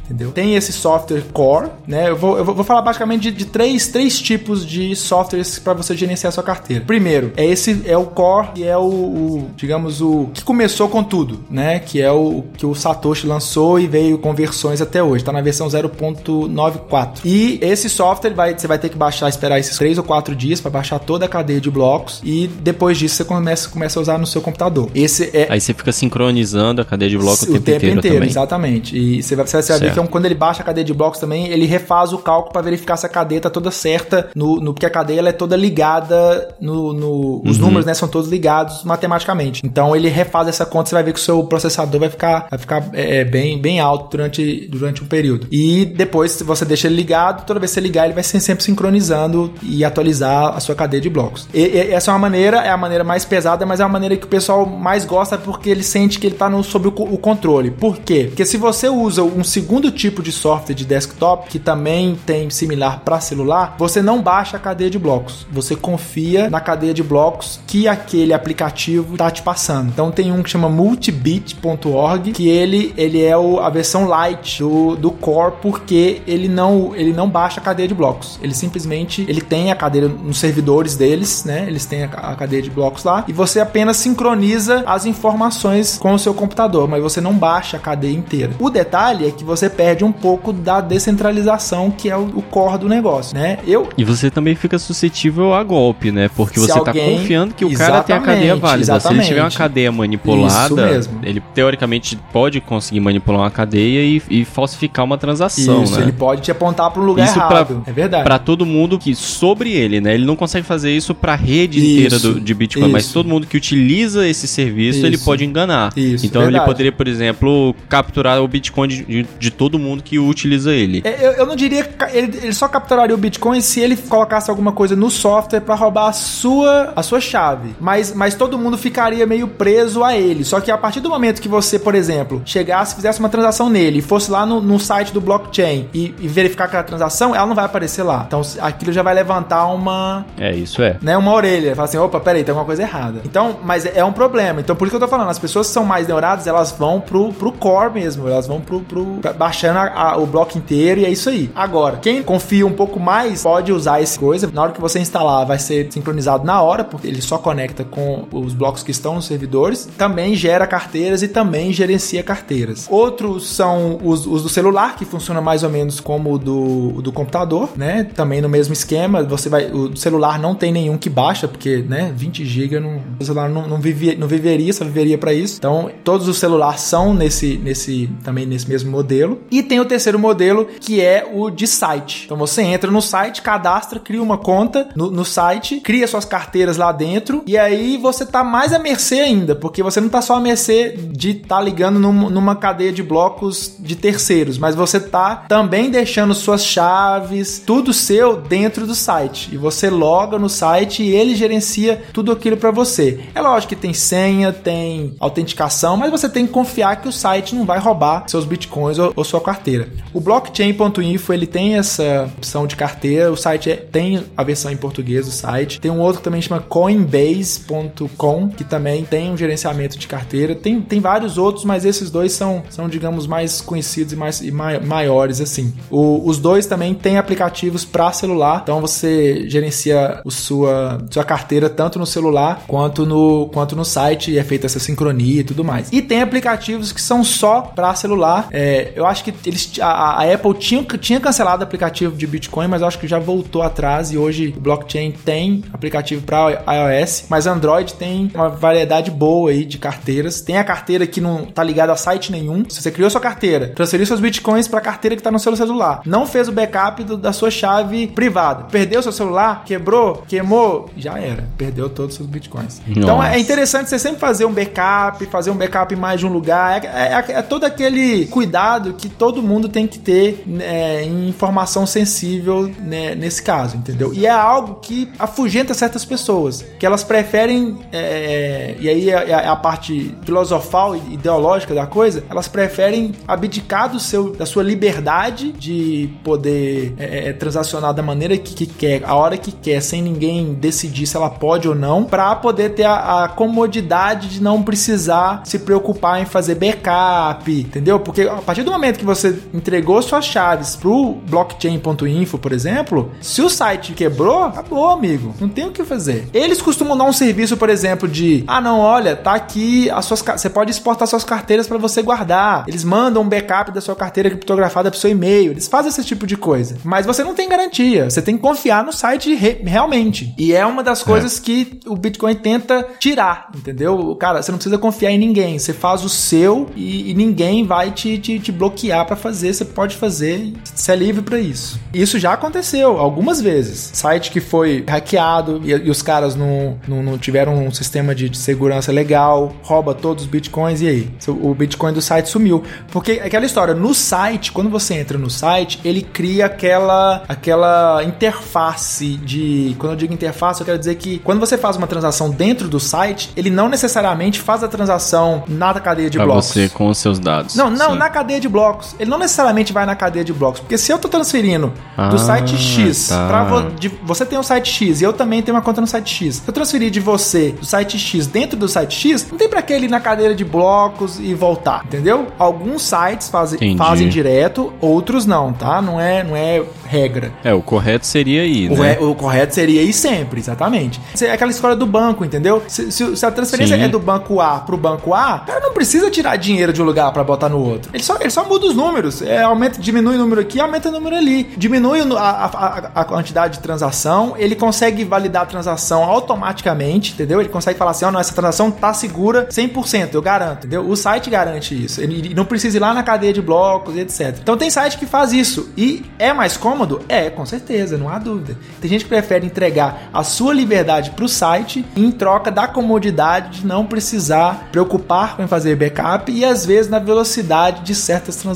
Entendeu? 0.06 0.32
Tem 0.32 0.56
esse 0.56 0.72
software 0.72 1.24
core, 1.34 1.70
né? 1.88 2.10
Eu 2.10 2.16
vou, 2.16 2.38
eu 2.38 2.46
vou 2.46 2.64
falar 2.64 2.82
basicamente 2.82 3.24
de, 3.24 3.32
de 3.32 3.46
três, 3.46 3.88
três 3.88 4.20
tipos 4.20 4.66
de 4.66 4.96
softwares 4.96 5.60
para 5.60 5.74
você 5.74 5.96
gerenciar 5.96 6.32
sua 6.32 6.44
carteira. 6.44 6.84
Primeiro, 6.86 7.34
é 7.36 7.46
esse 7.46 7.84
é 7.86 7.98
o 7.98 8.06
core 8.06 8.48
que 8.56 8.64
é 8.64 8.78
o, 8.78 8.84
o, 8.84 9.50
digamos 9.56 10.02
o 10.02 10.30
que 10.34 10.44
começou 10.44 10.88
com 10.88 11.04
tudo, 11.04 11.40
né? 11.50 11.80
Que 11.80 12.02
é 12.02 12.12
o 12.12 12.44
que 12.56 12.66
o 12.66 12.76
Satoshi 12.76 13.28
lançou 13.28 13.80
e 13.80 13.88
veio 13.88 14.18
com 14.18 14.34
versões 14.34 14.82
até 14.82 15.02
hoje. 15.02 15.24
Tá 15.24 15.32
na 15.32 15.42
versão 15.42 15.68
0.94. 15.68 17.20
E 17.26 17.60
esse 17.62 17.90
software 17.90 18.34
vai, 18.34 18.58
você 18.58 18.68
vai 18.68 18.78
ter 18.78 18.90
que 18.90 18.98
baixar, 18.98 19.28
esperar 19.30 19.60
esses 19.60 19.78
três 19.78 19.98
ou 19.98 20.04
quatro 20.04 20.36
dias 20.36 20.62
para 20.62 20.72
baixar 20.72 21.00
toda 21.00 21.26
a 21.26 21.28
cadeia 21.28 21.60
de 21.60 21.70
blocos 21.70 22.22
e 22.24 22.48
depois 22.48 22.98
disso 22.98 23.16
você 23.16 23.26
começa, 23.26 23.70
começa 23.70 24.00
a 24.00 24.02
usar 24.02 24.18
no 24.18 24.28
seu 24.28 24.42
computador. 24.42 24.90
Esse 24.94 25.30
é 25.34 25.48
Aí 25.50 25.60
você 25.60 25.74
fica 25.74 25.92
sincronizando 25.92 26.82
a 26.82 26.86
cadeia 26.86 27.10
de 27.10 27.18
blocos 27.18 27.44
o, 27.44 27.52
o 27.52 27.54
tempo, 27.54 27.64
tempo, 27.64 27.76
inteiro, 27.76 28.00
inteiro 28.00 28.16
também. 28.16 28.30
Exatamente. 28.30 28.98
E 28.98 29.24
você 29.24 29.36
vai, 29.36 29.46
você 29.46 29.80
vai 29.80 29.95
é 30.00 30.08
quando 30.08 30.26
ele 30.26 30.36
baixa 30.36 30.62
a 30.62 30.66
cadeia 30.66 30.84
de 30.84 30.94
blocos 30.94 31.20
também, 31.20 31.48
ele 31.48 31.66
refaz 31.66 32.14
o 32.14 32.18
cálculo 32.18 32.54
para 32.54 32.62
verificar 32.62 32.98
se 32.98 33.06
a 33.06 33.10
cadeia 33.10 33.42
tá 33.42 33.50
toda 33.50 33.72
certa, 33.72 34.30
no, 34.36 34.58
no 34.58 34.74
porque 34.74 34.86
a 34.86 34.90
cadeia 34.90 35.20
ela 35.20 35.30
é 35.30 35.34
toda 35.34 35.56
ligada 35.56 36.56
no, 36.60 36.94
no 36.94 37.42
os 37.46 37.58
uhum. 37.58 37.66
números, 37.66 37.86
né, 37.86 37.94
são 37.94 38.08
todos 38.08 38.30
ligados 38.30 38.84
matematicamente. 38.84 39.62
Então 39.66 39.96
ele 39.96 40.10
refaz 40.10 40.48
essa 40.48 40.66
conta, 40.66 40.90
você 40.90 40.96
vai 40.96 41.04
ver 41.04 41.14
que 41.14 41.20
o 41.20 41.22
seu 41.24 41.44
processador 41.44 42.00
vai 42.00 42.10
ficar, 42.10 42.48
vai 42.50 42.60
ficar 42.60 42.90
é, 42.94 43.18
é, 43.18 43.26
bem, 43.26 43.60
bem 43.60 43.80
alto 43.80 44.10
durante, 44.16 44.68
durante 44.68 45.04
um 45.04 45.08
período. 45.08 45.48
E 45.52 45.86
depois, 45.86 46.32
se 46.32 46.44
você 46.44 46.66
deixa 46.66 46.88
ele 46.88 46.96
ligado, 46.96 47.46
toda 47.46 47.60
vez 47.60 47.72
que 47.72 47.76
você 47.76 47.82
ligar, 47.82 48.06
ele 48.06 48.14
vai 48.14 48.24
sempre 48.24 48.64
sincronizando 48.64 49.54
e 49.62 49.84
atualizar 49.84 50.56
a 50.56 50.60
sua 50.60 50.76
cadeia 50.76 51.02
de 51.02 51.10
blocos. 51.10 51.48
E, 51.54 51.60
e, 51.60 51.92
essa 51.92 52.12
é 52.12 52.14
uma 52.14 52.20
maneira, 52.20 52.58
é 52.58 52.70
a 52.70 52.78
maneira 52.78 53.04
mais 53.04 53.26
pesada, 53.26 53.66
mas 53.66 53.80
é 53.80 53.84
a 53.84 53.90
maneira 53.90 54.16
que 54.18 54.26
o 54.26 54.30
pessoal 54.30 54.66
mais 54.66 55.06
gosta 55.06 55.38
porque 55.38 55.70
ele 55.70 55.84
sente 55.84 56.20
que 56.20 56.28
ele 56.28 56.36
está 56.36 56.52
sob 56.64 56.88
o, 56.88 56.92
o 56.92 57.18
controle. 57.18 57.72
Por 57.72 57.98
quê? 57.98 58.26
Porque 58.28 58.46
se 58.46 58.58
você 58.58 58.90
usa 58.90 59.24
um 59.24 59.44
segundo 59.44 59.85
tipo 59.92 60.22
de 60.22 60.32
software 60.32 60.76
de 60.76 60.86
desktop, 60.86 61.50
que 61.50 61.60
também 61.60 62.16
tem 62.26 62.50
similar 62.50 63.02
para 63.04 63.20
celular, 63.20 63.76
você 63.78 64.02
não 64.02 64.22
baixa 64.22 64.58
a 64.58 64.60
cadeia 64.60 64.90
de 64.90 65.00
blocos. 65.00 65.46
Você 65.52 65.76
confia 65.76 66.50
na 66.50 66.60
cadeia 66.60 66.94
de 66.94 67.04
blocos 67.04 67.60
que 67.68 67.88
aquele 67.88 68.34
aplicativo 68.34 69.14
está 69.14 69.30
te 69.32 69.42
passando. 69.42 69.90
Então 69.90 70.12
tem 70.12 70.32
um 70.32 70.44
que 70.44 70.50
chama 70.50 70.70
multibit.org, 70.70 72.32
que 72.32 72.48
ele, 72.48 72.94
ele 72.98 73.24
é 73.24 73.38
o, 73.38 73.60
a 73.60 73.70
versão 73.70 74.08
light 74.08 74.60
do, 74.60 74.96
do 74.96 75.12
core, 75.12 75.54
porque 75.62 76.22
ele 76.28 76.48
não, 76.48 76.96
ele 76.96 77.14
não 77.14 77.30
baixa 77.30 77.60
a 77.60 77.64
cadeia 77.64 77.88
de 77.88 77.94
blocos. 77.94 78.40
Ele 78.42 78.54
simplesmente 78.54 79.26
ele 79.28 79.42
tem 79.42 79.72
a 79.72 79.76
cadeia 79.76 80.08
nos 80.08 80.38
servidores 80.38 80.96
deles, 80.96 81.44
né? 81.46 81.66
Eles 81.68 81.86
têm 81.86 82.04
a, 82.04 82.08
a 82.08 82.36
cadeia 82.36 82.62
de 82.62 82.70
blocos 82.70 83.04
lá 83.04 83.24
e 83.28 83.34
você 83.34 83.60
apenas 83.60 83.98
sincroniza 83.98 84.84
as 84.86 85.06
informações 85.06 85.98
com 85.98 86.14
o 86.14 86.20
seu 86.20 86.34
computador, 86.34 86.88
mas 86.88 87.02
você 87.02 87.22
não 87.22 87.34
baixa 87.34 87.78
a 87.78 87.80
cadeia 87.80 88.16
inteira. 88.16 88.54
O 88.60 88.70
detalhe 88.70 89.28
é 89.28 89.32
que 89.32 89.44
você 89.44 89.70
perde 89.76 90.04
um 90.04 90.12
pouco 90.12 90.52
da 90.54 90.82
descentralização 90.82 91.92
que 91.92 92.10
é 92.10 92.18
o, 92.18 92.24
o 92.36 92.42
core 92.42 92.80
do 92.80 92.90
negócio, 92.90 93.38
né? 93.38 93.58
Eu 93.66 93.90
E 93.98 94.04
você 94.04 94.30
também 94.30 94.56
fica 94.56 94.78
suscetível 94.80 95.54
a 95.54 95.64
golpe, 95.64 96.12
né? 96.12 96.30
Porque 96.36 96.60
você 96.60 96.78
está 96.78 96.94
confiando 96.94 97.54
que 97.54 97.66
o 97.66 97.74
cara 97.74 98.04
tem 98.04 98.16
a 98.16 98.20
cadeia 98.20 98.56
válida. 98.56 98.94
Exatamente. 98.94 99.16
Se 99.16 99.20
ele 99.22 99.28
tiver 99.28 99.42
uma 99.42 99.52
cadeia 99.52 99.92
manipulada, 99.92 101.02
ele 101.24 101.42
teoricamente 101.54 102.18
pode 102.32 102.60
conseguir 102.62 103.00
manipular 103.00 103.42
uma 103.42 103.52
cadeia 103.52 104.02
e, 104.02 104.22
e 104.30 104.46
falsificar 104.46 105.06
uma 105.06 105.18
transação, 105.18 105.84
Isso, 105.84 105.96
né? 105.96 106.04
ele 106.04 106.12
pode 106.12 106.42
te 106.42 106.52
apontar 106.52 106.92
para 106.92 107.02
um 107.02 107.06
lugar 107.06 107.26
isso 107.26 107.38
errado. 107.38 107.82
Pra, 107.84 107.92
é 107.92 107.94
verdade. 107.94 108.24
Para 108.24 108.40
todo 108.40 108.66
mundo 108.66 108.98
que 108.98 109.16
sobre 109.16 109.72
ele, 109.72 110.02
né? 110.02 110.14
Ele 110.14 110.26
não 110.26 110.36
consegue 110.36 110.66
fazer 110.66 110.96
isso 110.96 111.14
para 111.14 111.34
a 111.34 111.36
rede 111.36 111.80
isso, 111.80 111.88
inteira 111.88 112.20
do, 112.20 112.40
de 112.40 112.54
Bitcoin, 112.54 112.86
isso. 112.86 112.92
mas 112.92 113.12
todo 113.12 113.28
mundo 113.28 113.48
que 113.48 113.58
utiliza 113.58 114.28
esse 114.28 114.48
serviço, 114.48 115.06
ele 115.06 115.18
pode 115.18 115.44
enganar. 115.44 115.92
Isso, 115.96 116.26
então 116.26 116.42
verdade. 116.42 116.64
ele 116.64 116.66
poderia, 116.66 116.92
por 116.92 117.08
exemplo, 117.08 117.76
capturar 117.90 118.42
o 118.42 118.48
Bitcoin 118.48 118.88
de, 118.88 119.06
de, 119.06 119.26
de 119.40 119.52
todo 119.52 119.65
mundo 119.80 120.04
que 120.04 120.20
utiliza 120.20 120.72
ele. 120.72 121.02
É, 121.04 121.26
eu, 121.26 121.32
eu 121.34 121.46
não 121.46 121.56
diria 121.56 121.84
que 121.84 122.18
ele, 122.18 122.38
ele, 122.38 122.54
só 122.54 122.68
capturaria 122.68 123.16
o 123.16 123.18
Bitcoin 123.18 123.62
se 123.62 123.80
ele 123.80 123.96
colocasse 123.96 124.50
alguma 124.50 124.72
coisa 124.72 124.96
no 124.96 125.10
software 125.10 125.62
para 125.62 125.76
roubar 125.76 126.10
a 126.10 126.14
sua, 126.14 126.94
a 126.96 127.04
sua 127.04 127.20
chave. 127.20 127.76
Mas, 127.80 128.14
mas 128.14 128.36
todo 128.36 128.58
mundo 128.58 128.78
ficaria 128.78 129.26
meio 129.26 129.48
preso 129.48 130.04
a 130.04 130.16
ele. 130.16 130.44
Só 130.44 130.60
que 130.60 130.72
a 130.72 130.78
partir 130.78 131.00
do 131.00 131.10
momento 131.10 131.42
que 131.42 131.48
você, 131.48 131.80
por 131.80 131.96
exemplo, 131.96 132.42
chegasse, 132.46 132.96
fizesse 132.96 133.20
uma 133.20 133.30
transação 133.30 133.70
nele, 133.70 134.02
fosse 134.02 134.30
lá 134.32 134.46
no, 134.46 134.62
no 134.62 134.80
site 134.80 135.14
do 135.14 135.22
blockchain 135.22 135.90
e, 135.94 136.14
e, 136.20 136.28
verificar 136.28 136.66
aquela 136.66 136.84
transação, 136.84 137.36
ela 137.36 137.46
não 137.46 137.56
vai 137.56 137.66
aparecer 137.66 138.04
lá. 138.04 138.26
Então 138.28 138.42
aquilo 138.60 138.92
já 138.92 139.02
vai 139.02 139.14
levantar 139.14 139.66
uma. 139.68 140.26
É, 140.38 140.52
isso 140.54 140.82
é. 140.82 140.98
Né, 141.02 141.18
uma 141.18 141.32
orelha. 141.34 141.76
Fala 141.76 141.88
assim: 141.88 141.98
opa, 141.98 142.20
peraí, 142.20 142.44
tem 142.44 142.52
alguma 142.52 142.66
coisa 142.66 142.82
errada. 142.82 143.22
Então, 143.26 143.60
mas 143.64 143.86
é 143.86 144.04
um 144.04 144.14
problema. 144.14 144.60
Então, 144.60 144.76
por 144.76 144.86
isso 144.86 144.98
que 144.98 145.04
eu 145.04 145.08
tô 145.08 145.10
falando, 145.10 145.30
as 145.30 145.40
pessoas 145.40 145.68
que 145.68 145.74
são 145.74 145.86
mais 145.86 146.08
neuradas, 146.08 146.48
elas 146.48 146.72
vão 146.72 147.00
pro, 147.00 147.34
pro 147.34 147.52
core 147.52 147.94
mesmo. 147.94 148.28
Elas 148.28 148.48
vão 148.48 148.62
pro. 148.62 148.82
pro 148.82 149.20
baixando 149.56 149.80
a, 149.80 150.12
a, 150.12 150.18
o 150.18 150.26
bloco 150.26 150.58
inteiro 150.58 151.02
e 151.02 151.06
é 151.06 151.10
isso 151.10 151.30
aí. 151.30 151.50
Agora, 151.56 151.98
quem 151.98 152.22
confia 152.22 152.68
um 152.68 152.74
pouco 152.74 153.00
mais 153.00 153.44
pode 153.44 153.72
usar 153.72 154.02
essa 154.02 154.20
coisa. 154.20 154.50
Na 154.54 154.64
hora 154.64 154.72
que 154.74 154.82
você 154.82 155.00
instalar, 155.00 155.46
vai 155.46 155.58
ser 155.58 155.92
sincronizado 155.92 156.46
na 156.46 156.62
hora, 156.62 156.84
porque 156.84 157.08
ele 157.08 157.22
só 157.22 157.38
conecta 157.38 157.84
com 157.84 158.28
os 158.32 158.54
blocos 158.54 158.84
que 158.84 158.92
estão 158.92 159.16
nos 159.16 159.26
servidores. 159.26 159.88
Também 159.98 160.36
gera 160.36 160.68
carteiras 160.68 161.24
e 161.24 161.28
também 161.28 161.72
gerencia 161.72 162.22
carteiras. 162.22 162.88
Outros 162.90 163.48
são 163.48 164.00
os, 164.04 164.28
os 164.28 164.44
do 164.44 164.50
celular, 164.50 164.96
que 164.96 165.06
funciona 165.06 165.40
mais 165.40 165.64
ou 165.64 165.70
menos 165.70 166.00
como 166.00 166.34
o 166.34 166.38
do, 166.38 167.02
do 167.02 167.12
computador, 167.12 167.70
né? 167.78 168.04
Também 168.16 168.42
no 168.42 168.50
mesmo 168.50 168.74
esquema. 168.74 169.24
Você 169.24 169.48
vai. 169.48 169.72
O 169.72 169.96
celular 169.96 170.38
não 170.38 170.54
tem 170.54 170.72
nenhum 170.72 170.98
que 170.98 171.10
baixa, 171.10 171.48
porque, 171.48 171.84
né, 171.88 172.12
20 172.16 172.46
GB 172.46 172.80
não, 172.80 173.02
o 173.20 173.24
celular 173.24 173.50
não, 173.50 173.68
não, 173.68 173.80
vivia, 173.80 174.16
não 174.18 174.28
viveria, 174.28 174.74
só 174.74 174.84
viveria 174.84 175.18
para 175.18 175.34
isso. 175.34 175.58
Então, 175.58 175.90
todos 176.04 176.28
os 176.28 176.38
celulares 176.38 176.82
são 176.82 177.14
nesse, 177.14 177.58
nesse 177.58 178.10
também 178.24 178.46
nesse 178.46 178.68
mesmo 178.68 178.92
modelo. 178.92 179.40
E 179.52 179.64
tem 179.64 179.80
o 179.80 179.86
terceiro 179.86 180.20
modelo, 180.20 180.66
que 180.66 181.02
é 181.02 181.28
o 181.32 181.50
de 181.50 181.68
site. 181.68 182.24
Então, 182.26 182.38
você 182.38 182.62
entra 182.62 182.92
no 182.92 183.02
site, 183.02 183.42
cadastra, 183.42 184.00
cria 184.00 184.22
uma 184.22 184.38
conta 184.38 184.90
no, 184.96 185.12
no 185.12 185.26
site, 185.26 185.80
cria 185.80 186.08
suas 186.08 186.26
carteiras 186.26 186.78
lá 186.78 186.92
dentro, 186.92 187.44
e 187.46 187.58
aí 187.58 187.98
você 187.98 188.26
tá 188.26 188.44
mais 188.44 188.74
à 188.74 188.80
mercê 188.80 189.16
ainda, 189.16 189.56
porque 189.56 189.84
você 189.84 190.02
não 190.02 190.10
tá 190.10 190.22
só 190.22 190.36
à 190.36 190.40
mercê 190.40 190.96
de 190.98 191.32
estar 191.32 191.58
tá 191.58 191.62
ligando 191.62 192.00
num, 192.00 192.30
numa 192.30 192.56
cadeia 192.56 192.92
de 192.92 193.04
blocos 193.04 193.76
de 193.80 193.96
terceiros, 193.96 194.58
mas 194.58 194.76
você 194.76 195.00
tá 195.00 195.46
também 195.48 195.90
deixando 195.90 196.34
suas 196.34 196.64
chaves, 196.64 197.62
tudo 197.66 197.94
seu 197.94 198.38
dentro 198.38 198.86
do 198.86 198.96
site. 198.96 199.50
E 199.54 199.58
você 199.58 199.90
loga 199.90 200.38
no 200.38 200.50
site 200.50 201.04
e 201.04 201.16
ele 201.16 201.36
gerencia 201.36 202.04
tudo 202.14 202.32
aquilo 202.32 202.58
para 202.58 202.72
você. 202.72 203.20
É 203.34 203.42
lógico 203.42 203.76
que 203.76 203.82
tem 203.82 203.94
senha, 203.94 204.52
tem 204.52 205.16
autenticação, 205.20 205.98
mas 205.98 206.12
você 206.12 206.30
tem 206.30 206.46
que 206.46 206.54
confiar 206.54 207.02
que 207.02 207.08
o 207.08 207.12
site 207.12 207.56
não 207.56 207.66
vai 207.66 207.80
roubar 207.80 208.26
seus 208.28 208.46
bitcoins 208.46 209.00
ou, 209.00 209.14
ou 209.16 209.24
sua 209.24 209.35
carteira. 209.42 209.88
O 210.14 210.20
blockchain.info 210.20 211.34
ele 211.34 211.48
tem 211.48 211.76
essa 211.76 212.30
opção 212.38 212.68
de 212.68 212.76
carteira, 212.76 213.32
o 213.32 213.38
site 213.38 213.72
é, 213.72 213.76
tem 213.76 214.24
a 214.36 214.44
versão 214.44 214.72
em 214.72 214.78
português 214.78 215.26
do 215.26 215.32
site. 215.32 215.80
Tem 215.80 215.92
um 215.92 216.00
outro 216.00 216.20
que 216.20 216.24
também 216.24 216.42
chama 216.42 216.62
coinbase.com, 216.62 218.50
que 218.50 218.64
também 218.64 219.04
tem 219.04 219.32
um 219.32 219.38
gerenciamento 219.38 219.98
de 219.98 220.08
carteira. 220.08 220.56
Tem, 220.56 220.82
tem 220.82 221.00
vários 221.00 221.38
outros, 221.38 221.66
mas 221.66 221.86
esses 221.86 222.10
dois 222.10 222.34
são, 222.34 222.64
são 222.70 222.88
digamos, 222.88 223.28
mais 223.28 223.62
conhecidos 223.62 224.14
e 224.14 224.16
mais 224.16 224.42
e 224.42 224.52
maiores 224.52 225.42
assim. 225.42 225.74
O, 225.90 226.28
os 226.28 226.38
dois 226.38 226.66
também 226.66 226.94
têm 226.94 227.18
aplicativos 227.18 227.86
para 227.86 228.12
celular, 228.12 228.62
então 228.64 228.82
você 228.82 229.50
gerencia 229.50 230.22
o 230.24 230.32
sua, 230.32 231.00
sua 231.10 231.24
carteira 231.24 231.70
tanto 231.70 232.00
no 232.00 232.06
celular 232.06 232.64
quanto 232.68 233.06
no, 233.06 233.50
quanto 233.54 233.76
no 233.76 233.86
site 233.86 234.32
e 234.32 234.38
é 234.38 234.44
feita 234.44 234.66
essa 234.66 234.80
sincronia 234.80 235.42
e 235.42 235.44
tudo 235.44 235.64
mais. 235.64 235.90
E 235.92 236.02
tem 236.02 236.22
aplicativos 236.22 236.92
que 236.92 237.02
são 237.02 237.24
só 237.24 237.62
para 237.62 237.94
celular. 237.96 238.48
É, 238.52 238.92
eu 238.96 239.06
acho 239.06 239.15
que 239.24 239.34
eles, 239.46 239.72
a, 239.80 239.88
a, 240.22 240.34
Apple 240.34 240.54
tinha, 240.56 240.84
tinha 240.84 241.20
cancelado 241.20 241.62
o 241.62 241.64
aplicativo 241.64 242.16
de 242.16 242.28
Bitcoin, 242.28 242.68
mas 242.68 242.82
eu 242.82 242.88
acho 242.88 243.00
que 243.00 243.08
já 243.08 243.20
voltou 243.20 243.62
atrás 243.62 244.12
e 244.12 244.18
hoje 244.18 244.54
o 244.56 244.60
blockchain 244.60 245.12
tem 245.12 245.64
aplicativo 245.74 246.22
para 246.24 246.64
iOS, 246.74 247.26
mas 247.30 247.48
Android 247.48 247.94
tem 247.94 248.32
uma 248.34 248.50
variedade 248.50 249.12
boa 249.12 249.52
aí 249.52 249.66
de 249.66 249.78
carteiras. 249.78 250.42
Tem 250.42 250.58
a 250.58 250.64
carteira 250.64 251.08
que 251.08 251.22
não 251.22 251.46
tá 251.46 251.64
ligada 251.64 251.92
a 251.94 251.96
site 251.96 252.32
nenhum. 252.32 252.66
Se 252.70 252.82
você 252.82 252.92
criou 252.92 253.10
sua 253.10 253.22
carteira, 253.22 253.70
transferiu 253.70 254.06
seus 254.06 254.20
bitcoins 254.20 254.68
para 254.68 254.80
a 254.80 254.82
carteira 254.82 255.16
que 255.16 255.20
está 255.20 255.32
no 255.32 255.40
seu 255.40 255.56
celular, 255.56 256.02
não 256.06 256.26
fez 256.26 256.48
o 256.48 256.52
backup 256.52 257.04
do, 257.04 257.18
da 257.18 257.32
sua 257.32 257.52
chave 257.52 258.08
privada, 258.08 258.66
perdeu 258.66 259.02
seu 259.02 259.12
celular, 259.12 259.64
quebrou, 259.66 260.24
queimou, 260.28 260.90
já 260.98 261.18
era, 261.20 261.48
perdeu 261.58 261.90
todos 261.90 262.12
os 262.12 262.18
seus 262.18 262.30
bitcoins. 262.30 262.82
Nossa. 262.88 263.00
Então 263.00 263.24
é 263.24 263.40
interessante 263.40 263.90
você 263.90 264.00
sempre 264.00 264.20
fazer 264.20 264.46
um 264.46 264.54
backup, 264.54 265.26
fazer 265.28 265.52
um 265.52 265.56
backup 265.56 265.94
em 265.94 265.98
mais 265.98 266.20
de 266.20 266.26
um 266.26 266.30
lugar. 266.30 266.84
É, 266.84 266.88
é, 266.88 267.26
é 267.40 267.42
todo 267.42 267.64
aquele 267.64 268.26
cuidado 268.28 268.94
que 268.94 269.05
todo 269.10 269.42
mundo 269.42 269.70
tem 269.70 269.88
que 269.88 270.00
ter 270.00 270.44
né, 270.46 271.04
informação 271.04 271.86
sensível 271.86 272.72
né, 272.80 273.16
nesse 273.16 273.42
caso, 273.42 273.78
entendeu? 273.78 274.14
E 274.14 274.26
é 274.26 274.30
algo 274.30 274.76
que 274.76 275.10
afugenta 275.18 275.74
certas 275.74 276.06
pessoas, 276.06 276.66
que 276.80 276.86
elas 276.86 277.04
preferem, 277.04 277.78
é, 277.92 278.76
e 278.80 278.90
aí 278.90 279.10
é, 279.10 279.30
é 279.30 279.48
a 279.48 279.56
parte 279.56 280.16
filosofal 280.24 280.96
e 280.96 281.14
ideológica 281.14 281.74
da 281.74 281.86
coisa, 281.86 282.24
elas 282.30 282.48
preferem 282.48 283.14
abdicar 283.28 283.90
do 283.90 284.00
seu, 284.00 284.32
da 284.32 284.46
sua 284.46 284.64
liberdade 284.64 285.52
de 285.52 286.10
poder 286.24 286.94
é, 286.98 287.30
é, 287.30 287.34
transacionar 287.34 287.94
da 287.94 288.04
maneira 288.04 288.38
que, 288.38 288.54
que, 288.54 288.66
quer, 288.66 289.04
a 289.06 289.16
hora 289.16 289.38
que 289.38 289.52
quer, 289.52 289.82
sem 289.82 290.02
ninguém 290.02 290.54
decidir 290.54 291.06
se 291.06 291.16
ela 291.16 291.30
pode 291.30 291.68
ou 291.68 291.76
não, 291.76 292.04
para 292.04 292.36
poder 292.36 292.70
ter 292.72 292.84
a, 292.84 293.24
a, 293.24 293.28
comodidade 293.30 294.28
de 294.28 294.42
não 294.42 294.64
precisar 294.64 295.42
se 295.46 295.60
preocupar 295.60 296.22
em 296.22 296.26
fazer 296.26 296.56
backup, 296.56 297.52
entendeu? 297.52 298.00
Porque 298.00 298.24
a 298.24 298.36
partir 298.36 298.64
do 298.64 298.72
momento 298.72 298.95
momento 298.96 299.00
que 299.00 299.06
você 299.06 299.38
entregou 299.54 300.02
suas 300.02 300.26
chaves 300.26 300.76
pro 300.76 301.18
blockchain.info, 301.28 302.38
por 302.38 302.52
exemplo, 302.52 303.12
se 303.22 303.42
o 303.42 303.50
site 303.50 303.94
quebrou, 303.94 304.44
acabou, 304.44 304.90
amigo. 304.90 305.34
Não 305.40 305.50
tem 305.50 305.68
o 305.68 305.72
que 305.72 305.84
fazer. 305.84 306.28
Eles 306.34 306.62
costumam 306.62 306.98
dar 306.98 307.04
um 307.04 307.14
serviço, 307.14 307.58
por 307.58 307.70
exemplo, 307.70 308.08
de 308.08 308.44
ah, 308.48 308.62
não, 308.62 308.80
olha, 308.80 309.16
tá 309.16 309.34
aqui 309.34 309.90
as 309.90 310.06
suas 310.06 310.22
você 310.22 310.50
pode 310.50 310.72
exportar 310.72 311.08
suas 311.08 311.24
carteiras 311.24 311.68
para 311.68 311.78
você 311.78 312.02
guardar. 312.02 312.66
Eles 312.68 312.84
mandam 312.84 313.22
um 313.22 313.30
backup 313.30 313.72
da 313.72 313.82
sua 313.82 313.96
carteira 313.96 314.30
criptografada 314.30 314.90
pro 314.90 315.00
seu 315.00 315.10
e-mail. 315.10 315.52
Eles 315.52 315.68
fazem 315.68 315.90
esse 315.90 316.04
tipo 316.04 316.26
de 316.26 316.38
coisa. 316.38 316.78
Mas 316.84 317.06
você 317.06 317.24
não 317.24 317.36
tem 317.36 317.48
garantia. 317.50 318.10
Você 318.10 318.22
tem 318.22 318.36
que 318.36 318.42
confiar 318.42 318.84
no 318.84 318.94
site 318.94 319.34
re 319.36 319.62
realmente. 319.66 320.34
E 320.38 320.54
é 320.54 320.66
uma 320.66 320.84
das 320.84 321.04
coisas 321.04 321.38
é. 321.40 321.42
que 321.42 321.80
o 321.86 321.96
Bitcoin 321.96 322.36
tenta 322.36 322.88
tirar, 323.00 323.50
entendeu? 323.56 324.16
Cara, 324.16 324.42
você 324.42 324.52
não 324.52 324.58
precisa 324.58 324.78
confiar 324.78 325.12
em 325.12 325.18
ninguém. 325.18 325.60
Você 325.60 325.74
faz 325.74 326.04
o 326.04 326.10
seu 326.10 326.68
e, 326.76 327.12
e 327.12 327.14
ninguém 327.14 327.66
vai 327.66 327.92
te, 327.92 328.18
te, 328.18 328.40
te 328.40 328.52
bloquear 328.52 328.85
para 329.06 329.16
fazer. 329.16 329.54
Você 329.54 329.66
pode 329.66 329.96
fazer. 329.96 330.54
Você 330.64 330.92
é 330.92 330.96
livre 330.96 331.22
para 331.22 331.40
isso. 331.40 331.80
Isso 331.94 332.20
já 332.20 332.34
aconteceu 332.34 332.98
algumas 332.98 333.42
vezes. 333.42 333.92
Site 333.94 334.32
que 334.32 334.40
foi 334.40 334.84
hackeado 334.88 335.62
e, 335.64 335.72
e 335.72 335.90
os 335.90 336.02
caras 336.02 336.36
não, 336.36 336.78
não, 336.88 337.02
não, 337.02 337.18
tiveram 337.18 337.66
um 337.66 337.72
sistema 337.72 338.14
de, 338.14 338.30
de 338.30 338.38
segurança 338.38 338.92
legal, 338.92 339.56
rouba 339.64 339.94
todos 339.94 340.26
os 340.26 340.30
bitcoins 340.30 340.82
e 340.82 340.88
aí? 340.88 341.10
O 341.28 341.54
Bitcoin 341.54 341.94
do 341.94 342.02
site 342.02 342.30
sumiu. 342.30 342.64
Porque 342.92 343.22
aquela 343.24 343.46
história, 343.46 343.74
no 343.74 343.94
site, 343.94 344.52
quando 344.52 344.70
você 344.70 344.96
entra 344.96 345.18
no 345.18 345.30
site, 345.30 345.80
ele 345.84 346.02
cria 346.02 346.46
aquela, 346.46 347.24
aquela 347.28 348.04
interface 348.04 349.18
de. 349.18 349.76
Quando 349.80 349.94
eu 349.94 349.98
digo 349.98 350.14
interface, 350.14 350.62
eu 350.62 350.66
quero 350.66 350.78
dizer 350.78 350.96
que 350.96 351.20
quando 351.20 351.40
você 351.40 351.58
faz 351.58 351.76
uma 351.76 351.88
transação 351.88 352.30
dentro 352.30 352.68
do 352.68 352.80
site, 352.80 353.32
ele 353.36 353.50
não 353.50 353.70
necessariamente 353.70 354.40
faz 354.40 354.64
a 354.64 354.68
transação 354.68 355.44
na 355.48 355.74
cadeia 355.80 356.10
de 356.10 356.18
pra 356.18 356.26
blocos. 356.26 356.48
você 356.48 356.70
com 356.70 356.88
os 356.88 356.98
seus 356.98 357.20
dados. 357.20 357.56
Não, 357.56 357.70
não, 357.70 357.92
Sim. 357.92 357.98
na 357.98 358.10
cadeia 358.10 358.40
de 358.40 358.48
blocos. 358.48 358.75
Ele 359.00 359.10
não 359.10 359.18
necessariamente 359.18 359.74
vai 359.74 359.86
na 359.86 359.96
cadeia 359.96 360.24
de 360.24 360.34
blocos. 360.34 360.60
Porque 360.60 360.78
se 360.78 360.92
eu 360.92 360.98
tô 360.98 361.08
transferindo 361.08 361.74
ah, 361.98 362.10
do 362.10 362.18
site 362.18 362.58
X 362.58 363.10
tá. 363.10 363.28
para 363.28 363.44
vo 363.44 363.72
você 364.04 364.26
tem 364.26 364.38
um 364.38 364.44
site 364.44 364.70
X 364.70 365.02
e 365.02 365.04
eu 365.04 365.14
também 365.14 365.42
tenho 365.42 365.56
uma 365.56 365.62
conta 365.62 365.82
no 365.82 365.88
site 365.88 366.10
X. 366.10 366.36
Se 366.36 366.44
eu 366.48 366.54
transferir 366.54 366.90
de 366.92 367.00
você 367.00 367.52
do 367.52 367.66
site 367.66 367.98
X 367.98 368.28
dentro 368.28 368.58
do 368.58 368.68
site 368.68 368.96
X, 368.96 369.28
não 369.30 369.38
tem 369.38 369.48
para 369.48 369.62
que 369.62 369.74
ele 369.74 369.86
ir 369.86 369.90
na 369.90 370.00
cadeia 370.00 370.34
de 370.34 370.44
blocos 370.44 371.20
e 371.20 371.34
voltar, 371.34 371.84
entendeu? 371.86 372.28
Alguns 372.38 372.84
sites 372.84 373.30
fazem, 373.30 373.78
fazem 373.78 374.10
direto, 374.10 374.74
outros 374.80 375.26
não, 375.26 375.54
tá? 375.54 375.82
Não 375.82 376.00
é, 376.00 376.24
não 376.24 376.36
é 376.36 376.64
regra. 376.86 377.32
É, 377.44 377.54
o 377.54 377.62
correto 377.62 378.06
seria 378.06 378.46
ir, 378.46 378.72
o 378.72 378.76
né? 378.76 378.98
o 379.00 379.16
correto 379.16 379.54
seria 379.54 379.82
ir 379.82 379.94
sempre, 379.94 380.40
exatamente. 380.40 381.00
É 381.22 381.32
aquela 381.32 381.52
história 381.52 381.76
do 381.76 381.86
banco, 381.86 382.24
entendeu? 382.24 382.62
Se, 382.68 382.92
se, 382.92 383.16
se 383.16 383.26
a 383.26 383.32
transferência 383.32 383.76
Sim. 383.76 383.84
é 383.84 383.88
do 383.88 384.00
banco 384.00 384.40
A 384.40 384.60
pro 384.60 384.78
banco 384.78 385.14
A, 385.14 385.42
o 385.44 385.48
cara 385.48 385.60
não 385.60 385.74
precisa 385.74 386.10
tirar 386.10 386.36
dinheiro 386.38 386.72
de 386.72 386.82
um 386.82 386.86
lugar 386.86 387.12
para 387.12 387.24
botar 387.24 387.50
no 387.50 387.60
outro. 387.60 387.90
Ele 387.94 388.04
só, 388.04 388.18
ele 388.20 388.30
só 388.30 388.44
muda 388.46 388.65
os 388.68 388.76
números. 388.76 389.22
É, 389.22 389.42
aumenta, 389.42 389.80
diminui 389.80 390.16
o 390.16 390.20
número 390.20 390.42
aqui, 390.42 390.60
aumenta 390.60 390.90
o 390.90 390.92
número 390.92 391.16
ali. 391.16 391.44
Diminui 391.58 392.02
a, 392.18 392.22
a, 392.22 393.02
a, 393.02 393.06
quantidade 393.06 393.58
de 393.58 393.60
transação, 393.60 394.36
ele 394.38 394.56
consegue 394.56 395.04
validar 395.04 395.44
a 395.44 395.46
transação 395.46 396.04
automaticamente, 396.04 397.14
entendeu? 397.14 397.40
Ele 397.40 397.50
consegue 397.50 397.78
falar 397.78 397.92
assim, 397.92 398.06
ó, 398.06 398.10
oh, 398.10 398.12
não, 398.12 398.20
essa 398.20 398.34
transação 398.34 398.72
tá 398.72 398.94
segura 398.94 399.48
100%, 399.48 400.14
eu 400.14 400.22
garanto, 400.22 400.60
entendeu? 400.60 400.88
O 400.88 400.96
site 400.96 401.30
garante 401.30 401.86
isso. 401.86 402.02
Ele 402.02 402.34
não 402.34 402.46
precisa 402.46 402.78
ir 402.78 402.80
lá 402.80 402.94
na 402.94 403.04
cadeia 403.04 403.34
de 403.34 403.42
blocos 403.42 403.96
etc. 403.98 404.38
Então 404.42 404.58
tem 404.58 404.70
site 404.70 404.98
que 404.98 405.06
faz 405.06 405.32
isso. 405.34 405.70
E 405.78 406.06
é 406.18 406.34
mais 406.34 406.58
cômodo? 406.58 407.02
É, 407.08 407.30
com 407.30 407.46
certeza, 407.46 407.98
não 407.98 408.10
há 408.10 408.18
dúvida. 408.18 408.58
Tem 408.82 408.90
gente 408.90 409.04
que 409.04 409.10
prefere 409.10 409.46
entregar 409.46 410.10
a 410.14 410.24
sua 410.24 410.54
liberdade 410.54 411.12
para 411.12 411.26
o 411.26 411.30
site 411.30 411.86
em 411.96 412.12
troca 412.12 412.52
da 412.52 412.68
comodidade 412.68 413.62
de 413.62 413.68
não 413.68 413.86
precisar 413.86 414.70
preocupar 414.72 415.36
com 415.36 415.48
fazer 415.48 415.76
backup 415.76 416.32
e 416.32 416.44
às 416.44 416.66
vezes 416.66 416.90
na 416.90 417.00
velocidade 417.00 417.82
de 417.84 417.94
certas 417.94 418.36
transações. 418.36 418.55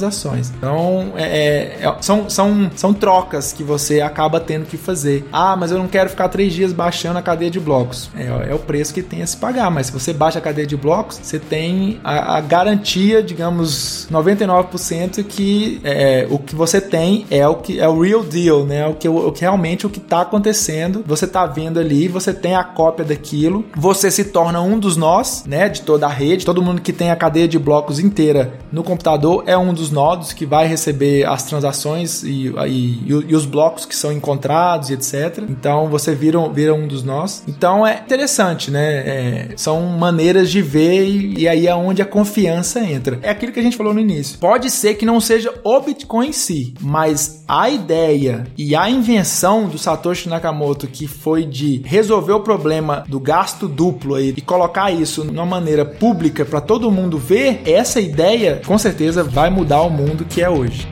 Então, 0.58 1.14
é, 1.16 1.24
é, 1.24 1.86
é, 1.86 1.96
são, 2.02 2.30
são, 2.30 2.72
são 2.76 2.94
trocas 2.94 3.54
que 3.54 3.64
você 3.64 4.02
acaba 4.02 4.40
tendo 4.40 4.66
que 4.66 4.78
fazer. 4.78 5.28
Ah, 5.32 5.56
mas 5.56 5.72
eu 5.72 5.78
não 5.78 5.88
quero 5.88 6.10
ficar 6.10 6.30
três 6.30 6.54
dias 6.54 6.74
baixando 6.74 7.20
a 7.20 7.22
cadeia 7.22 7.52
de 7.52 7.60
blocos. 7.60 8.10
É, 8.16 8.52
é 8.52 8.54
o 8.54 8.60
preço 8.60 8.94
que 8.94 9.02
tem 9.02 9.22
a 9.22 9.28
se 9.28 9.38
pagar. 9.38 9.70
Mas 9.70 9.88
se 9.88 9.92
você 9.92 10.14
baixa 10.14 10.40
a 10.40 10.42
cadeia 10.42 10.68
de 10.68 10.78
blocos, 10.78 11.20
você 11.22 11.40
tem 11.40 12.00
a, 12.04 12.38
a 12.38 12.42
garantia, 12.42 13.22
digamos, 13.22 14.08
99% 14.12 15.24
que 15.24 15.80
é, 15.84 16.28
o 16.30 16.40
que 16.40 16.56
você 16.56 16.80
tem 16.82 17.26
é 17.30 17.48
o 17.48 17.56
que 17.56 17.80
é 17.80 17.88
o 17.88 18.02
real 18.02 18.24
deal, 18.24 18.66
né? 18.66 18.88
O 18.88 18.94
que, 18.94 19.08
o, 19.08 19.32
que 19.32 19.42
realmente 19.42 19.86
o 19.86 19.90
que 19.90 20.00
está 20.00 20.22
acontecendo. 20.22 21.04
Você 21.06 21.26
está 21.26 21.46
vendo 21.46 21.80
ali, 21.80 22.08
você 22.08 22.34
tem 22.34 22.56
a 22.56 22.64
cópia 22.64 23.06
daquilo, 23.06 23.66
você 23.76 24.12
se 24.12 24.26
torna 24.26 24.62
um 24.62 24.80
dos 24.80 24.98
nós, 24.98 25.44
né? 25.46 25.70
De 25.70 25.82
toda 25.82 26.08
a 26.08 26.10
rede. 26.10 26.46
Todo 26.46 26.62
mundo 26.62 26.82
que 26.82 26.94
tem 26.94 27.12
a 27.12 27.16
cadeia 27.16 27.48
de 27.48 27.60
blocos 27.60 28.00
inteira 28.00 28.54
no 28.72 28.84
computador 28.84 29.44
é 29.46 29.58
um 29.58 29.74
dos 29.74 29.89
nodos 29.92 30.34
que 30.34 30.46
vai 30.46 30.68
receber 30.68 31.26
as 31.26 31.44
transações 31.44 32.24
e, 32.24 32.54
e, 32.68 33.08
e 33.08 33.36
os 33.36 33.46
blocos 33.46 33.86
que 33.86 33.96
são 33.96 34.12
encontrados 34.12 34.90
e 34.90 34.94
etc. 34.94 35.44
Então 35.50 35.90
você 35.90 36.16
vira, 36.16 36.48
vira 36.50 36.74
um 36.74 36.88
dos 36.88 37.04
nós. 37.04 37.44
Então 37.48 37.86
é 37.86 38.00
interessante, 38.00 38.72
né? 38.72 38.80
É, 38.82 39.50
são 39.56 39.82
maneiras 39.82 40.50
de 40.50 40.62
ver 40.62 41.06
e, 41.06 41.40
e 41.40 41.48
aí 41.48 41.68
é 41.68 41.76
onde 41.76 42.02
a 42.02 42.06
confiança 42.06 42.80
entra. 42.80 43.20
É 43.22 43.30
aquilo 43.30 43.52
que 43.52 43.60
a 43.60 43.64
gente 43.64 43.78
falou 43.78 43.94
no 43.94 44.00
início. 44.00 44.38
Pode 44.40 44.70
ser 44.70 44.96
que 44.96 45.06
não 45.06 45.20
seja 45.20 45.54
o 45.64 45.80
Bitcoin 45.80 46.30
em 46.30 46.34
si, 46.34 46.74
mas 46.82 47.44
a 47.48 47.70
ideia 47.70 48.46
e 48.58 48.76
a 48.76 48.90
invenção 48.90 49.68
do 49.68 49.78
Satoshi 49.78 50.30
Nakamoto 50.30 50.88
que 50.88 51.08
foi 51.08 51.46
de 51.46 51.82
resolver 51.86 52.34
o 52.34 52.42
problema 52.42 53.04
do 53.08 53.20
gasto 53.20 53.68
duplo 53.68 54.16
aí 54.16 54.34
e 54.36 54.42
colocar 54.42 54.92
isso 54.92 55.24
de 55.24 55.32
uma 55.32 55.46
maneira 55.46 55.86
pública 55.86 56.46
para 56.46 56.62
todo 56.62 56.92
mundo 56.92 57.18
ver, 57.18 57.62
essa 57.66 58.00
ideia 58.00 58.62
com 58.66 58.78
certeza 58.78 59.24
vai 59.24 59.50
mudar 59.50 59.69
o 59.78 59.90
mundo 59.90 60.26
que 60.26 60.42
é 60.42 60.50
hoje. 60.50 60.88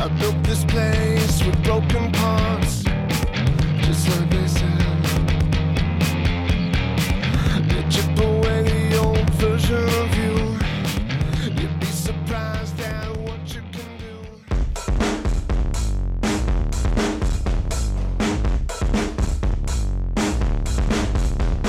I 0.00 0.08
built 0.20 0.36
this 0.44 0.64
place 0.64 1.07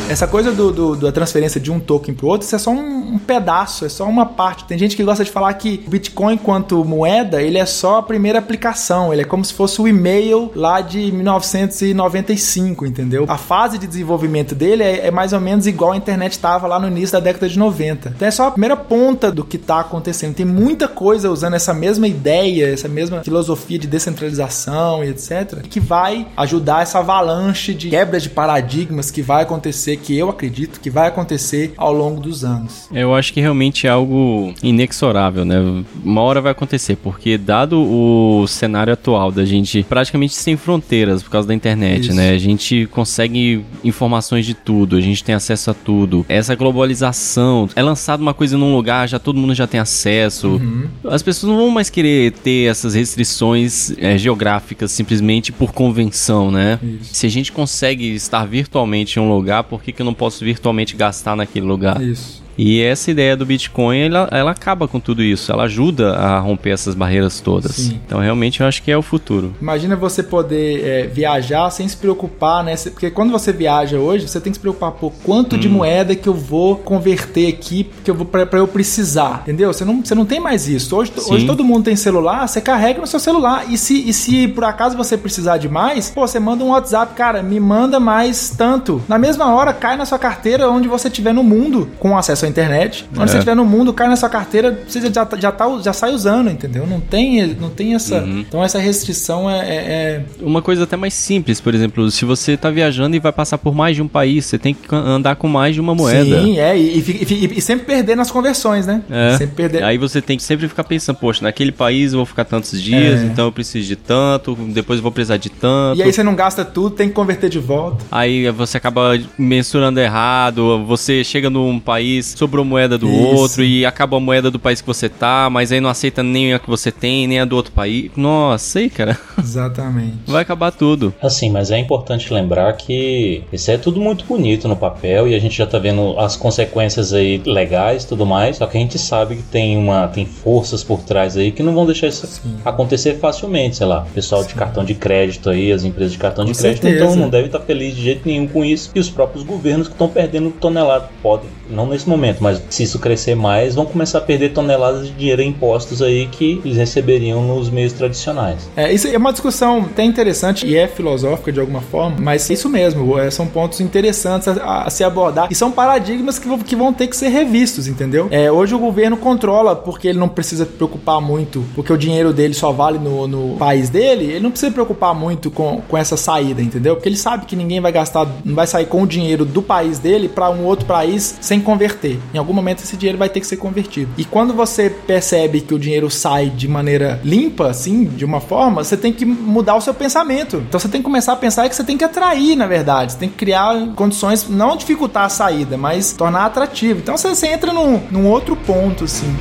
Essa 0.09 0.25
coisa 0.25 0.51
do, 0.51 0.71
do, 0.71 0.95
da 0.95 1.11
transferência 1.11 1.61
de 1.61 1.71
um 1.71 1.79
token 1.79 2.15
para 2.15 2.25
o 2.25 2.29
outro, 2.29 2.47
isso 2.47 2.55
é 2.55 2.59
só 2.59 2.71
um, 2.71 3.13
um, 3.13 3.19
pedaço, 3.19 3.85
é 3.85 3.89
só 3.89 4.05
uma 4.05 4.25
parte. 4.25 4.65
Tem 4.65 4.75
gente 4.75 4.95
que 4.95 5.03
gosta 5.03 5.23
de 5.23 5.29
falar 5.29 5.53
que 5.53 5.83
o 5.85 5.89
Bitcoin, 5.91 6.33
enquanto 6.33 6.83
moeda, 6.83 7.39
ele 7.43 7.59
é 7.59 7.65
só 7.65 7.99
a 7.99 8.03
primeira 8.03 8.39
aplicação. 8.39 9.13
Ele 9.13 9.21
é 9.21 9.25
como 9.25 9.45
se 9.45 9.53
fosse 9.53 9.79
o 9.79 9.87
e-mail 9.87 10.51
lá 10.55 10.81
de 10.81 11.11
1995, 11.11 12.87
entendeu? 12.87 13.25
A 13.29 13.37
fase 13.37 13.77
de 13.77 13.85
desenvolvimento 13.85 14.55
dele 14.55 14.81
é, 14.81 15.05
é 15.07 15.11
mais 15.11 15.31
ou 15.31 15.39
menos 15.39 15.67
igual 15.67 15.91
a 15.91 15.97
internet 15.97 16.31
estava 16.31 16.65
lá 16.65 16.79
no 16.79 16.87
início 16.87 17.13
da 17.13 17.19
década 17.19 17.47
de 17.47 17.59
90. 17.59 18.13
Então 18.15 18.27
é 18.27 18.31
só 18.31 18.47
a 18.47 18.51
primeira 18.51 18.75
ponta 18.75 19.31
do 19.31 19.43
que 19.43 19.57
está 19.57 19.79
acontecendo. 19.81 20.33
Tem 20.33 20.45
muita 20.45 20.87
coisa 20.87 21.29
usando 21.29 21.53
essa 21.53 21.73
mesma 21.73 22.07
ideia, 22.07 22.73
essa 22.73 22.87
mesma 22.87 23.21
filosofia 23.23 23.77
de 23.77 23.85
descentralização 23.85 25.03
e 25.03 25.09
etc., 25.09 25.61
que 25.69 25.79
vai 25.79 26.25
ajudar 26.35 26.81
essa 26.81 26.97
avalanche 26.97 27.75
de 27.75 27.89
quebra 27.89 28.19
de 28.19 28.29
paradigmas 28.29 29.11
que 29.11 29.21
vai 29.21 29.43
acontecer 29.43 29.98
que 29.99 30.17
eu 30.17 30.29
acredito 30.29 30.79
que 30.79 30.89
vai 30.89 31.07
acontecer 31.07 31.73
ao 31.77 31.93
longo 31.93 32.19
dos 32.19 32.43
anos. 32.43 32.87
Eu 32.91 33.13
acho 33.13 33.33
que 33.33 33.41
realmente 33.41 33.87
é 33.87 33.89
algo 33.89 34.53
inexorável, 34.63 35.45
né? 35.45 35.83
Uma 36.03 36.21
hora 36.21 36.41
vai 36.41 36.51
acontecer, 36.51 36.95
porque 36.95 37.37
dado 37.37 37.79
o 37.79 38.47
cenário 38.47 38.93
atual 38.93 39.31
da 39.31 39.45
gente 39.45 39.83
praticamente 39.83 40.35
sem 40.35 40.57
fronteiras 40.57 41.21
por 41.21 41.29
causa 41.29 41.47
da 41.47 41.53
internet, 41.53 42.05
Isso. 42.07 42.13
né? 42.13 42.31
A 42.31 42.37
gente 42.37 42.87
consegue 42.91 43.63
informações 43.83 44.45
de 44.45 44.53
tudo, 44.53 44.95
a 44.95 45.01
gente 45.01 45.23
tem 45.23 45.35
acesso 45.35 45.71
a 45.71 45.73
tudo. 45.73 46.25
Essa 46.27 46.55
globalização, 46.55 47.69
é 47.75 47.81
lançado 47.81 48.21
uma 48.21 48.33
coisa 48.33 48.57
num 48.57 48.75
lugar, 48.75 49.07
já 49.07 49.19
todo 49.19 49.39
mundo 49.39 49.53
já 49.53 49.67
tem 49.67 49.79
acesso. 49.79 50.49
Uhum. 50.49 50.87
As 51.05 51.21
pessoas 51.21 51.51
não 51.51 51.59
vão 51.59 51.69
mais 51.69 51.89
querer 51.89 52.31
ter 52.31 52.69
essas 52.69 52.93
restrições 52.93 53.91
é, 53.97 54.17
geográficas 54.17 54.91
simplesmente 54.91 55.51
por 55.51 55.73
convenção, 55.73 56.51
né? 56.51 56.79
Isso. 56.81 57.13
Se 57.13 57.25
a 57.25 57.29
gente 57.29 57.51
consegue 57.51 58.13
estar 58.13 58.45
virtualmente 58.45 59.19
em 59.19 59.21
um 59.21 59.29
lugar, 59.29 59.63
por 59.63 59.81
que, 59.91 59.97
que 59.97 60.01
eu 60.01 60.05
não 60.05 60.13
posso 60.13 60.43
virtualmente 60.43 60.95
gastar 60.95 61.35
naquele 61.35 61.65
lugar? 61.65 62.01
Isso. 62.01 62.41
E 62.61 62.81
essa 62.81 63.09
ideia 63.09 63.37
do 63.37 63.45
Bitcoin, 63.45 63.99
ela, 63.99 64.27
ela 64.33 64.51
acaba 64.51 64.85
com 64.85 64.99
tudo 64.99 65.23
isso, 65.23 65.49
ela 65.49 65.63
ajuda 65.63 66.11
a 66.15 66.39
romper 66.39 66.71
essas 66.71 66.93
barreiras 66.93 67.39
todas. 67.39 67.71
Sim. 67.71 68.01
Então, 68.05 68.19
realmente, 68.19 68.59
eu 68.59 68.67
acho 68.67 68.83
que 68.83 68.91
é 68.91 68.97
o 68.97 69.01
futuro. 69.01 69.55
Imagina 69.61 69.95
você 69.95 70.21
poder 70.21 70.83
é, 70.83 71.07
viajar 71.07 71.69
sem 71.69 71.87
se 71.87 71.95
preocupar, 71.95 72.61
né? 72.61 72.75
Porque 72.75 73.09
quando 73.09 73.31
você 73.31 73.53
viaja 73.53 73.97
hoje, 73.97 74.27
você 74.27 74.41
tem 74.41 74.51
que 74.51 74.57
se 74.57 74.59
preocupar, 74.59 74.91
pô, 74.91 75.09
quanto 75.23 75.55
hum. 75.55 75.59
de 75.59 75.69
moeda 75.69 76.13
que 76.17 76.27
eu 76.27 76.33
vou 76.33 76.75
converter 76.75 77.47
aqui, 77.47 77.89
que 78.03 78.11
eu 78.11 78.15
vou 78.15 78.25
para 78.25 78.59
eu 78.59 78.67
precisar, 78.67 79.43
entendeu? 79.43 79.71
Você 79.71 79.85
não, 79.85 80.03
você 80.03 80.13
não 80.13 80.25
tem 80.25 80.41
mais 80.41 80.67
isso. 80.67 80.97
Hoje, 80.97 81.13
hoje 81.29 81.45
todo 81.45 81.63
mundo 81.63 81.85
tem 81.85 81.95
celular, 81.95 82.45
você 82.45 82.59
carrega 82.59 82.99
no 82.99 83.07
seu 83.07 83.21
celular. 83.21 83.71
E 83.71 83.77
se, 83.77 84.09
e 84.09 84.11
se 84.11 84.49
por 84.49 84.65
acaso 84.65 84.97
você 84.97 85.17
precisar 85.17 85.55
de 85.59 85.69
mais, 85.69 86.09
pô, 86.09 86.27
você 86.27 86.41
manda 86.41 86.61
um 86.61 86.71
WhatsApp, 86.71 87.13
cara, 87.13 87.41
me 87.41 87.57
manda 87.57 88.01
mais 88.01 88.49
tanto. 88.49 89.01
Na 89.07 89.17
mesma 89.17 89.55
hora, 89.55 89.71
cai 89.71 89.95
na 89.95 90.05
sua 90.05 90.19
carteira 90.19 90.69
onde 90.69 90.89
você 90.89 91.07
estiver 91.07 91.33
no 91.33 91.41
mundo 91.41 91.89
com 91.97 92.17
acesso 92.17 92.45
à 92.45 92.48
internet. 92.49 93.05
Quando 93.13 93.27
é. 93.27 93.31
você 93.31 93.37
estiver 93.37 93.55
no 93.55 93.65
mundo, 93.65 93.93
cai 93.93 94.07
na 94.07 94.15
sua 94.15 94.29
carteira, 94.29 94.79
você 94.87 95.01
já, 95.01 95.27
já, 95.37 95.51
tá, 95.51 95.79
já 95.81 95.93
sai 95.93 96.11
usando, 96.11 96.49
entendeu? 96.49 96.85
Não 96.85 96.99
tem, 96.99 97.47
não 97.59 97.69
tem 97.69 97.95
essa. 97.95 98.19
Uhum. 98.19 98.39
Então 98.39 98.63
essa 98.63 98.79
restrição 98.79 99.49
é, 99.49 99.59
é, 99.59 99.75
é, 99.75 100.23
Uma 100.41 100.61
coisa 100.61 100.83
até 100.83 100.97
mais 100.97 101.13
simples, 101.13 101.61
por 101.61 101.73
exemplo, 101.73 102.09
se 102.11 102.25
você 102.25 102.57
tá 102.57 102.69
viajando 102.69 103.15
e 103.15 103.19
vai 103.19 103.31
passar 103.31 103.57
por 103.57 103.73
mais 103.73 103.95
de 103.95 104.01
um 104.01 104.07
país, 104.07 104.45
você 104.45 104.57
tem 104.57 104.73
que 104.73 104.93
andar 104.93 105.35
com 105.35 105.47
mais 105.47 105.75
de 105.75 105.81
uma 105.81 105.95
moeda. 105.95 106.41
Sim, 106.41 106.59
é, 106.59 106.77
e, 106.77 106.99
e, 106.99 107.33
e, 107.33 107.57
e 107.57 107.61
sempre 107.61 107.85
perder 107.85 108.15
nas 108.15 108.31
conversões, 108.31 108.85
né? 108.85 109.01
É. 109.09 109.37
Sempre 109.37 109.55
perder. 109.55 109.83
Aí 109.83 109.97
você 109.97 110.21
tem 110.21 110.37
que 110.37 110.43
sempre 110.43 110.67
ficar 110.67 110.83
pensando, 110.83 111.17
poxa, 111.17 111.43
naquele 111.43 111.71
país 111.71 112.13
eu 112.13 112.19
vou 112.19 112.25
ficar 112.25 112.45
tantos 112.45 112.81
dias, 112.81 113.21
é. 113.21 113.25
então 113.25 113.45
eu 113.45 113.51
preciso 113.51 113.87
de 113.87 113.95
tanto, 113.95 114.55
depois 114.55 114.99
eu 114.99 115.03
vou 115.03 115.11
precisar 115.11 115.37
de 115.37 115.49
tanto. 115.49 115.99
E 115.99 116.03
aí 116.03 116.11
você 116.11 116.23
não 116.23 116.35
gasta 116.35 116.65
tudo, 116.65 116.95
tem 116.95 117.07
que 117.07 117.13
converter 117.13 117.49
de 117.49 117.59
volta. 117.59 118.05
Aí 118.11 118.49
você 118.51 118.77
acaba 118.77 119.19
mensurando 119.37 119.99
errado, 119.99 120.83
você 120.85 121.23
chega 121.23 121.49
num 121.49 121.79
país, 121.79 122.28
sobrou 122.37 122.63
moeda 122.65 122.97
do 122.97 123.09
Isso. 123.09 123.35
outro 123.35 123.63
e 123.63 123.85
acaba 123.85 124.17
a 124.17 124.19
moeda 124.19 124.51
do 124.51 124.59
país 124.59 124.81
que 124.81 124.87
você 124.87 125.09
tá, 125.09 125.49
mas 125.49 125.71
aí 125.71 125.79
não 125.79 125.89
aceita 125.89 126.21
nem 126.21 126.53
a 126.53 126.59
que 126.59 126.69
você 126.69 126.91
tem, 126.91 127.27
nem 127.27 127.39
a 127.39 127.45
do 127.45 127.55
outro 127.55 127.71
país. 127.71 128.11
Nossa, 128.15 128.65
sei, 128.65 128.89
cara. 128.89 129.17
Exatamente. 129.37 130.17
Vai 130.27 130.41
acabar 130.41 130.71
tudo. 130.71 131.13
Assim, 131.21 131.49
mas 131.49 131.71
é 131.71 131.77
importante 131.77 132.33
lembrar 132.33 132.73
que 132.73 133.43
isso 133.51 133.71
é 133.71 133.77
tudo 133.77 133.99
muito 133.99 134.25
bonito 134.25 134.67
no 134.67 134.75
papel 134.75 135.27
e 135.27 135.35
a 135.35 135.39
gente 135.39 135.57
já 135.57 135.65
tá 135.65 135.79
vendo 135.79 136.19
as 136.19 136.35
consequências 136.35 137.13
aí 137.13 137.41
legais 137.45 138.05
tudo 138.05 138.25
mais, 138.25 138.57
só 138.57 138.67
que 138.67 138.77
a 138.77 138.81
gente 138.81 138.97
sabe 138.97 139.37
que 139.37 139.43
tem 139.43 139.77
uma 139.77 140.07
tem 140.07 140.25
forças 140.25 140.83
por 140.83 141.01
trás 141.01 141.37
aí 141.37 141.51
que 141.51 141.63
não 141.63 141.73
vão 141.73 141.85
deixar 141.85 142.07
isso 142.07 142.25
Sim. 142.27 142.55
acontecer 142.65 143.17
facilmente, 143.19 143.77
sei 143.77 143.87
lá, 143.87 144.05
pessoal 144.13 144.41
Sim. 144.41 144.49
de 144.49 144.55
cartão 144.55 144.83
de 144.83 144.93
crédito 144.93 145.49
aí, 145.49 145.71
as 145.71 145.83
empresas 145.83 146.11
de 146.11 146.17
cartão 146.17 146.45
com 146.45 146.51
de 146.51 146.57
crédito, 146.57 146.79
então 146.79 146.91
certeza. 146.91 147.11
então 147.13 147.23
não 147.23 147.29
devem 147.29 147.47
estar 147.47 147.59
felizes 147.59 147.95
de 147.95 148.03
jeito 148.03 148.21
nenhum 148.25 148.47
com 148.47 148.63
isso 148.65 148.91
e 148.93 148.99
os 148.99 149.09
próprios 149.09 149.43
governos 149.43 149.87
que 149.87 149.93
estão 149.93 150.07
perdendo 150.07 150.51
toneladas 150.51 151.09
podem 151.21 151.49
não 151.69 151.87
nesse 151.87 152.09
momento, 152.09 152.18
mas 152.39 152.61
se 152.69 152.83
isso 152.83 152.99
crescer 152.99 153.35
mais, 153.35 153.75
vão 153.75 153.85
começar 153.85 154.17
a 154.17 154.21
perder 154.21 154.49
toneladas 154.49 155.07
de 155.07 155.13
dinheiro 155.13 155.41
em 155.41 155.49
impostos 155.49 156.01
aí 156.01 156.27
que 156.27 156.61
eles 156.63 156.77
receberiam 156.77 157.41
nos 157.43 157.69
meios 157.69 157.93
tradicionais. 157.93 158.69
É, 158.75 158.91
isso 158.91 159.07
é 159.07 159.17
uma 159.17 159.31
discussão 159.31 159.81
até 159.91 160.03
interessante 160.03 160.65
e 160.65 160.75
é 160.75 160.87
filosófica 160.87 161.51
de 161.51 161.59
alguma 161.59 161.81
forma, 161.81 162.17
mas 162.19 162.49
é 162.49 162.53
isso 162.53 162.69
mesmo, 162.69 163.17
é, 163.17 163.29
são 163.29 163.47
pontos 163.47 163.79
interessantes 163.79 164.47
a, 164.47 164.83
a, 164.83 164.89
se 164.89 165.03
abordar 165.03 165.47
e 165.51 165.55
são 165.55 165.71
paradigmas 165.71 166.39
que, 166.39 166.57
que 166.63 166.75
vão 166.75 166.91
ter 166.91 167.07
que 167.07 167.15
ser 167.15 167.29
revistos, 167.29 167.87
entendeu? 167.87 168.27
É, 168.31 168.51
hoje 168.51 168.73
o 168.73 168.79
governo 168.79 169.17
controla 169.17 169.75
porque 169.75 170.07
ele 170.07 170.19
não 170.19 170.29
precisa 170.29 170.65
se 170.65 170.71
preocupar 170.71 171.21
muito, 171.21 171.63
porque 171.75 171.93
o 171.93 171.97
dinheiro 171.97 172.33
dele 172.33 172.53
só 172.53 172.71
vale 172.71 172.97
no, 172.97 173.27
no 173.27 173.57
país 173.57 173.89
dele, 173.89 174.25
ele 174.25 174.39
não 174.39 174.51
precisa 174.51 174.69
se 174.69 174.73
preocupar 174.73 175.13
muito 175.13 175.51
com, 175.51 175.81
com 175.87 175.97
essa 175.97 176.17
saída, 176.17 176.61
entendeu? 176.61 176.95
Porque 176.95 177.09
ele 177.09 177.17
sabe 177.17 177.45
que 177.45 177.55
ninguém 177.55 177.79
vai 177.79 177.91
gastar, 177.91 178.27
não 178.43 178.55
vai 178.55 178.67
sair 178.67 178.85
com 178.85 179.03
o 179.03 179.07
dinheiro 179.07 179.45
do 179.45 179.61
país 179.61 179.99
dele 179.99 180.27
para 180.27 180.49
um 180.49 180.65
outro 180.65 180.85
país 180.85 181.37
sem 181.39 181.59
sem 181.59 181.61
converter. 182.09 182.19
Em 182.33 182.37
algum 182.37 182.53
momento 182.53 182.83
esse 182.83 182.97
dinheiro 182.97 183.17
vai 183.17 183.29
ter 183.29 183.39
que 183.39 183.47
ser 183.47 183.57
convertido. 183.57 184.09
E 184.17 184.25
quando 184.25 184.53
você 184.53 184.89
percebe 184.89 185.61
que 185.61 185.73
o 185.73 185.79
dinheiro 185.79 186.09
sai 186.09 186.49
de 186.49 186.67
maneira 186.67 187.19
limpa, 187.23 187.67
assim, 187.69 188.05
de 188.05 188.25
uma 188.25 188.39
forma, 188.39 188.83
você 188.83 188.97
tem 188.97 189.13
que 189.13 189.25
mudar 189.25 189.75
o 189.75 189.81
seu 189.81 189.93
pensamento. 189.93 190.57
Então 190.67 190.79
você 190.79 190.87
tem 190.87 191.01
que 191.01 191.05
começar 191.05 191.33
a 191.33 191.35
pensar 191.35 191.67
que 191.69 191.75
você 191.75 191.83
tem 191.83 191.97
que 191.97 192.03
atrair, 192.03 192.55
na 192.55 192.65
verdade. 192.65 193.13
Você 193.13 193.19
tem 193.19 193.29
que 193.29 193.35
criar 193.35 193.93
condições, 193.95 194.47
não 194.49 194.75
dificultar 194.75 195.25
a 195.25 195.29
saída, 195.29 195.77
mas 195.77 196.13
tornar 196.13 196.45
atrativo. 196.45 196.99
Então 196.99 197.17
você, 197.17 197.29
você 197.29 197.47
entra 197.47 197.73
num, 197.73 198.01
num 198.09 198.27
outro 198.27 198.55
ponto, 198.55 199.03
assim. 199.03 199.35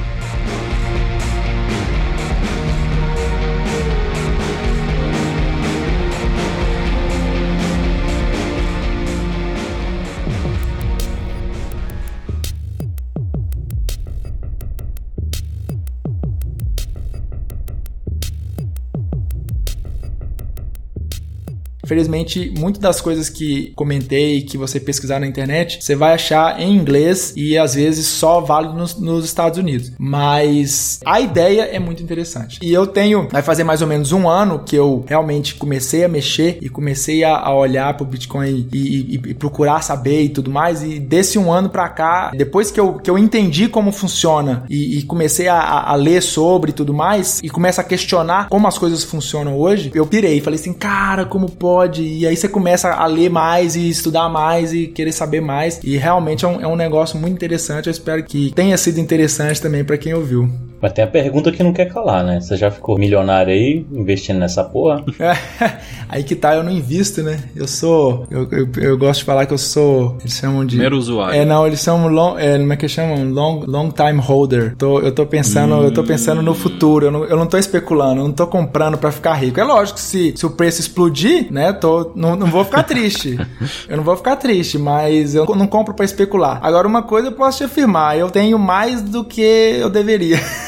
Felizmente, 21.89 22.53
muitas 22.59 22.83
das 22.83 23.01
coisas 23.01 23.31
que 23.31 23.73
comentei, 23.75 24.43
que 24.43 24.59
você 24.59 24.79
pesquisar 24.79 25.19
na 25.19 25.27
internet, 25.27 25.83
você 25.83 25.97
vai 25.97 26.13
achar 26.13 26.61
em 26.61 26.77
inglês 26.77 27.33
e 27.35 27.57
às 27.57 27.75
vezes 27.75 28.07
só 28.07 28.43
válido 28.43 28.75
nos, 28.75 29.01
nos, 29.01 29.25
Estados 29.25 29.59
Unidos. 29.59 29.93
Mas 29.99 31.01
a 31.05 31.19
ideia 31.19 31.63
é 31.63 31.79
muito 31.79 32.03
interessante. 32.03 32.59
E 32.63 32.71
eu 32.71 32.87
tenho, 32.87 33.27
vai 33.31 33.41
fazer 33.41 33.65
mais 33.65 33.81
ou 33.81 33.89
menos 33.89 34.13
um 34.13 34.29
ano 34.29 34.59
que 34.59 34.77
eu 34.77 35.03
realmente 35.09 35.55
comecei 35.55 36.05
a 36.05 36.09
mexer 36.09 36.59
e 36.61 36.69
comecei 36.69 37.25
a, 37.25 37.39
a 37.39 37.55
olhar 37.55 37.97
pro 37.97 38.05
Bitcoin 38.05 38.69
e, 38.71 38.77
e, 38.77 39.15
e, 39.15 39.35
procurar 39.35 39.83
saber 39.83 40.25
e 40.25 40.29
tudo 40.29 40.51
mais. 40.51 40.83
E 40.83 41.01
desse 41.01 41.39
um 41.39 41.51
ano 41.51 41.71
pra 41.71 41.89
cá, 41.89 42.33
depois 42.35 42.71
que 42.71 42.79
eu, 42.79 42.95
que 42.95 43.11
eu 43.11 43.17
entendi 43.17 43.67
como 43.67 43.93
funciona 43.93 44.65
e, 44.69 44.99
e 44.99 45.03
comecei 45.05 45.49
a, 45.49 45.91
a, 45.91 45.95
ler 45.95 46.23
sobre 46.23 46.71
e 46.71 46.75
tudo 46.75 46.93
mais, 46.93 47.41
e 47.43 47.49
começa 47.49 47.81
a 47.81 47.85
questionar 47.85 48.49
como 48.49 48.69
as 48.69 48.77
coisas 48.77 49.03
funcionam 49.05 49.59
hoje, 49.59 49.91
eu 49.95 50.07
pirei. 50.07 50.41
Falei 50.41 50.61
assim, 50.61 50.75
cara, 50.75 51.25
como 51.25 51.49
pode? 51.49 51.78
Pode. 51.79 52.03
E 52.03 52.27
aí 52.27 52.37
você 52.37 52.49
começa 52.49 52.91
a 52.91 53.07
ler 53.07 53.31
mais 53.31 53.77
e 53.77 53.89
estudar 53.89 54.29
mais 54.29 54.73
e 54.73 54.89
querer 54.89 55.13
saber 55.13 55.41
mais. 55.41 55.79
E 55.85 55.97
realmente 55.97 56.45
é 56.45 56.49
um, 56.49 56.61
é 56.61 56.67
um 56.67 56.75
negócio 56.75 57.19
muito 57.19 57.35
interessante. 57.35 57.87
Eu 57.87 57.93
espero 57.93 58.25
que 58.25 58.53
tenha 58.53 58.77
sido 58.77 58.99
interessante 58.99 59.63
também 59.63 59.85
para 59.85 59.97
quem 59.97 60.13
ouviu. 60.13 60.51
Mas 60.81 60.93
tem 60.93 61.05
a 61.05 61.09
pergunta 61.09 61.51
que 61.51 61.63
não 61.63 61.73
quer 61.73 61.87
calar, 61.87 62.25
né? 62.25 62.41
Você 62.41 62.57
já 62.57 62.71
ficou 62.71 62.99
milionário 62.99 63.53
aí 63.53 63.85
investindo 63.93 64.39
nessa 64.39 64.63
porra? 64.63 65.05
aí 66.09 66.23
que 66.23 66.37
tá, 66.37 66.55
eu 66.55 66.63
não 66.63 66.71
invisto, 66.71 67.23
né? 67.23 67.41
Eu 67.55 67.67
sou. 67.67 68.27
Eu, 68.31 68.49
eu, 68.51 68.69
eu, 68.77 68.99
gosto 68.99 69.21
de 69.21 69.25
falar 69.25 69.47
que 69.47 69.53
eu 69.53 69.59
sou. 69.59 70.17
Eles 70.21 70.35
chamam 70.35 70.65
de. 70.65 70.77
Primeiro 70.77 70.97
usuário. 70.97 71.35
É, 71.35 71.45
não, 71.45 71.67
eles 71.67 71.81
são. 71.81 72.09
Long, 72.09 72.39
é, 72.39 72.57
como 72.59 72.73
é 72.73 72.77
que 72.77 72.89
chamam? 72.89 73.29
Long, 73.31 73.65
long 73.67 73.91
time 73.91 74.21
holder. 74.21 74.77
Tô, 74.77 75.01
eu 75.01 75.13
tô 75.13 75.27
pensando, 75.27 75.75
hum. 75.75 75.83
eu 75.83 75.93
tô 75.93 76.05
pensando 76.05 76.43
no 76.43 76.55
futuro. 76.55 77.07
Eu 77.07 77.11
não, 77.11 77.25
eu 77.25 77.37
não 77.37 77.47
tô 77.47 77.59
especulando, 77.59 78.21
eu 78.21 78.25
não 78.25 78.33
tô 78.33 78.47
comprando 78.47 78.97
para 78.97 79.11
ficar 79.11 79.35
rico. 79.35 79.59
É 79.59 79.65
lógico 79.65 79.99
que 79.99 80.05
se, 80.05 80.35
se 80.37 80.47
o 80.47 80.51
preço 80.51 80.81
explodir, 80.81 81.53
né? 81.53 81.73
Tô, 81.73 82.13
não, 82.15 82.37
não 82.37 82.47
vou 82.47 82.65
ficar 82.65 82.85
triste. 82.85 83.37
eu 83.89 83.97
não 83.97 84.05
vou 84.05 84.17
ficar 84.17 84.37
triste, 84.37 84.79
mas 84.79 85.35
eu 85.35 85.45
não 85.57 85.67
compro 85.67 85.93
para 85.93 86.05
especular. 86.05 86.61
Agora, 86.63 86.87
uma 86.87 87.03
coisa 87.03 87.29
eu 87.29 87.33
posso 87.33 87.59
te 87.59 87.65
afirmar: 87.65 88.17
eu 88.17 88.31
tenho 88.31 88.59
mais 88.59 89.03
do 89.03 89.25
que 89.25 89.41
eu 89.41 89.91
deveria. 89.91 90.39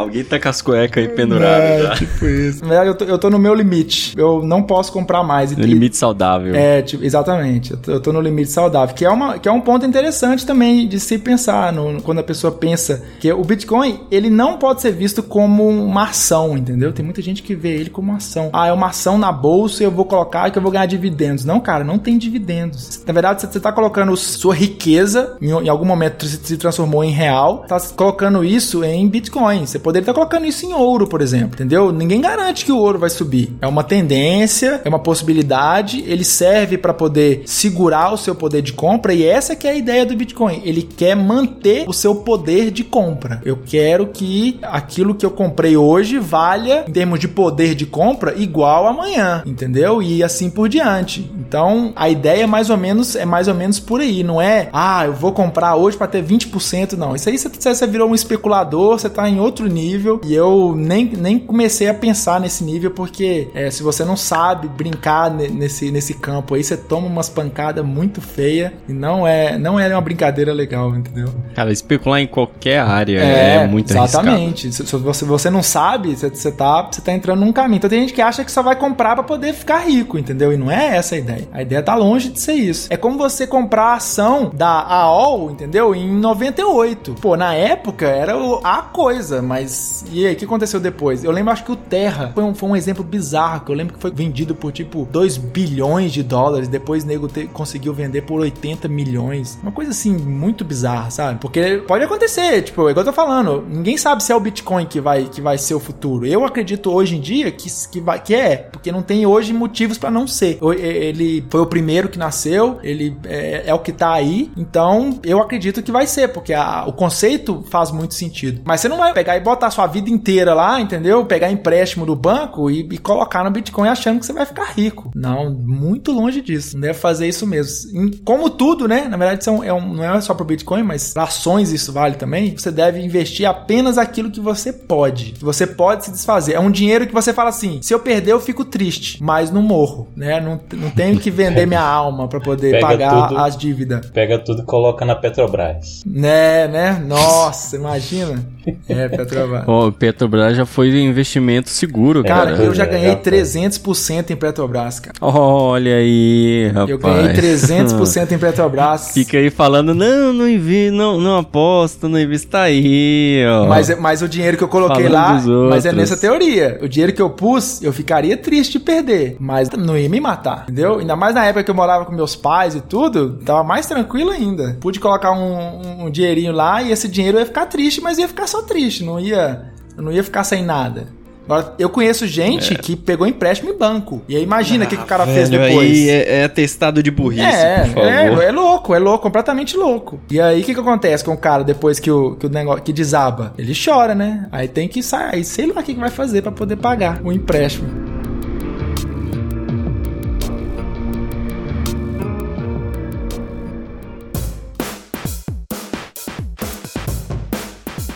Alguém 0.00 0.24
tá 0.24 0.38
com 0.38 0.48
as 0.48 0.62
cuecas 0.62 1.04
aí 1.04 1.08
penduradas 1.10 1.60
é, 1.60 1.82
já. 1.82 1.94
Tipo 1.94 2.26
isso. 2.26 2.64
Eu 2.64 2.94
tô, 2.94 3.04
eu 3.04 3.18
tô 3.18 3.30
no 3.30 3.38
meu 3.38 3.54
limite. 3.54 4.14
Eu 4.16 4.42
não 4.42 4.62
posso 4.62 4.92
comprar 4.92 5.22
mais. 5.22 5.56
No 5.56 5.62
e, 5.62 5.66
limite 5.66 5.96
saudável. 5.96 6.54
É, 6.54 6.82
tipo, 6.82 7.04
exatamente. 7.04 7.72
Eu 7.72 7.76
tô, 7.76 7.92
eu 7.92 8.00
tô, 8.00 8.12
no 8.12 8.20
limite 8.20 8.50
saudável. 8.50 8.94
Que 8.94 9.04
é, 9.04 9.10
uma, 9.10 9.38
que 9.38 9.48
é 9.48 9.52
um 9.52 9.60
ponto 9.60 9.84
interessante 9.84 10.46
também 10.46 10.88
de 10.88 10.98
se 10.98 11.18
pensar 11.18 11.72
no, 11.72 12.00
quando 12.02 12.18
a 12.18 12.22
pessoa 12.22 12.52
pensa 12.52 13.02
que 13.18 13.32
o 13.32 13.42
Bitcoin, 13.44 14.00
ele 14.10 14.30
não 14.30 14.56
pode 14.56 14.80
ser 14.80 14.92
visto 14.92 15.22
como 15.22 15.68
uma 15.68 16.04
ação, 16.04 16.56
entendeu? 16.56 16.92
Tem 16.92 17.04
muita 17.04 17.22
gente 17.22 17.42
que 17.42 17.54
vê 17.54 17.70
ele 17.70 17.90
como 17.90 18.10
uma 18.10 18.18
ação. 18.18 18.50
Ah, 18.52 18.66
é 18.66 18.72
uma 18.72 18.88
ação 18.88 19.18
na 19.18 19.32
bolsa 19.32 19.82
e 19.82 19.86
eu 19.86 19.90
vou 19.90 20.04
colocar 20.04 20.50
que 20.50 20.58
eu 20.58 20.62
vou 20.62 20.70
ganhar 20.70 20.86
dividendos. 20.86 21.44
Não, 21.44 21.60
cara, 21.60 21.84
não 21.84 21.98
tem 21.98 22.18
dividendos. 22.18 23.02
Na 23.06 23.12
verdade, 23.12 23.42
você 23.42 23.60
tá 23.60 23.72
colocando 23.72 24.16
sua 24.16 24.54
riqueza, 24.54 25.36
em, 25.40 25.50
em 25.50 25.68
algum 25.68 25.84
momento 25.84 26.26
se 26.26 26.56
transformou 26.56 27.04
em 27.04 27.10
real, 27.10 27.64
tá 27.68 27.78
colocando 27.96 28.44
isso 28.44 28.84
em 28.84 29.06
Bitcoin. 29.08 29.66
Você 29.66 29.78
poderia 29.90 30.02
estar 30.02 30.14
colocando 30.14 30.46
isso 30.46 30.64
em 30.64 30.72
ouro, 30.72 31.08
por 31.08 31.20
exemplo, 31.20 31.54
entendeu? 31.54 31.90
Ninguém 31.90 32.20
garante 32.20 32.64
que 32.64 32.70
o 32.70 32.78
ouro 32.78 32.98
vai 32.98 33.10
subir. 33.10 33.56
É 33.60 33.66
uma 33.66 33.82
tendência, 33.82 34.80
é 34.84 34.88
uma 34.88 35.00
possibilidade, 35.00 36.04
ele 36.06 36.22
serve 36.22 36.78
para 36.78 36.94
poder 36.94 37.42
segurar 37.44 38.12
o 38.12 38.16
seu 38.16 38.34
poder 38.34 38.62
de 38.62 38.72
compra 38.72 39.12
e 39.12 39.24
essa 39.24 39.56
que 39.56 39.66
é 39.66 39.72
a 39.72 39.74
ideia 39.74 40.06
do 40.06 40.14
Bitcoin. 40.14 40.62
Ele 40.64 40.82
quer 40.82 41.16
manter 41.16 41.88
o 41.88 41.92
seu 41.92 42.14
poder 42.14 42.70
de 42.70 42.84
compra. 42.84 43.42
Eu 43.44 43.58
quero 43.66 44.06
que 44.06 44.60
aquilo 44.62 45.14
que 45.14 45.26
eu 45.26 45.30
comprei 45.32 45.76
hoje 45.76 46.18
valha, 46.18 46.84
em 46.86 46.92
termos 46.92 47.18
de 47.18 47.26
poder 47.26 47.74
de 47.74 47.86
compra, 47.86 48.34
igual 48.36 48.86
amanhã, 48.86 49.42
entendeu? 49.44 50.00
E 50.00 50.22
assim 50.22 50.48
por 50.48 50.68
diante. 50.68 51.28
Então, 51.36 51.92
a 51.96 52.08
ideia 52.08 52.44
é 52.44 52.46
mais 52.46 52.70
ou 52.70 52.76
menos 52.76 53.16
é 53.16 53.24
mais 53.24 53.48
ou 53.48 53.54
menos 53.54 53.80
por 53.80 54.00
aí, 54.00 54.22
não 54.22 54.40
é? 54.40 54.68
Ah, 54.72 55.06
eu 55.06 55.14
vou 55.14 55.32
comprar 55.32 55.74
hoje 55.74 55.96
para 55.96 56.06
ter 56.06 56.22
20%, 56.22 56.92
não. 56.92 57.16
Isso 57.16 57.28
aí 57.28 57.36
você, 57.36 57.48
você 57.48 57.86
virou 57.88 58.08
um 58.08 58.14
especulador, 58.14 58.96
você 58.96 59.10
tá 59.10 59.28
em 59.28 59.40
outro 59.40 59.66
nível 59.66 59.79
e 60.24 60.34
eu 60.34 60.74
nem, 60.76 61.06
nem 61.06 61.38
comecei 61.38 61.88
a 61.88 61.94
pensar 61.94 62.40
nesse 62.40 62.62
nível 62.64 62.90
porque 62.90 63.48
é, 63.54 63.70
se 63.70 63.82
você 63.82 64.04
não 64.04 64.16
sabe 64.16 64.68
brincar 64.68 65.30
nesse, 65.30 65.90
nesse 65.90 66.14
campo 66.14 66.54
aí, 66.54 66.62
você 66.62 66.76
toma 66.76 67.06
umas 67.06 67.28
pancadas 67.28 67.84
muito 67.84 68.20
feias 68.20 68.72
e 68.88 68.92
não 68.92 69.26
é, 69.26 69.58
não 69.58 69.78
é 69.78 69.88
uma 69.88 70.00
brincadeira 70.00 70.52
legal, 70.52 70.94
entendeu? 70.94 71.28
Cara, 71.54 71.72
especular 71.72 72.20
em 72.20 72.26
qualquer 72.26 72.80
área 72.80 73.20
é, 73.20 73.56
é 73.56 73.66
muito 73.66 73.90
Exatamente. 73.90 74.66
Arriscado. 74.66 74.88
Se, 74.88 74.96
se 74.96 74.96
você, 74.96 75.24
você 75.24 75.50
não 75.50 75.62
sabe, 75.62 76.16
você, 76.16 76.28
você, 76.28 76.52
tá, 76.52 76.88
você 76.90 77.00
tá 77.00 77.12
entrando 77.12 77.40
num 77.40 77.52
caminho. 77.52 77.78
Então 77.78 77.90
tem 77.90 78.00
gente 78.00 78.12
que 78.12 78.22
acha 78.22 78.44
que 78.44 78.52
só 78.52 78.62
vai 78.62 78.76
comprar 78.76 79.14
para 79.14 79.24
poder 79.24 79.52
ficar 79.52 79.78
rico, 79.78 80.18
entendeu? 80.18 80.52
E 80.52 80.56
não 80.56 80.70
é 80.70 80.96
essa 80.96 81.14
a 81.14 81.18
ideia. 81.18 81.48
A 81.52 81.62
ideia 81.62 81.82
tá 81.82 81.94
longe 81.94 82.30
de 82.30 82.40
ser 82.40 82.54
isso. 82.54 82.88
É 82.90 82.96
como 82.96 83.18
você 83.18 83.46
comprar 83.46 83.84
a 83.84 83.94
ação 83.94 84.50
da 84.54 84.80
AOL, 84.80 85.50
entendeu? 85.50 85.94
Em 85.94 86.10
98. 86.10 87.14
Pô, 87.20 87.36
na 87.36 87.54
época 87.54 88.06
era 88.06 88.34
a 88.64 88.82
coisa, 88.82 89.42
mas 89.42 89.69
Mas, 89.70 90.04
e 90.10 90.26
aí, 90.26 90.34
o 90.34 90.36
que 90.36 90.44
aconteceu 90.44 90.80
depois? 90.80 91.22
Eu 91.22 91.30
lembro, 91.30 91.52
acho 91.52 91.64
que 91.64 91.70
o 91.70 91.76
Terra 91.76 92.32
foi 92.34 92.42
um, 92.42 92.52
foi 92.52 92.68
um 92.68 92.74
exemplo 92.74 93.04
bizarro, 93.04 93.64
que 93.64 93.70
eu 93.70 93.76
lembro 93.76 93.94
que 93.94 94.00
foi 94.00 94.10
vendido 94.10 94.52
por 94.52 94.72
tipo 94.72 95.06
2 95.10 95.36
bilhões 95.36 96.12
de 96.12 96.24
dólares, 96.24 96.66
depois 96.66 97.04
o 97.04 97.06
nego 97.06 97.28
te, 97.28 97.46
conseguiu 97.46 97.94
vender 97.94 98.22
por 98.22 98.40
80 98.40 98.88
milhões. 98.88 99.58
Uma 99.62 99.70
coisa 99.70 99.92
assim, 99.92 100.16
muito 100.16 100.64
bizarra, 100.64 101.10
sabe? 101.10 101.38
Porque 101.38 101.84
pode 101.86 102.04
acontecer, 102.04 102.62
tipo, 102.62 102.88
é 102.88 102.90
igual 102.90 103.06
eu 103.06 103.12
tô 103.12 103.14
falando, 103.14 103.64
ninguém 103.68 103.96
sabe 103.96 104.24
se 104.24 104.32
é 104.32 104.36
o 104.36 104.40
Bitcoin 104.40 104.86
que 104.86 105.00
vai, 105.00 105.24
que 105.26 105.40
vai 105.40 105.56
ser 105.56 105.74
o 105.74 105.80
futuro. 105.80 106.26
Eu 106.26 106.44
acredito 106.44 106.90
hoje 106.90 107.16
em 107.16 107.20
dia 107.20 107.52
que, 107.52 107.68
que, 107.92 108.00
vai, 108.00 108.20
que 108.20 108.34
é, 108.34 108.56
porque 108.56 108.90
não 108.90 109.02
tem 109.02 109.24
hoje 109.24 109.52
motivos 109.52 109.98
para 109.98 110.10
não 110.10 110.26
ser. 110.26 110.58
Ele 110.78 111.44
foi 111.48 111.60
o 111.60 111.66
primeiro 111.66 112.08
que 112.08 112.18
nasceu, 112.18 112.80
ele 112.82 113.16
é, 113.24 113.64
é, 113.66 113.74
o 113.74 113.78
que 113.78 113.92
tá 113.92 114.12
aí, 114.12 114.50
então 114.56 115.20
eu 115.22 115.40
acredito 115.40 115.80
que 115.80 115.92
vai 115.92 116.08
ser, 116.08 116.28
porque 116.28 116.52
a, 116.52 116.84
o 116.86 116.92
conceito 116.92 117.64
faz 117.70 117.92
muito 117.92 118.14
sentido. 118.14 118.62
Mas 118.64 118.80
você 118.80 118.88
não 118.88 118.98
vai 118.98 119.12
pegar 119.12 119.36
e 119.36 119.40
botar 119.40 119.59
a 119.66 119.70
sua 119.70 119.86
vida 119.86 120.10
inteira 120.10 120.54
lá, 120.54 120.80
entendeu? 120.80 121.24
Pegar 121.24 121.50
empréstimo 121.50 122.06
do 122.06 122.16
banco 122.16 122.70
e, 122.70 122.80
e 122.90 122.98
colocar 122.98 123.44
no 123.44 123.50
Bitcoin 123.50 123.88
achando 123.88 124.20
que 124.20 124.26
você 124.26 124.32
vai 124.32 124.46
ficar 124.46 124.72
rico. 124.72 125.10
Não, 125.14 125.50
muito 125.50 126.12
longe 126.12 126.40
disso. 126.40 126.74
Não 126.74 126.82
deve 126.82 126.98
fazer 126.98 127.28
isso 127.28 127.46
mesmo. 127.46 128.10
Como 128.24 128.50
tudo, 128.50 128.86
né? 128.86 129.06
Na 129.08 129.16
verdade, 129.16 129.44
são, 129.44 129.62
é 129.62 129.72
um, 129.72 129.94
não 129.94 130.04
é 130.04 130.20
só 130.20 130.34
pro 130.34 130.44
Bitcoin, 130.44 130.82
mas 130.82 131.12
para 131.12 131.24
ações 131.24 131.72
isso 131.72 131.92
vale 131.92 132.16
também. 132.16 132.56
Você 132.56 132.70
deve 132.70 133.00
investir 133.00 133.46
apenas 133.46 133.98
aquilo 133.98 134.30
que 134.30 134.40
você 134.40 134.72
pode. 134.72 135.32
Que 135.32 135.44
você 135.44 135.66
pode 135.66 136.04
se 136.04 136.10
desfazer. 136.10 136.54
É 136.54 136.60
um 136.60 136.70
dinheiro 136.70 137.06
que 137.06 137.14
você 137.14 137.32
fala 137.32 137.50
assim: 137.50 137.80
se 137.82 137.92
eu 137.92 138.00
perder, 138.00 138.32
eu 138.32 138.40
fico 138.40 138.64
triste, 138.64 139.22
mas 139.22 139.50
não 139.50 139.62
morro, 139.62 140.08
né? 140.16 140.40
Não, 140.40 140.60
não 140.72 140.90
tenho 140.90 141.18
que 141.18 141.30
vender 141.30 141.66
minha 141.66 141.82
alma 141.82 142.28
para 142.28 142.40
poder 142.40 142.72
Pega 142.72 142.86
pagar 142.86 143.28
tudo, 143.28 143.38
as 143.38 143.56
dívidas. 143.56 144.06
Pega 144.10 144.38
tudo 144.38 144.62
e 144.62 144.64
coloca 144.64 145.04
na 145.04 145.14
Petrobras. 145.14 146.02
Né, 146.06 146.68
né? 146.68 147.02
Nossa, 147.06 147.76
imagina. 147.76 148.44
É, 148.88 149.08
Petrobras. 149.08 149.64
Pô, 149.64 149.92
Petrobras 149.92 150.56
já 150.56 150.66
foi 150.66 150.88
investimento 151.00 151.70
seguro, 151.70 152.24
cara. 152.24 152.52
Cara, 152.52 152.62
eu 152.64 152.74
já 152.74 152.84
ganhei 152.84 153.14
300% 153.14 154.30
em 154.30 154.36
Petrobras, 154.36 154.98
cara. 154.98 155.14
Olha 155.20 155.96
aí, 155.96 156.68
rapaz. 156.68 156.90
Eu 156.90 156.98
ganhei 156.98 157.28
300% 157.28 158.32
em 158.32 158.38
Petrobras. 158.38 159.10
Fica 159.14 159.38
aí 159.38 159.48
falando, 159.48 159.94
não, 159.94 160.32
não 160.32 160.48
invi, 160.48 160.90
não, 160.90 161.18
não 161.20 161.38
aposta, 161.38 162.08
não 162.08 162.18
invista 162.18 162.60
aí, 162.62 163.44
ó. 163.46 163.66
Mas, 163.68 163.96
mas 163.98 164.22
o 164.22 164.28
dinheiro 164.28 164.56
que 164.56 164.64
eu 164.64 164.68
coloquei 164.68 165.08
falando 165.08 165.46
lá, 165.46 165.70
mas 165.70 165.86
é 165.86 165.92
nessa 165.92 166.16
teoria. 166.16 166.78
O 166.82 166.88
dinheiro 166.88 167.12
que 167.12 167.22
eu 167.22 167.30
pus, 167.30 167.80
eu 167.82 167.92
ficaria 167.92 168.36
triste 168.36 168.72
de 168.72 168.80
perder, 168.80 169.36
mas 169.38 169.70
não 169.70 169.96
ia 169.96 170.08
me 170.08 170.20
matar, 170.20 170.64
entendeu? 170.64 170.98
Ainda 170.98 171.16
mais 171.16 171.34
na 171.34 171.44
época 171.44 171.64
que 171.64 171.70
eu 171.70 171.74
morava 171.74 172.04
com 172.04 172.12
meus 172.12 172.34
pais 172.34 172.74
e 172.74 172.80
tudo, 172.80 173.38
tava 173.44 173.62
mais 173.62 173.86
tranquilo 173.86 174.30
ainda. 174.30 174.76
Pude 174.80 174.98
colocar 174.98 175.32
um, 175.32 175.38
um, 175.38 176.06
um 176.06 176.10
dinheirinho 176.10 176.52
lá 176.52 176.82
e 176.82 176.90
esse 176.90 177.08
dinheiro 177.08 177.38
ia 177.38 177.46
ficar 177.46 177.66
triste, 177.66 178.00
mas 178.00 178.18
ia 178.18 178.28
ficar 178.28 178.46
só 178.46 178.59
triste, 178.62 179.04
não 179.04 179.18
ia, 179.18 179.72
não 179.96 180.12
ia 180.12 180.24
ficar 180.24 180.44
sem 180.44 180.64
nada. 180.64 181.08
Agora, 181.50 181.74
eu 181.80 181.90
conheço 181.90 182.28
gente 182.28 182.74
é. 182.74 182.76
que 182.76 182.94
pegou 182.94 183.26
empréstimo 183.26 183.72
em 183.72 183.76
banco. 183.76 184.22
E 184.28 184.36
aí 184.36 184.42
imagina 184.42 184.84
o 184.84 184.86
ah, 184.86 184.90
que, 184.90 184.96
que 184.96 185.02
o 185.02 185.06
cara 185.06 185.24
velho, 185.24 185.36
fez 185.36 185.48
depois. 185.48 185.90
Aí 185.90 186.08
é, 186.08 186.40
é 186.40 186.44
atestado 186.44 187.02
de 187.02 187.10
burrice, 187.10 187.42
é, 187.42 187.80
por 187.80 187.94
favor. 187.94 188.08
É, 188.08 188.44
é 188.44 188.52
louco, 188.52 188.94
é 188.94 188.98
louco, 189.00 189.22
completamente 189.24 189.76
louco. 189.76 190.20
E 190.30 190.40
aí 190.40 190.60
o 190.60 190.64
que, 190.64 190.74
que 190.74 190.80
acontece 190.80 191.24
com 191.24 191.32
o 191.32 191.36
cara 191.36 191.64
depois 191.64 191.98
que 191.98 192.10
o, 192.10 192.36
que 192.36 192.46
o 192.46 192.48
negócio 192.48 192.82
que 192.82 192.92
desaba? 192.92 193.52
Ele 193.58 193.74
chora, 193.74 194.14
né? 194.14 194.46
Aí 194.52 194.68
tem 194.68 194.86
que 194.86 195.02
sair, 195.02 195.42
sei 195.42 195.66
lá 195.66 195.80
o 195.80 195.82
que, 195.82 195.94
que 195.94 196.00
vai 196.00 196.10
fazer 196.10 196.42
para 196.42 196.52
poder 196.52 196.76
pagar 196.76 197.20
o 197.24 197.32
empréstimo. 197.32 198.09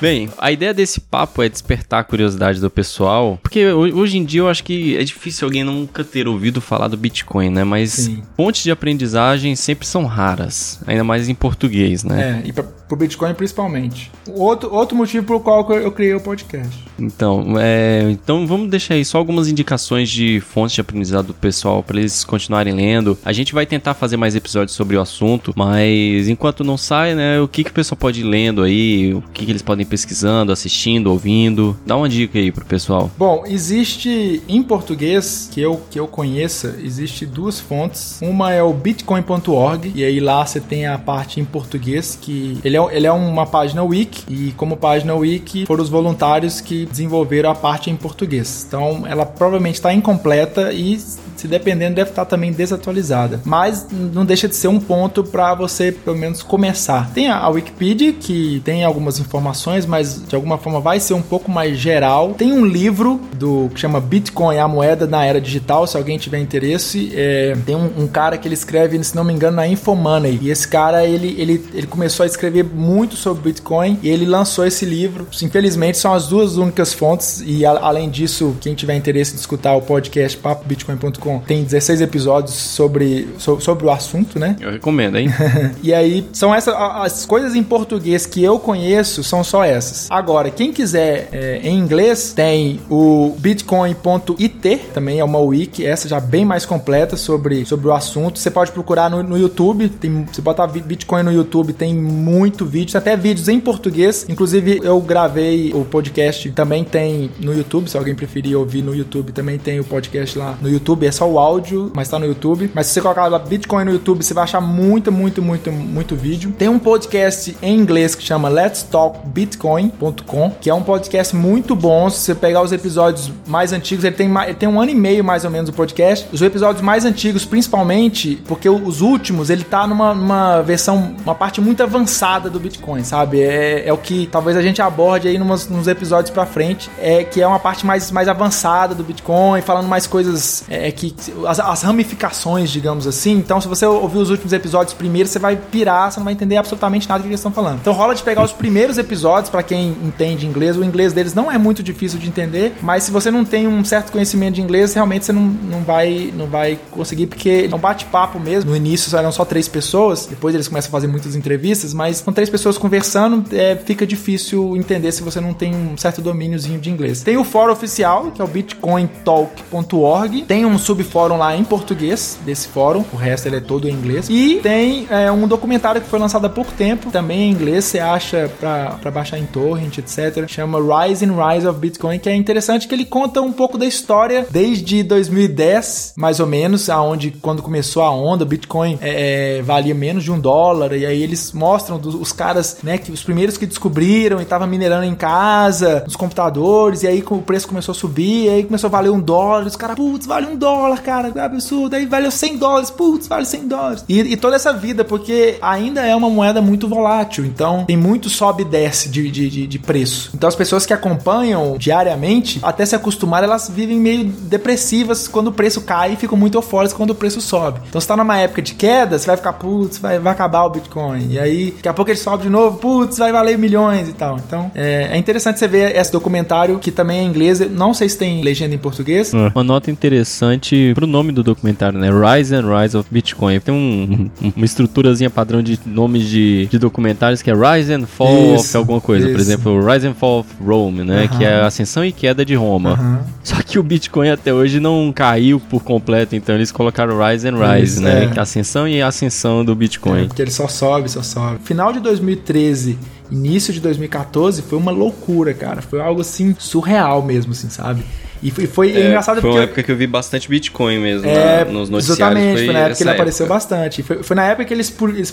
Bem, 0.05 0.29
a 0.37 0.53
ideia 0.53 0.75
desse 0.75 1.01
papo 1.01 1.43
é 1.43 1.49
despertar 1.49 2.01
a 2.01 2.05
curiosidade 2.05 2.61
do 2.61 2.69
pessoal, 2.69 3.39
porque 3.41 3.73
hoje 3.73 4.19
em 4.19 4.25
dia 4.27 4.43
eu 4.43 4.49
acho 4.51 4.63
que 4.63 4.99
é 4.99 5.03
difícil 5.03 5.47
alguém 5.47 5.65
nunca 5.65 6.05
ter 6.05 6.29
ouvido 6.29 6.61
falar 6.61 6.89
do 6.89 6.97
Bitcoin, 6.99 7.49
né? 7.49 7.65
Mas 7.65 7.93
Sim. 7.93 8.23
fontes 8.37 8.63
de 8.63 8.71
aprendizagem 8.71 9.57
sempre 9.57 9.87
são 9.87 10.05
raras, 10.05 10.79
ainda 10.87 11.03
mais 11.05 11.31
em 11.31 11.35
português, 11.35 12.05
né? 12.05 12.43
É, 12.45 12.49
e 12.49 12.53
pra, 12.53 12.65
pro 12.65 12.99
Bitcoin 12.99 13.33
principalmente. 13.33 14.11
Outro, 14.29 14.71
outro 14.75 14.95
motivo 14.95 15.27
pelo 15.27 15.41
qual 15.41 15.67
eu 15.73 15.91
criei 15.91 16.13
o 16.13 16.21
podcast. 16.21 16.85
Então, 16.99 17.55
é, 17.59 18.09
então 18.11 18.47
vamos 18.47 18.69
deixar 18.69 18.95
aí 18.95 19.05
só 19.07 19.17
algumas 19.17 19.49
indicações 19.49 20.11
de 20.11 20.41
fontes 20.41 20.75
de 20.75 20.81
aprendizado 20.81 21.29
do 21.29 21.35
pessoal 21.35 21.83
para 21.83 21.99
eles 21.99 22.25
continuarem 22.25 22.75
lendo. 22.75 23.19
A 23.25 23.33
gente 23.33 23.55
vai 23.55 23.65
tentar 23.67 23.95
fazer 23.95 24.19
mais 24.19 24.37
episódios 24.37 24.77
sobre 24.77 24.97
o 24.97 25.01
assunto, 25.01 25.53
mas 25.57 26.29
enquanto 26.29 26.63
não 26.63 26.77
sai, 26.77 27.15
né, 27.15 27.41
o 27.41 27.49
que, 27.49 27.65
que 27.65 27.71
o 27.71 27.75
pessoal 27.75 27.97
pode 27.99 28.21
ir 28.21 28.25
lendo 28.25 28.63
aí, 28.63 29.15
o 29.15 29.23
que, 29.33 29.47
que 29.47 29.51
eles 29.51 29.63
podem 29.63 29.87
pesquisando, 29.95 30.51
assistindo, 30.51 31.07
ouvindo? 31.07 31.77
Dá 31.87 31.97
uma 31.97 32.09
dica 32.09 32.37
aí 32.37 32.51
pro 32.51 32.65
pessoal. 32.65 33.09
Bom, 33.17 33.45
existe 33.47 34.43
em 34.49 34.61
português 34.61 35.49
que 35.53 35.61
eu 35.61 35.81
que 35.89 36.01
eu 36.01 36.09
conheça, 36.09 36.77
existe 36.83 37.25
duas 37.25 37.61
fontes. 37.61 38.19
Uma 38.21 38.53
é 38.53 38.61
o 38.61 38.73
bitcoin.org 38.73 39.93
e 39.95 40.05
aí 40.05 40.19
lá 40.19 40.45
você 40.45 40.61
tem 40.61 40.87
a 40.87 40.99
parte 40.99 41.41
em 41.41 41.45
português 41.45 42.19
que 42.21 42.59
ele 42.65 42.77
é, 42.77 42.97
ele 42.97 43.07
é 43.07 43.13
uma 43.13 43.47
página 43.47 43.85
wiki 43.85 44.25
e 44.29 44.53
como 44.57 44.77
página 44.77 45.15
wiki 45.15 45.65
foram 45.65 45.85
os 45.85 45.89
voluntários 45.89 46.61
que 46.61 46.87
desenvolveram 46.87 47.51
a 47.51 47.55
parte 47.55 47.89
em 47.89 47.97
português. 47.97 48.65
Então 48.67 49.05
ela 49.07 49.25
provavelmente 49.25 49.77
está 49.77 49.95
incompleta 49.95 50.73
e 50.73 50.99
se 51.45 51.49
dependendo, 51.49 51.97
deve 51.97 52.11
estar 52.11 52.25
também 52.25 52.53
desatualizada. 52.53 53.41
Mas 53.45 53.87
não 53.91 54.25
deixa 54.25 54.49
de 54.49 54.57
ser 54.57 54.69
um 54.69 54.81
ponto 54.81 55.23
para 55.23 55.55
você, 55.55 55.93
pelo 55.93 56.17
menos, 56.17 56.43
começar. 56.43 57.11
Tem 57.13 57.29
a 57.29 57.47
Wikipedia, 57.49 58.13
que 58.13 58.63
tem 58.65 58.83
algumas 58.83 59.19
informações, 59.19 59.84
mas 59.87 60.23
de 60.27 60.35
alguma 60.35 60.59
forma 60.59 60.81
vai 60.81 61.01
ser 61.01 61.15
um 61.15 61.23
pouco 61.23 61.51
mais 61.51 61.79
geral. 61.79 62.35
Tem 62.35 62.53
um 62.53 62.65
livro 62.65 63.21
do 63.37 63.71
que 63.75 63.81
chama 63.81 64.01
Bitcoin, 64.01 64.59
a 64.59 64.69
moeda 64.69 65.07
na 65.07 65.25
era 65.25 65.41
digital, 65.41 65.87
se 65.87 65.97
alguém 65.97 66.19
tiver 66.19 66.39
interesse. 66.39 67.13
É, 67.15 67.57
tem 67.65 67.75
um, 67.75 67.91
um, 67.99 68.07
cara 68.07 68.39
que 68.39 68.47
ele 68.47 68.55
escreve, 68.55 69.03
se 69.03 69.15
não 69.15 69.25
me 69.25 69.33
engano, 69.33 69.57
na 69.57 69.67
Infomoney. 69.67 70.39
E 70.43 70.51
esse 70.51 70.67
cara, 70.67 71.05
ele, 71.05 71.35
ele, 71.39 71.65
ele 71.75 71.87
começou 71.87 72.25
a 72.25 72.27
escrever 72.27 72.65
muito 72.65 73.17
sobre 73.17 73.43
Bitcoin 73.43 73.99
e 74.03 74.09
ele 74.09 74.25
lançou 74.25 74.67
esse 74.67 74.85
livro. 74.85 75.27
Infelizmente, 75.43 75.99
são 75.99 76.13
as 76.15 76.29
duas 76.29 76.57
únicas 76.57 76.93
fontes. 76.93 77.43
E 77.45 77.65
a, 77.65 77.71
além 77.71 78.09
disso, 78.09 78.57
quem 78.61 78.75
tiver 78.75 78.95
interesse 78.95 79.33
em 79.35 79.37
escutar 79.37 79.75
o 79.75 79.83
podcast 79.83 80.37
papobitcoin.com 80.39 81.41
tem 81.41 81.65
16 81.65 82.01
episódios 82.01 82.55
sobre, 82.55 83.29
sobre 83.39 83.87
o 83.87 83.91
assunto, 83.91 84.39
né? 84.39 84.57
Eu 84.61 84.73
recomendo, 84.73 85.19
hein? 85.19 85.29
e 85.83 85.93
aí, 85.93 86.27
são 86.33 86.55
essas 86.55 86.75
as 86.75 87.27
coisas 87.27 87.55
em 87.55 87.63
português 87.63 88.27
que 88.27 88.43
eu 88.43 88.59
conheço 88.59 89.23
são 89.23 89.43
só 89.43 89.64
essas. 89.67 90.11
Agora, 90.11 90.51
quem 90.51 90.73
quiser 90.73 91.29
é, 91.33 91.61
em 91.63 91.79
inglês, 91.79 92.33
tem 92.33 92.81
o 92.91 93.35
bitcoin.it, 93.39 94.79
também 94.93 95.21
é 95.21 95.25
uma 95.25 95.39
wiki, 95.39 95.85
essa 95.85 96.09
já 96.09 96.21
bem 96.21 96.45
mais 96.45 96.65
completa 96.67 97.17
sobre, 97.17 97.65
sobre 97.65 97.89
o 97.89 97.93
assunto. 97.93 98.39
Você 98.39 98.51
pode 98.51 98.73
procurar 98.73 99.11
no, 99.11 99.23
no 99.23 99.39
YouTube, 99.39 99.89
tem, 99.89 100.25
você 100.25 100.41
botar 100.41 100.67
Bitcoin 100.67 101.23
no 101.23 101.33
YouTube, 101.33 101.73
tem 101.73 101.95
muito 101.95 102.65
vídeo, 102.65 102.97
até 102.97 103.17
vídeos 103.17 103.49
em 103.49 103.61
português. 103.61 104.27
Inclusive, 104.29 104.81
eu 104.83 105.01
gravei 105.01 105.73
o 105.75 105.85
podcast, 105.85 106.51
também 106.53 106.85
tem 106.85 107.31
no 107.41 107.55
YouTube, 107.55 107.89
se 107.89 107.97
alguém 107.97 108.15
preferir 108.15 108.57
ouvir 108.57 108.83
no 108.83 108.95
YouTube, 108.95 109.33
também 109.33 109.59
tem 109.59 109.81
o 109.81 109.85
podcast 109.85 110.39
lá 110.39 110.59
no 110.61 110.69
YouTube. 110.69 111.07
É 111.07 111.13
só 111.13 111.29
o 111.29 111.39
áudio, 111.39 111.91
mas 111.95 112.09
tá 112.09 112.19
no 112.19 112.27
YouTube. 112.27 112.71
Mas 112.75 112.87
se 112.87 112.95
você 112.95 113.01
colocar 113.01 113.27
lá 113.27 113.39
Bitcoin 113.39 113.85
no 113.85 113.93
YouTube, 113.93 114.23
você 114.23 114.35
vai 114.35 114.45
achar 114.45 114.61
muito, 114.61 115.11
muito, 115.11 115.43
muito, 115.43 115.71
muito 115.71 116.17
vídeo. 116.17 116.53
Tem 116.57 116.69
um 116.69 116.79
podcast 116.79 117.57
em 117.63 117.79
inglês 117.79 118.15
que 118.15 118.23
chama 118.23 118.49
Let's 118.49 118.83
Talk 118.83 119.19
Bitcoin.com, 119.55 120.51
que 120.61 120.69
é 120.69 120.75
um 120.75 120.83
podcast 120.83 121.35
muito 121.35 121.77
bom. 121.77 122.11
Se 122.11 122.19
você 122.19 122.35
pegar 122.35 122.63
os 122.63 122.73
episódios 122.73 123.33
mais 123.47 123.73
antigos, 123.73 124.05
ele 124.05 124.15
tem, 124.15 124.31
ele 124.45 124.55
tem 124.55 124.69
um 124.69 124.81
ano 124.81 124.91
e 124.91 124.95
meio 124.95 125.23
mais 125.23 125.45
ou 125.45 125.51
menos 125.51 125.71
o 125.71 125.73
podcast. 125.73 126.27
Os 126.33 126.43
episódios 126.43 126.83
mais 126.83 127.05
antigos, 127.05 127.45
principalmente, 127.45 128.43
porque 128.47 128.69
os 128.69 129.01
últimos, 129.01 129.51
ele 129.51 129.65
tá 129.65 129.87
numa, 129.87 130.15
numa 130.15 130.63
versão, 130.63 131.15
uma 131.25 131.35
parte 131.35 131.61
muito 131.61 131.83
avançada 131.83 132.51
do 132.51 132.59
Bitcoin, 132.59 133.05
sabe? 133.05 133.41
É, 133.41 133.89
é 133.89 133.93
o 133.93 133.99
que 133.99 134.27
talvez 134.27 134.57
a 134.57 134.63
gente 134.63 134.83
aborde 134.83 135.29
aí 135.29 135.39
numas, 135.39 135.69
nos 135.69 135.87
episódios 135.87 136.31
pra 136.31 136.45
frente, 136.45 136.91
é 136.99 137.23
que 137.23 137.41
é 137.41 137.47
uma 137.47 137.59
parte 137.59 137.87
mais, 137.87 138.11
mais 138.11 138.29
avançada 138.29 138.95
do 138.95 139.05
Bitcoin, 139.05 139.61
falando 139.61 139.87
mais 139.87 140.07
coisas 140.07 140.65
é, 140.69 140.91
que 140.91 141.05
que 141.05 141.33
as, 141.47 141.61
as, 141.61 141.83
ramificações, 141.83 142.71
digamos 142.71 143.07
assim. 143.07 143.33
Então, 143.33 143.61
se 143.61 143.69
você 143.69 143.85
ouvir 143.87 144.19
os 144.19 144.31
últimos 144.31 144.53
episódios 144.53 144.95
primeiro, 144.95 145.29
você 145.29 145.39
vai 145.39 145.57
pirar, 145.57 146.11
você 146.11 146.19
não 146.19 146.25
vai 146.25 146.33
entender 146.33 146.57
absolutamente 146.57 147.09
nada 147.09 147.21
do 147.21 147.25
que 147.25 147.29
eles 147.29 147.41
estão 147.41 147.53
falando. 147.53 147.79
Então, 147.81 147.93
rola 147.93 148.15
de 148.15 148.23
pegar 148.23 148.43
os 148.43 148.53
primeiros 148.53 148.99
episódios 148.99 149.44
para 149.51 149.63
quem 149.63 149.97
entende 150.03 150.47
inglês. 150.47 150.77
O 150.77 150.85
inglês 150.85 151.13
deles 151.13 151.35
não 151.35 151.51
é 151.51 151.59
muito 151.59 151.83
difícil 151.83 152.19
de 152.19 152.29
entender, 152.29 152.75
mas 152.83 153.05
se 153.05 153.11
você 153.11 153.31
não 153.31 153.45
tem 153.45 153.67
um 153.67 153.85
certo 153.85 154.13
conhecimento 154.13 154.55
de 154.55 154.63
inglês, 154.63 154.95
realmente 154.95 155.25
você 155.25 155.33
não, 155.33 155.43
não 155.43 155.83
vai 155.83 156.33
não 156.37 156.47
vai 156.47 156.79
conseguir 156.91 157.27
porque 157.27 157.69
é 157.71 157.75
um 157.75 157.79
bate-papo 157.79 158.39
mesmo. 158.39 158.71
No 158.71 158.77
início 158.77 159.17
eram 159.17 159.33
só 159.33 159.45
três 159.45 159.69
pessoas, 159.69 160.27
depois 160.27 160.55
eles 160.55 160.69
começam 160.69 160.89
a 160.89 160.93
fazer 160.93 161.07
muitas 161.07 161.37
entrevistas, 161.37 161.93
mas 161.93 162.19
são 162.19 162.33
três 162.33 162.49
pessoas 162.49 162.79
conversando, 162.79 163.45
é, 163.55 163.77
fica 163.77 164.07
difícil 164.07 164.77
entender 164.77 165.13
se 165.13 165.23
você 165.23 165.41
não 165.41 165.53
tem 165.53 165.75
um 165.75 165.97
certo 165.97 166.21
domíniozinho 166.21 166.79
de 166.79 166.91
inglês. 166.91 167.23
Tem 167.23 167.37
o 167.37 167.45
fórum 167.45 167.73
oficial, 167.73 168.31
que 168.31 168.41
é 168.41 168.45
o 168.45 168.49
bitcointalk.org. 168.49 170.43
Tem 170.43 170.65
um 170.65 170.79
subfórum 170.79 171.37
lá 171.37 171.57
em 171.57 171.65
português 171.65 172.39
desse 172.45 172.69
fórum, 172.69 173.05
o 173.13 173.17
resto 173.17 173.47
ele 173.47 173.57
é 173.57 173.61
todo 173.61 173.89
em 173.89 173.93
inglês. 173.93 174.29
E 174.29 174.61
tem 174.63 175.07
é, 175.11 175.31
um 175.31 175.47
documentário 175.47 176.01
que 176.01 176.09
foi 176.09 176.19
lançado 176.19 176.47
há 176.47 176.51
pouco 176.51 176.73
tempo, 176.73 177.11
também 177.11 177.43
em 177.43 177.51
inglês, 177.51 177.85
você 177.85 177.99
acha 177.99 178.51
pra, 178.59 178.99
pra 179.01 179.11
em 179.39 179.47
torrent, 179.47 179.99
etc. 179.99 180.47
Chama 180.49 180.79
Rise 180.79 181.25
and 181.25 181.35
Rise 181.35 181.67
of 181.67 181.79
Bitcoin, 181.79 182.19
que 182.19 182.29
é 182.29 182.35
interessante 182.35 182.89
que 182.89 182.95
ele 182.95 183.05
conta 183.05 183.41
um 183.41 183.53
pouco 183.53 183.79
da 183.79 183.87
história 183.87 184.47
desde 184.51 185.03
2010, 185.03 186.15
mais 186.17 186.41
ou 186.41 186.47
menos, 186.47 186.89
aonde 186.89 187.31
quando 187.31 187.63
começou 187.63 188.03
a 188.03 188.11
onda, 188.11 188.45
o 188.45 188.47
Bitcoin 188.47 188.99
é, 189.01 189.59
é, 189.59 189.63
valia 189.63 189.95
menos 189.95 190.25
de 190.25 190.33
um 190.33 190.39
dólar, 190.39 190.93
e 190.93 191.07
aí 191.07 191.23
eles 191.23 191.53
mostram 191.53 191.99
dos, 191.99 192.15
os 192.15 192.33
caras, 192.33 192.79
né, 192.83 192.99
que 192.99 193.13
os 193.13 193.23
primeiros 193.23 193.57
que 193.57 193.67
descobriram 193.67 194.41
e 194.41 194.43
estavam 194.43 194.67
minerando 194.67 195.05
em 195.05 195.15
casa, 195.15 196.03
nos 196.05 196.17
computadores, 196.17 197.03
e 197.03 197.07
aí 197.07 197.25
o 197.29 197.43
preço 197.43 197.69
começou 197.69 197.93
a 197.93 197.95
subir, 197.95 198.45
e 198.45 198.49
aí 198.49 198.65
começou 198.65 198.89
a 198.89 198.91
valer 198.91 199.11
um 199.11 199.21
dólar, 199.21 199.67
os 199.67 199.77
caras, 199.77 199.97
putz, 199.97 200.27
vale 200.27 200.47
um 200.47 200.57
dólar, 200.57 201.03
cara, 201.03 201.33
é 201.35 201.41
absurdo, 201.41 201.95
aí 201.95 202.07
valeu 202.07 202.31
100 202.31 202.59
dólares, 202.59 202.91
putz, 202.91 203.27
vale 203.27 203.45
100 203.45 203.69
dólares. 203.69 204.05
E, 204.09 204.21
e, 204.21 204.37
toda 204.37 204.57
essa 204.57 204.73
vida, 204.73 205.05
porque 205.05 205.57
ainda 205.61 206.05
é 206.05 206.15
uma 206.15 206.31
moeda 206.31 206.61
muito 206.61 206.89
volátil, 206.89 207.45
então 207.45 207.85
tem 207.85 207.97
muito 207.97 208.29
sobe 208.29 208.63
e 208.63 208.65
desce 208.65 209.09
de, 209.09 209.24
de, 209.31 209.49
de, 209.51 209.67
de 209.67 209.79
preço. 209.79 210.31
Então 210.35 210.49
as 210.49 210.57
pessoas 210.57 210.87
que 210.87 210.93
acompanham 210.93 211.77
diariamente, 211.79 212.59
até 212.63 212.85
se 212.85 212.95
acostumar, 212.95 213.43
elas 213.43 213.69
vivem 213.69 213.99
meio 213.99 214.25
depressivas 214.25 215.29
quando 215.29 215.49
o 215.49 215.53
preço 215.53 215.83
cai 215.83 216.15
e 216.15 216.17
ficam 216.17 216.37
muito 216.37 216.57
eufóricas 216.57 216.93
quando 216.93 217.11
o 217.11 217.15
preço 217.15 217.41
sobe. 217.41 217.81
Então 217.89 218.01
você 218.01 218.07
tá 218.07 218.17
numa 218.17 218.39
época 218.39 218.63
de 218.63 218.75
queda, 218.75 219.19
você 219.19 219.27
vai 219.27 219.37
ficar, 219.37 219.53
putz, 219.55 219.99
vai, 219.99 220.19
vai 220.19 220.33
acabar 220.33 220.65
o 220.65 220.71
Bitcoin. 220.71 221.29
E 221.31 221.39
aí, 221.39 221.73
daqui 221.77 221.89
a 221.89 221.95
pouco 221.95 222.11
ele 222.11 222.19
sobe 222.19 222.45
de 222.45 222.51
novo, 222.51 222.79
putz, 222.79 223.19
vai 223.19 223.33
valer 223.33 223.59
milhões 223.59 224.09
e 224.09 224.13
tal. 224.13 224.37
Então 224.37 224.71
é, 224.75 225.11
é 225.13 225.17
interessante 225.17 225.59
você 225.59 225.69
ver 225.69 225.97
esse 225.97 226.13
documentário, 226.13 226.79
que 226.79 226.91
também 226.91 227.21
é 227.21 227.23
em 227.23 227.27
inglês. 227.27 227.61
Não 227.71 227.95
sei 227.95 228.09
se 228.09 228.19
tem 228.19 228.43
legenda 228.43 228.75
em 228.75 228.79
português. 228.79 229.33
É. 229.33 229.53
Uma 229.55 229.65
nota 229.65 229.91
interessante 229.91 230.93
pro 230.95 231.07
nome 231.07 231.33
do 231.33 231.43
documentário, 231.43 231.99
né? 231.99 232.09
Rise 232.11 232.55
and 232.55 232.65
Rise 232.67 232.97
of 232.97 233.09
Bitcoin. 233.11 233.61
Tem 233.61 233.75
um, 233.75 234.31
uma 234.57 234.65
estruturazinha 234.65 235.31
padrão 235.31 235.63
de 235.63 235.79
nomes 235.87 236.25
de, 236.25 236.67
de 236.67 236.79
documentários 236.79 237.43
que 237.43 237.51
é 237.51 237.55
Rise 237.55 237.93
and 237.93 238.07
Fall 238.07 238.55
isso, 238.55 238.69
of 238.69 238.77
alguma 238.77 239.01
coisa. 239.01 239.14
Isso. 239.23 239.33
Por 239.33 239.41
exemplo, 239.41 239.87
Rise 239.87 240.07
and 240.07 240.15
Fall 240.15 240.41
of 240.41 240.49
Rome, 240.63 241.05
né? 241.05 241.29
Que 241.29 241.45
é 241.45 241.61
a 241.61 241.67
ascensão 241.67 242.05
e 242.05 242.13
queda 242.13 242.45
de 242.45 242.55
Roma. 242.55 243.25
Só 243.43 243.57
que 243.63 243.79
o 243.79 243.83
Bitcoin 243.83 244.31
até 244.31 244.53
hoje 244.53 244.81
não 244.81 245.13
caiu 245.15 245.61
por 245.61 245.83
completo, 245.83 246.35
então 246.35 246.55
eles 246.55 246.73
colocaram 246.73 247.19
Rise 247.19 247.49
and 247.49 247.57
Rise, 247.57 247.95
isso, 247.95 248.03
né? 248.03 248.33
É. 248.35 248.41
Ascensão 248.41 248.89
e 248.89 249.03
ascensão 249.03 249.65
do 249.65 249.75
Bitcoin. 249.75 250.23
É, 250.23 250.27
porque 250.27 250.43
ele 250.43 250.51
só 250.51 250.69
sobe, 250.69 251.09
só 251.09 251.23
sobe. 251.23 251.59
Final 251.65 251.93
de 251.93 252.01
2013 252.01 252.99
início 253.31 253.73
de 253.73 253.81
2014 253.81 254.63
foi 254.63 254.79
uma 254.79 254.91
loucura, 254.91 255.53
cara. 255.55 255.83
Foi 255.83 256.01
algo 256.01 256.21
assim 256.21 256.55
surreal 256.59 257.23
mesmo, 257.23 257.53
assim, 257.53 257.69
sabe? 257.69 258.05
E 258.45 258.51
foi, 258.51 258.67
foi 258.67 258.93
é, 258.95 259.07
engraçado 259.07 259.41
foi 259.41 259.51
porque. 259.51 259.53
Foi 259.53 259.61
uma 259.61 259.65
época 259.65 259.83
que 259.83 259.91
eu 259.91 259.97
vi 259.97 260.07
bastante 260.07 260.51
Bitcoin 260.51 260.99
mesmo 260.99 261.27
é, 261.27 261.65
na, 261.65 261.73
nos 261.73 261.89
noticiários. 261.89 262.21
Exatamente, 262.21 262.65
foi, 262.67 262.75
na 262.75 262.81
época 262.81 262.97
que 262.97 263.03
ele 263.03 263.11
época. 263.11 263.23
apareceu 263.23 263.47
bastante. 263.47 264.03
Foi, 264.03 264.23
foi, 264.23 264.37
na 264.37 264.45
época 264.45 264.65
que 264.67 264.75
ele, 264.75 264.85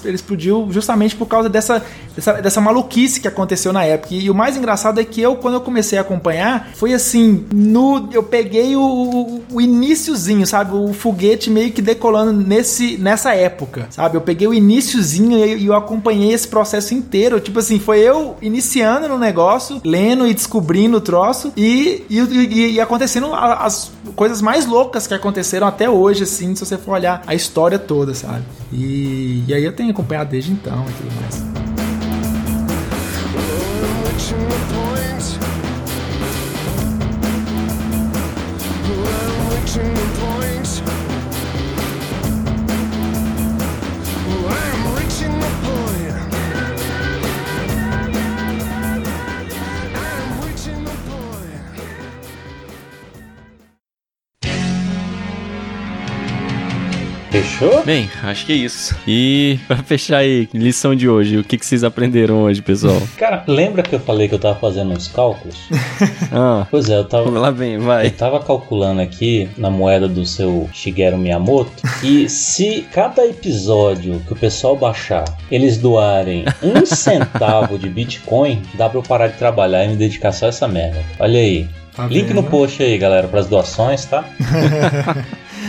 ele 0.05 0.15
explodiu 0.15 0.67
justamente 0.71 1.13
por 1.13 1.25
causa 1.25 1.49
dessa, 1.49 1.83
dessa, 2.15 2.33
dessa 2.41 2.61
maluquice 2.61 3.19
que 3.19 3.27
aconteceu 3.27 3.73
na 3.73 3.83
época. 3.83 4.15
E, 4.15 4.23
e, 4.23 4.29
o 4.29 4.33
mais 4.33 4.55
engraçado 4.55 5.01
é 5.01 5.03
que 5.03 5.19
eu, 5.21 5.35
quando 5.35 5.55
eu 5.55 5.61
comecei 5.61 5.97
a 5.97 6.01
acompanhar, 6.01 6.71
foi 6.73 6.93
assim, 6.93 7.45
no, 7.53 8.07
eu 8.13 8.23
peguei 8.23 8.77
o, 8.77 9.41
o 9.51 9.59
iníciozinho, 9.59 10.47
sabe? 10.47 10.73
O 10.73 10.93
foguete 10.93 11.49
meio 11.49 11.69
que 11.69 11.81
decolando 11.81 12.31
nesse, 12.31 12.97
nessa 12.97 13.35
época, 13.35 13.87
sabe? 13.89 14.15
Eu 14.15 14.21
peguei 14.21 14.47
o 14.47 14.53
iníciozinho 14.53 15.37
e 15.57 15.65
eu 15.65 15.73
acompanhei 15.73 16.31
esse 16.31 16.47
processo 16.47 16.93
inteiro. 16.93 17.41
Tipo 17.41 17.59
assim, 17.59 17.77
foi 17.77 17.99
eu 17.99 18.37
iniciando 18.41 19.09
no 19.09 19.17
negócio, 19.17 19.81
lendo 19.83 20.25
e 20.25 20.33
descobrindo 20.33 20.95
o 20.95 21.01
troço 21.01 21.51
e, 21.57 22.05
e, 22.09 22.19
e, 22.19 22.71
e 22.75 22.79
acontecendo 22.79 23.00
acontecendo 23.01 23.33
as 23.33 23.91
coisas 24.15 24.41
mais 24.41 24.67
loucas 24.67 25.07
que 25.07 25.13
aconteceram 25.13 25.65
até 25.65 25.89
hoje, 25.89 26.23
assim, 26.23 26.53
se 26.53 26.63
você 26.63 26.77
for 26.77 26.91
olhar 26.91 27.23
a 27.25 27.33
história 27.33 27.79
toda, 27.79 28.13
sabe? 28.13 28.43
E, 28.71 29.43
e 29.47 29.53
aí 29.53 29.63
eu 29.63 29.73
tenho 29.73 29.89
acompanhado 29.89 30.29
desde 30.29 30.51
então 30.51 30.85
e 30.87 30.93
tudo 30.93 31.11
mais. 31.21 31.51
Fechou? 57.61 57.83
Bem, 57.83 58.09
acho 58.23 58.45
que 58.45 58.53
é 58.53 58.55
isso. 58.55 58.95
E 59.07 59.59
pra 59.67 59.77
fechar 59.77 60.17
aí, 60.17 60.49
lição 60.51 60.95
de 60.95 61.07
hoje, 61.07 61.37
o 61.37 61.43
que, 61.43 61.57
que 61.59 61.65
vocês 61.65 61.83
aprenderam 61.83 62.41
hoje, 62.41 62.59
pessoal? 62.59 62.99
Cara, 63.17 63.43
lembra 63.47 63.83
que 63.83 63.93
eu 63.93 63.99
falei 63.99 64.27
que 64.27 64.33
eu 64.33 64.39
tava 64.39 64.55
fazendo 64.55 64.91
uns 64.91 65.07
cálculos? 65.07 65.57
ah, 66.33 66.65
pois 66.71 66.89
é, 66.89 66.97
eu 66.97 67.05
tava. 67.05 67.29
Lá 67.29 67.51
vem, 67.51 67.77
vai. 67.77 68.07
Eu 68.07 68.11
tava 68.11 68.39
calculando 68.39 68.99
aqui 68.99 69.47
na 69.57 69.69
moeda 69.69 70.07
do 70.07 70.25
seu 70.25 70.67
Shigeru 70.73 71.19
Miyamoto 71.19 71.71
e 72.03 72.27
se 72.27 72.83
cada 72.91 73.25
episódio 73.27 74.19
que 74.25 74.33
o 74.33 74.35
pessoal 74.35 74.75
baixar 74.75 75.25
eles 75.51 75.77
doarem 75.77 76.45
um 76.63 76.83
centavo 76.85 77.77
de 77.77 77.87
Bitcoin, 77.87 78.63
dá 78.73 78.89
pra 78.89 78.97
eu 78.97 79.03
parar 79.03 79.27
de 79.27 79.37
trabalhar 79.37 79.85
e 79.85 79.89
me 79.89 79.95
dedicar 79.95 80.31
só 80.31 80.47
a 80.47 80.49
essa 80.49 80.67
merda. 80.67 81.03
Olha 81.19 81.39
aí. 81.39 81.69
Tá 81.95 82.07
Link 82.07 82.27
vendo? 82.27 82.41
no 82.41 82.43
post 82.43 82.81
aí, 82.81 82.97
galera, 82.97 83.27
para 83.27 83.41
as 83.41 83.47
doações, 83.47 84.05
tá? 84.05 84.23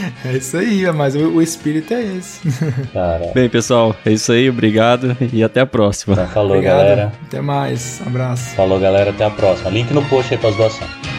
É 0.25 0.37
isso 0.37 0.57
aí, 0.57 0.91
mas 0.93 1.15
o, 1.15 1.29
o 1.29 1.43
espírito 1.43 1.93
é 1.95 2.03
esse. 2.03 2.41
Cara. 2.93 3.31
Bem, 3.35 3.49
pessoal, 3.49 3.95
é 4.05 4.13
isso 4.13 4.33
aí. 4.33 4.49
Obrigado 4.49 5.17
e 5.33 5.43
até 5.43 5.61
a 5.61 5.67
próxima. 5.67 6.15
Então, 6.15 6.29
falou, 6.29 6.57
Obrigado, 6.57 6.79
galera. 6.79 7.13
Até 7.27 7.41
mais. 7.41 8.01
Abraço. 8.07 8.55
Falou, 8.55 8.79
galera. 8.79 9.11
Até 9.11 9.25
a 9.25 9.31
próxima. 9.31 9.71
Link 9.71 9.93
no 9.93 10.05
post 10.05 10.33
aí 10.33 10.39
para 10.39 10.51
as 10.51 10.57
doações. 10.57 11.12